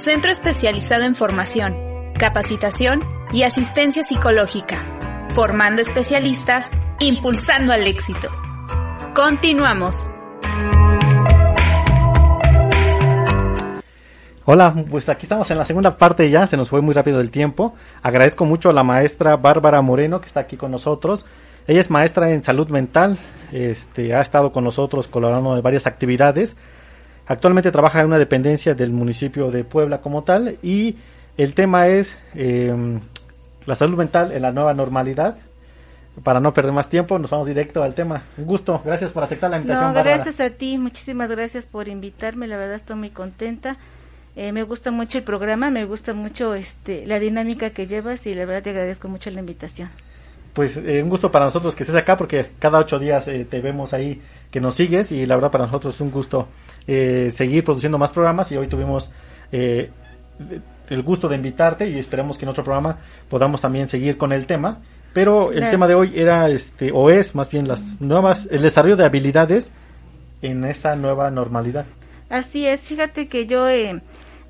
Centro 0.09 0.32
Especializado 0.32 1.04
en 1.04 1.14
Formación, 1.14 1.76
Capacitación 2.18 3.02
y 3.30 3.42
Asistencia 3.42 4.06
Psicológica. 4.06 5.28
formando 5.34 5.82
especialistas, 5.82 6.70
impulsando 6.98 7.74
al 7.74 7.86
éxito. 7.86 8.30
Continuamos. 9.14 10.06
Hola, 14.46 14.74
pues 14.90 15.11
aquí 15.11 15.26
estamos 15.26 15.50
en 15.50 15.59
la 15.59 15.66
segunda 15.66 15.94
parte 15.94 16.30
ya, 16.30 16.46
se 16.46 16.56
nos 16.56 16.70
fue 16.70 16.80
muy 16.80 16.94
rápido 16.94 17.20
el 17.20 17.30
tiempo. 17.30 17.74
Agradezco 18.00 18.46
mucho 18.46 18.70
a 18.70 18.72
la 18.72 18.82
maestra 18.82 19.36
Bárbara 19.36 19.82
Moreno 19.82 20.22
que 20.22 20.26
está 20.28 20.40
aquí 20.40 20.56
con 20.56 20.70
nosotros. 20.70 21.26
Ella 21.66 21.82
es 21.82 21.90
maestra 21.90 22.30
en 22.30 22.42
salud 22.42 22.70
mental, 22.70 23.18
este, 23.52 24.14
ha 24.14 24.22
estado 24.22 24.52
con 24.52 24.64
nosotros 24.64 25.06
colaborando 25.06 25.54
en 25.54 25.62
varias 25.62 25.86
actividades. 25.86 26.56
Actualmente 27.29 27.70
trabaja 27.70 28.01
en 28.01 28.07
una 28.07 28.18
dependencia 28.18 28.74
del 28.74 28.91
municipio 28.91 29.51
de 29.51 29.62
Puebla 29.62 30.01
como 30.01 30.24
tal 30.24 30.57
y 30.62 30.97
el 31.37 31.53
tema 31.53 31.87
es 31.87 32.16
eh, 32.35 32.74
la 33.66 33.74
salud 33.74 33.99
mental 33.99 34.33
en 34.33 34.41
la 34.41 34.51
nueva 34.51 34.72
normalidad. 34.72 35.37
Para 36.24 36.41
no 36.41 36.55
perder 36.55 36.72
más 36.72 36.89
tiempo, 36.89 37.18
nos 37.18 37.31
vamos 37.31 37.47
directo 37.47 37.83
al 37.83 37.95
tema. 37.95 38.22
Un 38.39 38.47
gusto, 38.47 38.81
gracias 38.83 39.12
por 39.12 39.22
aceptar 39.22 39.51
la 39.51 39.59
invitación. 39.59 39.93
No, 39.93 40.03
gracias 40.03 40.41
a 40.41 40.49
ti, 40.51 40.79
muchísimas 40.79 41.31
gracias 41.31 41.64
por 41.64 41.87
invitarme, 41.89 42.49
la 42.49 42.57
verdad 42.57 42.76
estoy 42.76 42.97
muy 42.97 43.11
contenta. 43.11 43.76
Eh, 44.35 44.53
me 44.53 44.62
gusta 44.62 44.91
mucho 44.91 45.18
el 45.18 45.24
programa, 45.24 45.70
me 45.70 45.85
gusta 45.85 46.14
mucho 46.14 46.55
este, 46.55 47.07
la 47.07 47.20
dinámica 47.20 47.70
que 47.70 47.87
llevas 47.87 48.26
y 48.26 48.35
la 48.35 48.47
verdad 48.47 48.62
te 48.62 48.70
agradezco 48.70 49.07
mucho 49.09 49.31
la 49.31 49.41
invitación. 49.41 49.91
Pues 50.59 50.76
eh, 50.76 51.00
un 51.00 51.09
gusto 51.09 51.30
para 51.30 51.44
nosotros 51.44 51.76
que 51.76 51.84
estés 51.84 51.94
acá 51.94 52.16
porque 52.16 52.50
cada 52.59 52.80
ocho 52.80 52.98
días 52.98 53.28
eh, 53.28 53.46
te 53.48 53.61
vemos 53.61 53.92
ahí 53.92 54.20
que 54.50 54.61
nos 54.61 54.74
sigues 54.74 55.12
y 55.12 55.24
la 55.24 55.36
verdad 55.36 55.52
para 55.52 55.66
nosotros 55.66 55.94
es 55.94 56.00
un 56.00 56.11
gusto 56.11 56.48
seguir 56.84 57.62
produciendo 57.62 57.96
más 57.96 58.11
programas 58.11 58.50
y 58.50 58.56
hoy 58.56 58.66
tuvimos 58.66 59.09
el 59.52 61.02
gusto 61.04 61.28
de 61.28 61.36
invitarte 61.36 61.88
y 61.88 61.96
esperemos 61.96 62.38
que 62.38 62.44
en 62.44 62.48
otro 62.48 62.64
programa 62.64 62.98
podamos 63.28 63.61
también 63.61 63.86
seguir 63.86 64.16
con 64.18 64.32
el 64.32 64.46
tema. 64.46 64.80
Pero 65.12 65.52
el 65.52 65.70
tema 65.70 65.86
de 65.86 65.94
hoy 65.94 66.12
era 66.16 66.48
este 66.48 66.90
o 66.92 67.09
es 67.09 67.36
más 67.36 67.52
bien 67.52 67.68
las 67.68 68.00
nuevas 68.00 68.48
el 68.50 68.62
desarrollo 68.62 68.96
de 68.96 69.04
habilidades 69.04 69.70
en 70.42 70.64
esta 70.64 70.96
nueva 70.96 71.30
normalidad. 71.30 71.86
Así 72.30 72.66
es, 72.66 72.80
fíjate 72.80 73.28
que 73.28 73.46
yo 73.46 73.68
eh, 73.68 74.00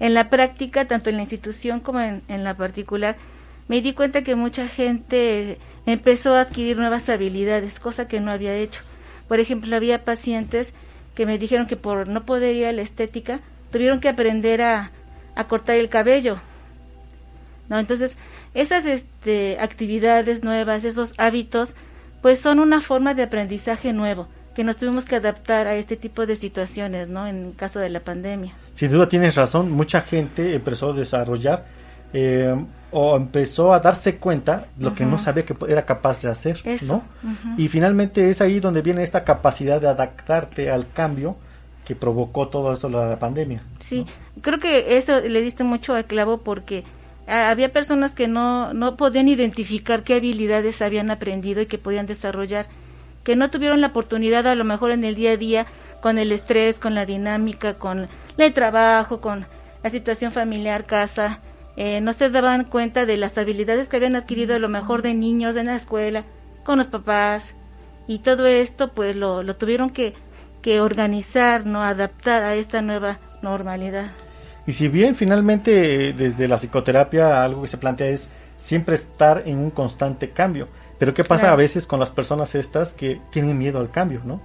en 0.01 0.15
la 0.15 0.31
práctica, 0.31 0.87
tanto 0.87 1.11
en 1.11 1.17
la 1.17 1.23
institución 1.23 1.81
como 1.81 2.01
en, 2.01 2.23
la 2.29 2.57
particular, 2.57 3.17
me 3.69 3.81
di 3.83 3.93
cuenta 3.93 4.23
que 4.23 4.35
mucha 4.35 4.69
gente 4.69 5.59
empezó 5.93 6.35
a 6.35 6.43
adquirir 6.43 6.77
nuevas 6.77 7.09
habilidades, 7.09 7.81
cosa 7.81 8.09
que 8.09 8.21
no 8.21 8.31
había 8.31 8.55
hecho. 8.55 8.83
Por 9.27 9.41
ejemplo, 9.41 9.75
había 9.75 10.05
pacientes 10.05 10.73
que 11.15 11.27
me 11.27 11.39
dijeron 11.39 11.67
que 11.67 11.77
por 11.77 12.09
no 12.09 12.25
poder 12.25 12.57
ir 12.57 12.67
a 12.67 12.73
la 12.73 12.83
estética, 12.83 13.41
tuvieron 13.73 14.01
que 14.01 14.09
aprender 14.09 14.63
a, 14.63 14.91
cortar 15.49 15.77
el 15.77 15.89
cabello. 15.89 16.41
¿No? 17.69 17.79
Entonces, 17.79 18.17
esas 18.55 18.85
este, 18.85 19.57
actividades 19.61 20.43
nuevas, 20.43 20.85
esos 20.85 21.15
hábitos, 21.17 21.71
pues 22.23 22.39
son 22.39 22.59
una 22.59 22.81
forma 22.81 23.15
de 23.15 23.23
aprendizaje 23.23 23.93
nuevo 23.93 24.29
que 24.55 24.65
nos 24.65 24.77
tuvimos 24.77 25.05
que 25.05 25.17
adaptar 25.17 25.69
a 25.69 25.77
este 25.77 25.97
tipo 25.97 26.27
de 26.27 26.35
situaciones, 26.35 27.07
¿no? 27.07 27.29
En 27.29 27.53
caso 27.53 27.79
de 27.79 27.91
la 27.91 28.01
pandemia. 28.01 28.55
Sin 28.75 28.91
duda 28.91 29.09
tienes 29.09 29.37
razón, 29.37 29.71
mucha 29.71 30.01
gente 30.03 30.53
empezó 30.53 30.91
a 30.91 30.95
desarrollar 30.95 31.65
eh, 32.13 32.55
o 32.91 33.17
empezó 33.17 33.73
a 33.73 33.81
darse 33.81 34.17
cuenta 34.17 34.67
lo 34.79 34.95
que 34.95 35.05
no 35.05 35.19
sabía 35.19 35.45
que 35.45 35.55
era 35.69 35.85
capaz 35.85 36.23
de 36.23 36.29
hacer, 36.29 36.63
¿no? 36.83 37.03
Y 37.57 37.69
finalmente 37.69 38.31
es 38.31 38.41
ahí 38.41 38.61
donde 38.61 38.83
viene 38.83 39.03
esta 39.03 39.25
capacidad 39.25 39.81
de 39.81 39.89
adaptarte 39.89 40.71
al 40.71 40.91
cambio 40.93 41.37
que 41.85 41.95
provocó 41.95 42.49
todo 42.49 42.73
esto 42.73 42.89
la 42.89 43.19
pandemia. 43.19 43.63
Sí, 43.81 44.07
creo 44.41 44.59
que 44.59 44.99
eso 44.99 45.21
le 45.21 45.41
diste 45.43 45.65
mucho 45.65 45.95
al 45.95 46.07
clavo 46.07 46.39
porque 46.39 46.85
había 47.27 47.73
personas 47.73 48.13
que 48.13 48.27
no, 48.27 48.73
no 48.73 48.97
podían 48.97 49.29
identificar 49.29 50.03
qué 50.03 50.15
habilidades 50.15 50.81
habían 50.81 51.11
aprendido 51.11 51.61
y 51.61 51.67
que 51.67 51.77
podían 51.77 52.07
desarrollar 52.07 52.67
que 53.29 53.37
no 53.37 53.51
tuvieron 53.51 53.83
la 53.83 53.89
oportunidad 53.89 54.47
a 54.47 54.55
lo 54.55 54.65
mejor 54.65 54.91
en 54.91 55.05
el 55.05 55.15
día 55.15 55.33
a 55.33 55.37
día 55.37 55.67
con 56.01 56.17
el 56.17 56.33
estrés, 56.33 56.79
con 56.79 56.95
la 56.95 57.05
dinámica, 57.05 57.75
con 57.75 58.09
el 58.39 58.53
trabajo, 58.55 59.21
con 59.21 59.47
la 59.83 59.91
situación 59.91 60.33
familiar, 60.33 60.87
casa, 60.87 61.41
eh, 61.81 62.01
no 62.01 62.13
se 62.13 62.29
daban 62.29 62.65
cuenta 62.65 63.07
de 63.07 63.17
las 63.17 63.39
habilidades 63.39 63.89
que 63.89 63.99
habían 63.99 64.17
adquirido 64.17 64.57
a 64.57 64.59
lo 64.59 64.69
mejor 64.69 65.01
de 65.01 65.15
niños 65.15 65.55
en 65.55 65.67
la 65.67 65.77
escuela, 65.77 66.25
con 66.65 66.79
los 66.79 66.89
papás, 66.89 67.55
y 68.09 68.19
todo 68.19 68.47
esto 68.47 68.93
pues 68.95 69.15
lo, 69.15 69.45
lo 69.45 69.55
tuvieron 69.55 69.91
que, 69.91 70.15
que 70.61 70.81
organizar, 70.81 71.67
no 71.67 71.81
adaptar 71.85 72.43
a 72.43 72.57
esta 72.57 72.83
nueva 72.83 73.21
normalidad. 73.43 74.11
Y 74.67 74.73
si 74.73 74.89
bien 74.89 75.15
finalmente 75.15 76.13
desde 76.15 76.49
la 76.49 76.57
psicoterapia 76.57 77.45
algo 77.45 77.63
que 77.63 77.69
se 77.69 77.79
plantea 77.79 78.09
es 78.09 78.29
siempre 78.57 78.97
estar 78.97 79.45
en 79.47 79.59
un 79.59 79.71
constante 79.71 80.31
cambio, 80.31 80.67
pero 80.99 81.15
¿qué 81.15 81.23
pasa 81.23 81.53
a 81.53 81.57
veces 81.57 81.87
con 81.87 82.01
las 82.01 82.11
personas 82.11 82.57
estas 82.57 82.93
que 82.93 83.21
tienen 83.31 83.57
miedo 83.57 83.79
al 83.79 83.93
cambio, 83.93 84.21
no? 84.25 84.41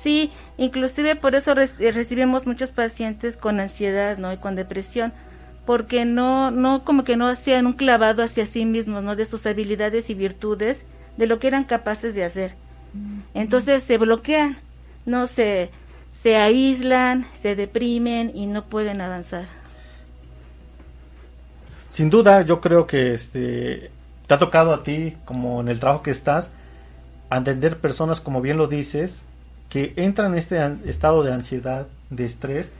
Sí, 0.00 0.32
inclusive 0.56 1.16
por 1.16 1.34
eso 1.34 1.54
recibimos 1.54 2.46
muchos 2.46 2.72
pacientes 2.72 3.36
con 3.36 3.60
ansiedad, 3.60 4.16
¿no? 4.16 4.32
Y 4.32 4.38
con 4.38 4.56
depresión, 4.56 5.12
porque 5.64 6.04
no, 6.04 6.50
no, 6.50 6.84
como 6.84 7.04
que 7.04 7.16
no 7.16 7.28
hacían 7.28 7.66
un 7.66 7.74
clavado 7.74 8.22
hacia 8.22 8.46
sí 8.46 8.64
mismos, 8.64 9.02
¿no? 9.02 9.14
De 9.14 9.26
sus 9.26 9.46
habilidades 9.46 10.10
y 10.10 10.14
virtudes, 10.14 10.82
de 11.16 11.26
lo 11.26 11.38
que 11.38 11.48
eran 11.48 11.64
capaces 11.64 12.14
de 12.14 12.24
hacer. 12.24 12.54
Entonces 13.34 13.84
se 13.84 13.96
bloquean, 13.96 14.58
no 15.06 15.26
se, 15.26 15.70
se 16.22 16.36
aíslan, 16.36 17.26
se 17.34 17.56
deprimen 17.56 18.32
y 18.34 18.46
no 18.46 18.64
pueden 18.64 19.00
avanzar. 19.00 19.46
Sin 21.90 22.10
duda, 22.10 22.42
yo 22.42 22.60
creo 22.60 22.86
que 22.86 23.14
este 23.14 23.90
te 24.26 24.34
ha 24.34 24.38
tocado 24.38 24.72
a 24.72 24.82
ti, 24.82 25.16
como 25.24 25.60
en 25.60 25.68
el 25.68 25.80
trabajo 25.80 26.02
que 26.02 26.10
estás, 26.10 26.52
entender 27.30 27.78
personas, 27.78 28.20
como 28.20 28.40
bien 28.40 28.56
lo 28.56 28.66
dices, 28.66 29.24
que 29.68 29.94
entran 29.96 30.32
en 30.32 30.38
este 30.38 30.76
estado 30.84 31.22
de 31.22 31.32
ansiedad, 31.32 31.86
de 32.10 32.24
estrés, 32.24 32.72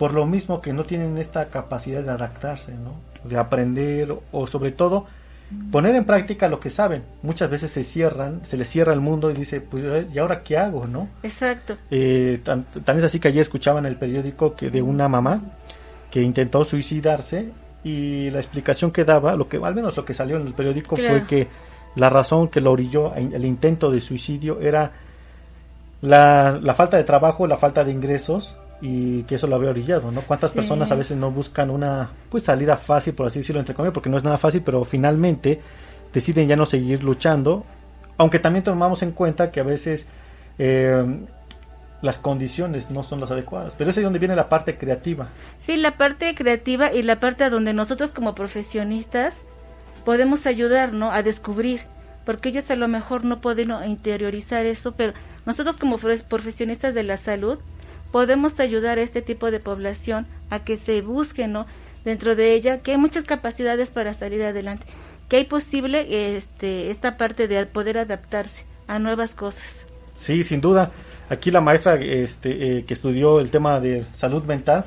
por 0.00 0.14
lo 0.14 0.24
mismo 0.24 0.62
que 0.62 0.72
no 0.72 0.84
tienen 0.84 1.18
esta 1.18 1.50
capacidad 1.50 2.02
de 2.02 2.08
adaptarse, 2.08 2.72
¿no? 2.72 2.94
de 3.28 3.36
aprender 3.36 4.16
o 4.32 4.46
sobre 4.46 4.72
todo 4.72 5.04
poner 5.70 5.94
en 5.94 6.06
práctica 6.06 6.48
lo 6.48 6.58
que 6.58 6.70
saben. 6.70 7.04
Muchas 7.22 7.50
veces 7.50 7.70
se 7.70 7.84
cierran, 7.84 8.40
se 8.42 8.56
les 8.56 8.66
cierra 8.66 8.94
el 8.94 9.02
mundo 9.02 9.30
y 9.30 9.34
dice, 9.34 9.60
pues, 9.60 10.06
¿y 10.10 10.18
ahora 10.18 10.42
qué 10.42 10.56
hago? 10.56 10.86
¿no? 10.86 11.10
Exacto. 11.22 11.76
Eh, 11.90 12.40
también 12.42 12.96
es 12.96 13.04
así 13.04 13.20
que 13.20 13.28
ayer 13.28 13.42
escuchaba 13.42 13.78
en 13.78 13.84
el 13.84 13.96
periódico 13.96 14.56
que 14.56 14.70
de 14.70 14.80
una 14.80 15.06
mamá 15.06 15.42
que 16.10 16.22
intentó 16.22 16.64
suicidarse 16.64 17.50
y 17.84 18.30
la 18.30 18.38
explicación 18.38 18.92
que 18.92 19.04
daba, 19.04 19.36
lo 19.36 19.50
que 19.50 19.58
al 19.62 19.74
menos 19.74 19.98
lo 19.98 20.06
que 20.06 20.14
salió 20.14 20.38
en 20.38 20.46
el 20.46 20.54
periódico 20.54 20.96
fue 20.96 21.26
que 21.26 21.48
la 21.96 22.08
razón 22.08 22.48
que 22.48 22.62
lo 22.62 22.72
orilló 22.72 23.14
el 23.14 23.44
intento 23.44 23.90
de 23.90 24.00
suicidio 24.00 24.62
era 24.62 24.92
la, 26.00 26.58
la, 26.62 26.72
falta 26.72 26.96
de 26.96 27.04
trabajo, 27.04 27.46
la 27.46 27.58
falta 27.58 27.84
de 27.84 27.92
ingresos 27.92 28.56
y 28.80 29.24
que 29.24 29.34
eso 29.34 29.46
lo 29.46 29.56
había 29.56 29.70
orillado, 29.70 30.10
¿no? 30.10 30.22
¿Cuántas 30.22 30.52
personas 30.52 30.90
a 30.90 30.94
veces 30.94 31.16
no 31.16 31.30
buscan 31.30 31.70
una 31.70 32.10
pues 32.30 32.44
salida 32.44 32.76
fácil, 32.76 33.14
por 33.14 33.26
así 33.26 33.40
decirlo, 33.40 33.60
entre 33.60 33.74
comillas, 33.74 33.92
porque 33.92 34.08
no 34.08 34.16
es 34.16 34.24
nada 34.24 34.38
fácil, 34.38 34.62
pero 34.62 34.84
finalmente 34.84 35.60
deciden 36.12 36.48
ya 36.48 36.56
no 36.56 36.66
seguir 36.66 37.04
luchando, 37.04 37.64
aunque 38.16 38.38
también 38.38 38.64
tomamos 38.64 39.02
en 39.02 39.12
cuenta 39.12 39.50
que 39.50 39.60
a 39.60 39.64
veces 39.64 40.06
eh, 40.58 41.04
las 42.02 42.18
condiciones 42.18 42.90
no 42.90 43.02
son 43.02 43.20
las 43.20 43.30
adecuadas. 43.30 43.74
Pero 43.76 43.90
es 43.90 43.98
ahí 43.98 44.04
donde 44.04 44.18
viene 44.18 44.34
la 44.34 44.48
parte 44.48 44.78
creativa. 44.78 45.28
Sí, 45.58 45.76
la 45.76 45.96
parte 45.96 46.34
creativa 46.34 46.92
y 46.92 47.02
la 47.02 47.20
parte 47.20 47.44
a 47.44 47.50
donde 47.50 47.74
nosotros 47.74 48.10
como 48.10 48.34
profesionistas 48.34 49.36
podemos 50.04 50.46
ayudar, 50.46 50.92
¿no? 50.92 51.12
A 51.12 51.22
descubrir, 51.22 51.82
porque 52.24 52.48
ellos 52.48 52.70
a 52.70 52.76
lo 52.76 52.88
mejor 52.88 53.24
no 53.24 53.40
pueden 53.40 53.72
interiorizar 53.86 54.64
eso, 54.64 54.92
pero 54.92 55.12
nosotros 55.44 55.76
como 55.76 55.98
profesionistas 55.98 56.94
de 56.94 57.02
la 57.02 57.18
salud 57.18 57.58
podemos 58.10 58.60
ayudar 58.60 58.98
a 58.98 59.02
este 59.02 59.22
tipo 59.22 59.50
de 59.50 59.60
población 59.60 60.26
a 60.50 60.64
que 60.64 60.76
se 60.76 61.02
busque, 61.02 61.48
¿no? 61.48 61.66
Dentro 62.04 62.34
de 62.34 62.54
ella, 62.54 62.82
que 62.82 62.92
hay 62.92 62.98
muchas 62.98 63.24
capacidades 63.24 63.90
para 63.90 64.14
salir 64.14 64.42
adelante, 64.42 64.86
que 65.28 65.36
hay 65.36 65.44
posible 65.44 66.36
este, 66.36 66.90
esta 66.90 67.16
parte 67.16 67.46
de 67.46 67.66
poder 67.66 67.98
adaptarse 67.98 68.64
a 68.86 68.98
nuevas 68.98 69.34
cosas. 69.34 69.62
Sí, 70.14 70.42
sin 70.44 70.60
duda. 70.60 70.90
Aquí 71.28 71.50
la 71.50 71.60
maestra 71.60 71.94
este, 71.94 72.78
eh, 72.78 72.84
que 72.84 72.94
estudió 72.94 73.38
el 73.38 73.50
tema 73.50 73.78
de 73.78 74.04
salud 74.16 74.42
mental, 74.44 74.84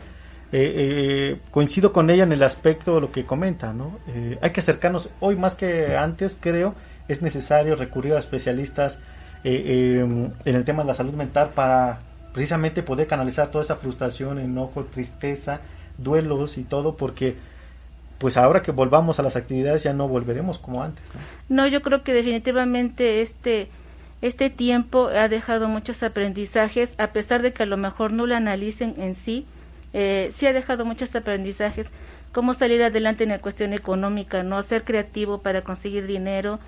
eh, 0.51 0.73
eh, 0.75 1.39
coincido 1.51 1.93
con 1.93 2.09
ella 2.09 2.23
en 2.23 2.33
el 2.33 2.43
aspecto 2.43 2.95
de 2.95 3.01
lo 3.01 3.11
que 3.11 3.25
comenta, 3.25 3.73
¿no? 3.73 3.99
hay 4.39 4.51
que 4.51 4.59
acercarnos, 4.59 5.09
hoy 5.19 5.35
más 5.35 5.55
que 5.55 5.97
antes 5.97 6.37
creo, 6.39 6.75
es 7.07 7.23
necesario 7.23 7.75
recurrir 7.75 8.13
a 8.13 8.19
especialistas 8.19 8.99
en 9.43 10.33
el 10.43 10.63
tema 10.63 10.83
de 10.83 10.87
la 10.87 10.93
salud 10.93 11.13
mental 11.13 11.51
para 11.55 12.01
precisamente 12.33 12.83
poder 12.83 13.07
canalizar 13.07 13.51
toda 13.51 13.63
esa 13.63 13.75
frustración, 13.75 14.39
enojo, 14.39 14.85
tristeza, 14.85 15.61
duelos 15.97 16.57
y 16.57 16.63
todo, 16.63 16.97
porque 16.97 17.35
pues 18.17 18.37
ahora 18.37 18.61
que 18.61 18.71
volvamos 18.71 19.19
a 19.19 19.23
las 19.23 19.35
actividades 19.35 19.83
ya 19.83 19.93
no 19.93 20.07
volveremos 20.07 20.59
como 20.59 20.83
antes. 20.83 21.03
No, 21.47 21.63
no 21.63 21.67
yo 21.67 21.81
creo 21.81 22.03
que 22.03 22.13
definitivamente 22.13 23.21
este 23.21 23.69
este 24.21 24.49
tiempo 24.49 25.09
ha 25.09 25.27
dejado 25.27 25.67
muchos 25.67 26.01
aprendizajes, 26.01 26.91
a 26.97 27.11
pesar 27.11 27.41
de 27.41 27.51
que 27.51 27.63
a 27.63 27.65
lo 27.65 27.75
mejor 27.75 28.13
no 28.13 28.25
lo 28.25 28.35
analicen 28.35 28.95
en 28.97 29.15
sí, 29.15 29.45
eh, 29.91 30.31
sí 30.33 30.47
ha 30.47 30.53
dejado 30.53 30.85
muchos 30.85 31.13
aprendizajes, 31.13 31.87
cómo 32.31 32.53
salir 32.53 32.81
adelante 32.81 33.25
en 33.25 33.31
la 33.31 33.39
cuestión 33.39 33.73
económica, 33.73 34.41
no 34.41 34.63
ser 34.63 34.85
creativo 34.85 35.39
para 35.39 35.61
conseguir 35.61 36.07
dinero, 36.07 36.59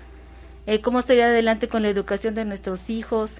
eh, 0.66 0.82
cómo 0.82 1.00
seguir 1.00 1.24
adelante 1.24 1.66
con 1.66 1.80
la 1.80 1.88
educación 1.88 2.34
de 2.34 2.44
nuestros 2.44 2.90
hijos, 2.90 3.30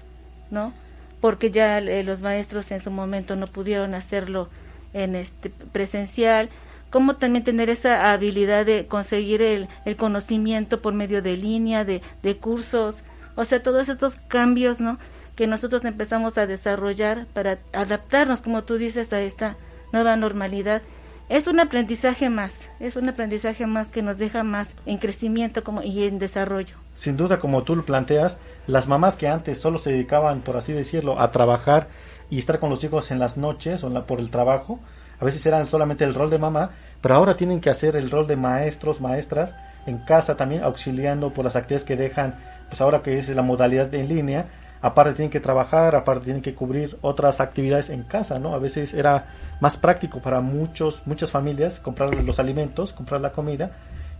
¿no? 0.49 0.73
Porque 1.21 1.51
ya 1.51 1.79
eh, 1.79 2.03
los 2.03 2.21
maestros 2.21 2.71
en 2.71 2.81
su 2.81 2.91
momento 2.91 3.35
no 3.35 3.47
pudieron 3.47 3.93
hacerlo 3.93 4.49
en 4.93 5.15
este 5.15 5.49
presencial, 5.49 6.49
cómo 6.89 7.17
también 7.17 7.43
tener 7.43 7.69
esa 7.69 8.11
habilidad 8.11 8.65
de 8.65 8.87
conseguir 8.87 9.41
el, 9.41 9.67
el 9.85 9.95
conocimiento 9.95 10.81
por 10.81 10.93
medio 10.93 11.21
de 11.21 11.37
línea, 11.37 11.85
de, 11.85 12.01
de 12.23 12.37
cursos, 12.37 13.03
o 13.35 13.45
sea, 13.45 13.61
todos 13.61 13.89
estos 13.89 14.15
cambios, 14.27 14.79
¿no? 14.79 14.97
Que 15.35 15.47
nosotros 15.47 15.85
empezamos 15.85 16.37
a 16.37 16.47
desarrollar 16.47 17.27
para 17.33 17.59
adaptarnos, 17.73 18.41
como 18.41 18.63
tú 18.63 18.77
dices, 18.77 19.11
a 19.13 19.21
esta 19.21 19.57
nueva 19.91 20.15
normalidad 20.15 20.81
es 21.29 21.47
un 21.47 21.59
aprendizaje 21.59 22.29
más, 22.29 22.69
es 22.79 22.95
un 22.95 23.09
aprendizaje 23.09 23.67
más 23.67 23.87
que 23.87 24.01
nos 24.01 24.17
deja 24.17 24.43
más 24.43 24.69
en 24.85 24.97
crecimiento 24.97 25.63
como 25.63 25.83
y 25.83 26.05
en 26.05 26.19
desarrollo. 26.19 26.75
Sin 26.97 27.15
duda, 27.15 27.37
como 27.37 27.61
tú 27.61 27.75
lo 27.75 27.85
planteas, 27.85 28.39
las 28.65 28.87
mamás 28.87 29.17
que 29.17 29.27
antes 29.27 29.59
solo 29.59 29.77
se 29.77 29.91
dedicaban, 29.91 30.41
por 30.41 30.57
así 30.57 30.73
decirlo, 30.73 31.21
a 31.21 31.31
trabajar 31.31 31.89
y 32.31 32.39
estar 32.39 32.57
con 32.57 32.71
los 32.71 32.83
hijos 32.83 33.11
en 33.11 33.19
las 33.19 33.37
noches 33.37 33.83
o 33.83 34.05
por 34.07 34.19
el 34.19 34.31
trabajo, 34.31 34.79
a 35.19 35.23
veces 35.23 35.45
eran 35.45 35.67
solamente 35.67 36.05
el 36.05 36.15
rol 36.15 36.31
de 36.31 36.39
mamá, 36.39 36.71
pero 36.99 37.13
ahora 37.13 37.37
tienen 37.37 37.61
que 37.61 37.69
hacer 37.69 37.95
el 37.97 38.09
rol 38.09 38.25
de 38.25 38.35
maestros, 38.35 38.99
maestras, 38.99 39.55
en 39.85 39.99
casa 39.99 40.37
también, 40.37 40.63
auxiliando 40.63 41.31
por 41.31 41.45
las 41.45 41.55
actividades 41.55 41.85
que 41.85 41.97
dejan, 41.97 42.39
pues 42.67 42.81
ahora 42.81 43.03
que 43.03 43.19
es 43.19 43.29
la 43.29 43.43
modalidad 43.43 43.93
en 43.93 44.07
línea, 44.07 44.47
aparte 44.81 45.13
tienen 45.13 45.29
que 45.29 45.39
trabajar, 45.39 45.95
aparte 45.95 46.25
tienen 46.25 46.41
que 46.41 46.55
cubrir 46.55 46.97
otras 47.01 47.39
actividades 47.41 47.91
en 47.91 48.05
casa, 48.05 48.39
¿no? 48.39 48.55
A 48.55 48.57
veces 48.57 48.95
era 48.95 49.27
más 49.61 49.77
práctico 49.77 50.19
para 50.19 50.41
muchos, 50.41 51.03
muchas 51.05 51.29
familias 51.29 51.79
comprar 51.79 52.11
los 52.15 52.39
alimentos, 52.39 52.91
comprar 52.91 53.21
la 53.21 53.33
comida 53.33 53.69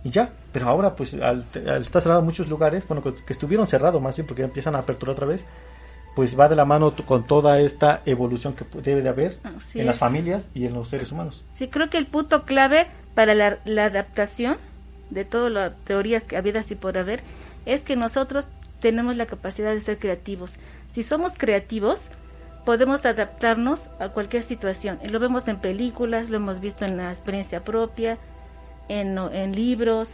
y 0.04 0.10
ya. 0.10 0.30
Pero 0.52 0.68
ahora, 0.68 0.94
pues, 0.94 1.14
al, 1.14 1.44
estar 1.54 2.02
cerrado 2.02 2.22
muchos 2.22 2.48
lugares, 2.48 2.86
bueno, 2.88 3.02
que, 3.02 3.32
estuvieron 3.32 3.66
cerrados 3.66 4.00
más 4.00 4.16
bien 4.16 4.26
porque 4.26 4.42
ya 4.42 4.46
empiezan 4.46 4.74
a 4.74 4.80
aperturar 4.80 5.14
otra 5.14 5.26
vez, 5.26 5.44
pues 6.14 6.38
va 6.38 6.48
de 6.48 6.56
la 6.56 6.64
mano 6.64 6.94
con 7.06 7.26
toda 7.26 7.60
esta 7.60 8.02
evolución 8.04 8.54
que 8.54 8.64
debe 8.82 9.02
de 9.02 9.08
haber 9.08 9.38
en 9.74 9.86
las 9.86 9.98
familias 9.98 10.48
y 10.54 10.66
en 10.66 10.74
los 10.74 10.88
seres 10.88 11.12
humanos. 11.12 11.44
Sí, 11.54 11.68
creo 11.68 11.90
que 11.90 11.98
el 11.98 12.06
punto 12.06 12.44
clave 12.44 12.88
para 13.14 13.34
la, 13.34 13.58
la 13.64 13.84
adaptación 13.84 14.56
de 15.10 15.24
todas 15.24 15.52
las 15.52 15.76
teorías 15.84 16.24
que 16.24 16.36
habidas 16.36 16.70
y 16.70 16.74
por 16.74 16.98
haber 16.98 17.22
es 17.66 17.82
que 17.82 17.94
nosotros 17.94 18.48
tenemos 18.80 19.16
la 19.16 19.26
capacidad 19.26 19.72
de 19.72 19.80
ser 19.80 19.98
creativos. 19.98 20.52
Si 20.92 21.02
somos 21.02 21.32
creativos, 21.36 22.00
podemos 22.64 23.04
adaptarnos 23.06 23.88
a 23.98 24.10
cualquier 24.10 24.42
situación. 24.42 24.98
Lo 25.08 25.20
vemos 25.20 25.48
en 25.48 25.58
películas, 25.58 26.30
lo 26.30 26.36
hemos 26.36 26.60
visto 26.60 26.84
en 26.84 26.96
la 26.96 27.10
experiencia 27.10 27.64
propia, 27.64 28.18
en, 28.88 29.18
en 29.18 29.54
libros. 29.54 30.08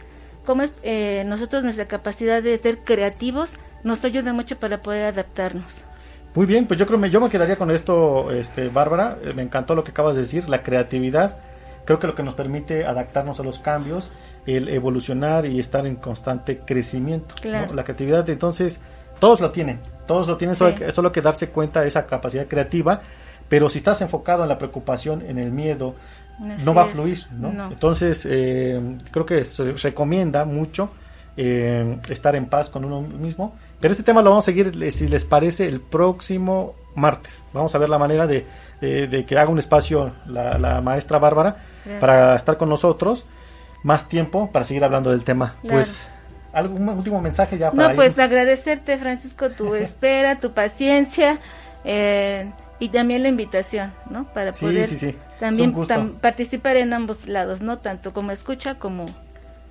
Como 0.45 0.63
es, 0.63 0.73
eh, 0.83 1.23
nosotros 1.25 1.63
nuestra 1.63 1.87
capacidad 1.87 2.43
de 2.43 2.57
ser 2.57 2.79
creativos 2.79 3.51
nos 3.83 4.03
ayuda 4.03 4.33
mucho 4.33 4.57
para 4.57 4.81
poder 4.81 5.05
adaptarnos. 5.05 5.83
Muy 6.35 6.45
bien, 6.45 6.67
pues 6.67 6.79
yo 6.79 6.85
creo 6.85 6.99
que 6.99 7.09
yo 7.09 7.21
me 7.21 7.29
quedaría 7.29 7.55
con 7.55 7.71
esto, 7.71 8.29
este, 8.31 8.69
Bárbara. 8.69 9.17
Eh, 9.23 9.33
me 9.33 9.41
encantó 9.41 9.73
lo 9.73 9.83
que 9.83 9.91
acabas 9.91 10.15
de 10.15 10.21
decir, 10.21 10.49
la 10.49 10.63
creatividad. 10.63 11.37
Creo 11.85 11.99
que 11.99 12.07
lo 12.07 12.15
que 12.15 12.23
nos 12.23 12.33
permite 12.33 12.85
adaptarnos 12.85 13.39
a 13.39 13.43
los 13.43 13.59
cambios, 13.59 14.11
el 14.45 14.69
evolucionar 14.69 15.45
y 15.45 15.59
estar 15.59 15.85
en 15.85 15.95
constante 15.95 16.59
crecimiento. 16.59 17.35
La 17.43 17.83
creatividad, 17.83 18.27
entonces, 18.29 18.81
todos 19.19 19.39
lo 19.39 19.51
tienen, 19.51 19.79
todos 20.07 20.27
lo 20.27 20.35
tienen, 20.37 20.55
solo, 20.55 20.75
que, 20.75 20.91
solo 20.91 21.11
que 21.11 21.21
darse 21.21 21.49
cuenta 21.49 21.81
de 21.81 21.87
esa 21.87 22.05
capacidad 22.05 22.47
creativa, 22.47 23.01
pero 23.47 23.69
si 23.69 23.77
estás 23.77 24.01
enfocado 24.01 24.43
en 24.43 24.49
la 24.49 24.57
preocupación, 24.57 25.21
en 25.21 25.37
el 25.37 25.51
miedo, 25.51 25.95
no 26.39 26.73
va 26.73 26.83
a 26.83 26.85
fluir, 26.85 27.25
¿no? 27.31 27.71
Entonces, 27.71 28.27
eh, 28.29 28.97
creo 29.11 29.25
que 29.25 29.45
se 29.45 29.71
recomienda 29.71 30.45
mucho 30.45 30.91
eh, 31.37 31.99
estar 32.09 32.35
en 32.35 32.45
paz 32.47 32.69
con 32.69 32.85
uno 32.85 33.01
mismo, 33.01 33.55
pero 33.79 33.91
este 33.91 34.03
tema 34.03 34.21
lo 34.21 34.31
vamos 34.31 34.45
a 34.45 34.45
seguir, 34.45 34.91
si 34.91 35.07
les 35.07 35.25
parece, 35.25 35.67
el 35.67 35.81
próximo 35.81 36.75
martes. 36.95 37.43
Vamos 37.53 37.75
a 37.75 37.77
ver 37.77 37.89
la 37.89 37.97
manera 37.97 38.27
de, 38.27 38.45
que 38.79 39.37
haga 39.37 39.49
un 39.49 39.59
espacio 39.59 40.13
la, 40.27 40.81
maestra 40.81 41.19
Bárbara 41.19 41.57
para 41.99 42.35
estar 42.35 42.57
con 42.57 42.69
nosotros 42.69 43.25
más 43.83 44.09
tiempo 44.09 44.49
para 44.51 44.65
seguir 44.65 44.83
hablando 44.83 45.11
del 45.11 45.23
tema. 45.23 45.55
Pues 45.61 46.07
¿Algún 46.55 46.87
último 46.87 47.21
mensaje 47.21 47.57
ya 47.57 47.69
para 47.69 47.89
No, 47.89 47.95
pues 47.95 48.17
agradecerte, 48.17 48.97
Francisco, 48.97 49.49
tu 49.49 49.75
espera, 49.75 50.39
tu 50.39 50.53
paciencia 50.53 51.39
eh, 51.83 52.49
y 52.79 52.89
también 52.89 53.23
la 53.23 53.29
invitación, 53.29 53.93
¿no? 54.09 54.25
Para 54.33 54.53
poder 54.53 54.87
también 55.39 55.73
participar 56.21 56.77
en 56.77 56.93
ambos 56.93 57.27
lados, 57.27 57.61
¿no? 57.61 57.79
Tanto 57.79 58.13
como 58.13 58.31
escucha 58.31 58.75
como, 58.75 59.05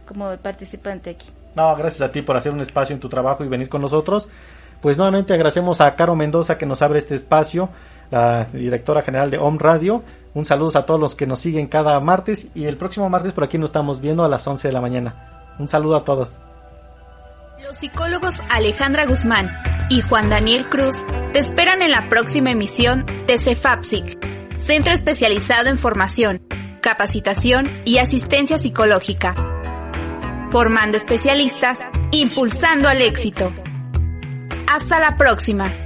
como 0.06 0.36
participante 0.36 1.10
aquí. 1.10 1.28
No, 1.54 1.74
gracias 1.76 2.08
a 2.08 2.12
ti 2.12 2.22
por 2.22 2.36
hacer 2.36 2.52
un 2.52 2.60
espacio 2.60 2.94
en 2.94 3.00
tu 3.00 3.08
trabajo 3.08 3.44
y 3.44 3.48
venir 3.48 3.68
con 3.68 3.80
nosotros. 3.80 4.28
Pues 4.80 4.96
nuevamente 4.96 5.32
agradecemos 5.32 5.80
a 5.80 5.94
Caro 5.94 6.14
Mendoza 6.14 6.58
que 6.58 6.66
nos 6.66 6.82
abre 6.82 6.98
este 6.98 7.14
espacio, 7.14 7.70
la 8.10 8.44
directora 8.52 9.02
general 9.02 9.30
de 9.30 9.38
Home 9.38 9.58
Radio. 9.58 10.02
Un 10.34 10.44
saludo 10.44 10.78
a 10.78 10.84
todos 10.84 11.00
los 11.00 11.14
que 11.14 11.26
nos 11.26 11.40
siguen 11.40 11.68
cada 11.68 11.98
martes 12.00 12.48
y 12.54 12.66
el 12.66 12.76
próximo 12.76 13.08
martes 13.08 13.32
por 13.32 13.44
aquí 13.44 13.56
nos 13.56 13.70
estamos 13.70 14.00
viendo 14.00 14.24
a 14.24 14.28
las 14.28 14.46
11 14.46 14.68
de 14.68 14.72
la 14.72 14.80
mañana. 14.80 15.54
Un 15.58 15.68
saludo 15.68 15.96
a 15.96 16.04
todos. 16.04 16.40
Los 17.62 17.76
psicólogos 17.78 18.34
Alejandra 18.50 19.06
Guzmán 19.06 19.50
y 19.88 20.02
Juan 20.02 20.28
Daniel 20.28 20.68
Cruz 20.68 21.04
te 21.32 21.38
esperan 21.38 21.80
en 21.80 21.90
la 21.90 22.08
próxima 22.08 22.50
emisión 22.50 23.06
de 23.26 23.38
CEFAPSIC, 23.38 24.18
Centro 24.58 24.92
Especializado 24.92 25.68
en 25.68 25.76
Formación, 25.76 26.42
Capacitación 26.80 27.82
y 27.84 27.98
Asistencia 27.98 28.56
Psicológica. 28.56 29.34
Formando 30.50 30.96
especialistas, 30.96 31.78
impulsando 32.12 32.88
al 32.88 33.02
éxito. 33.02 33.52
Hasta 34.68 35.00
la 35.00 35.16
próxima. 35.16 35.83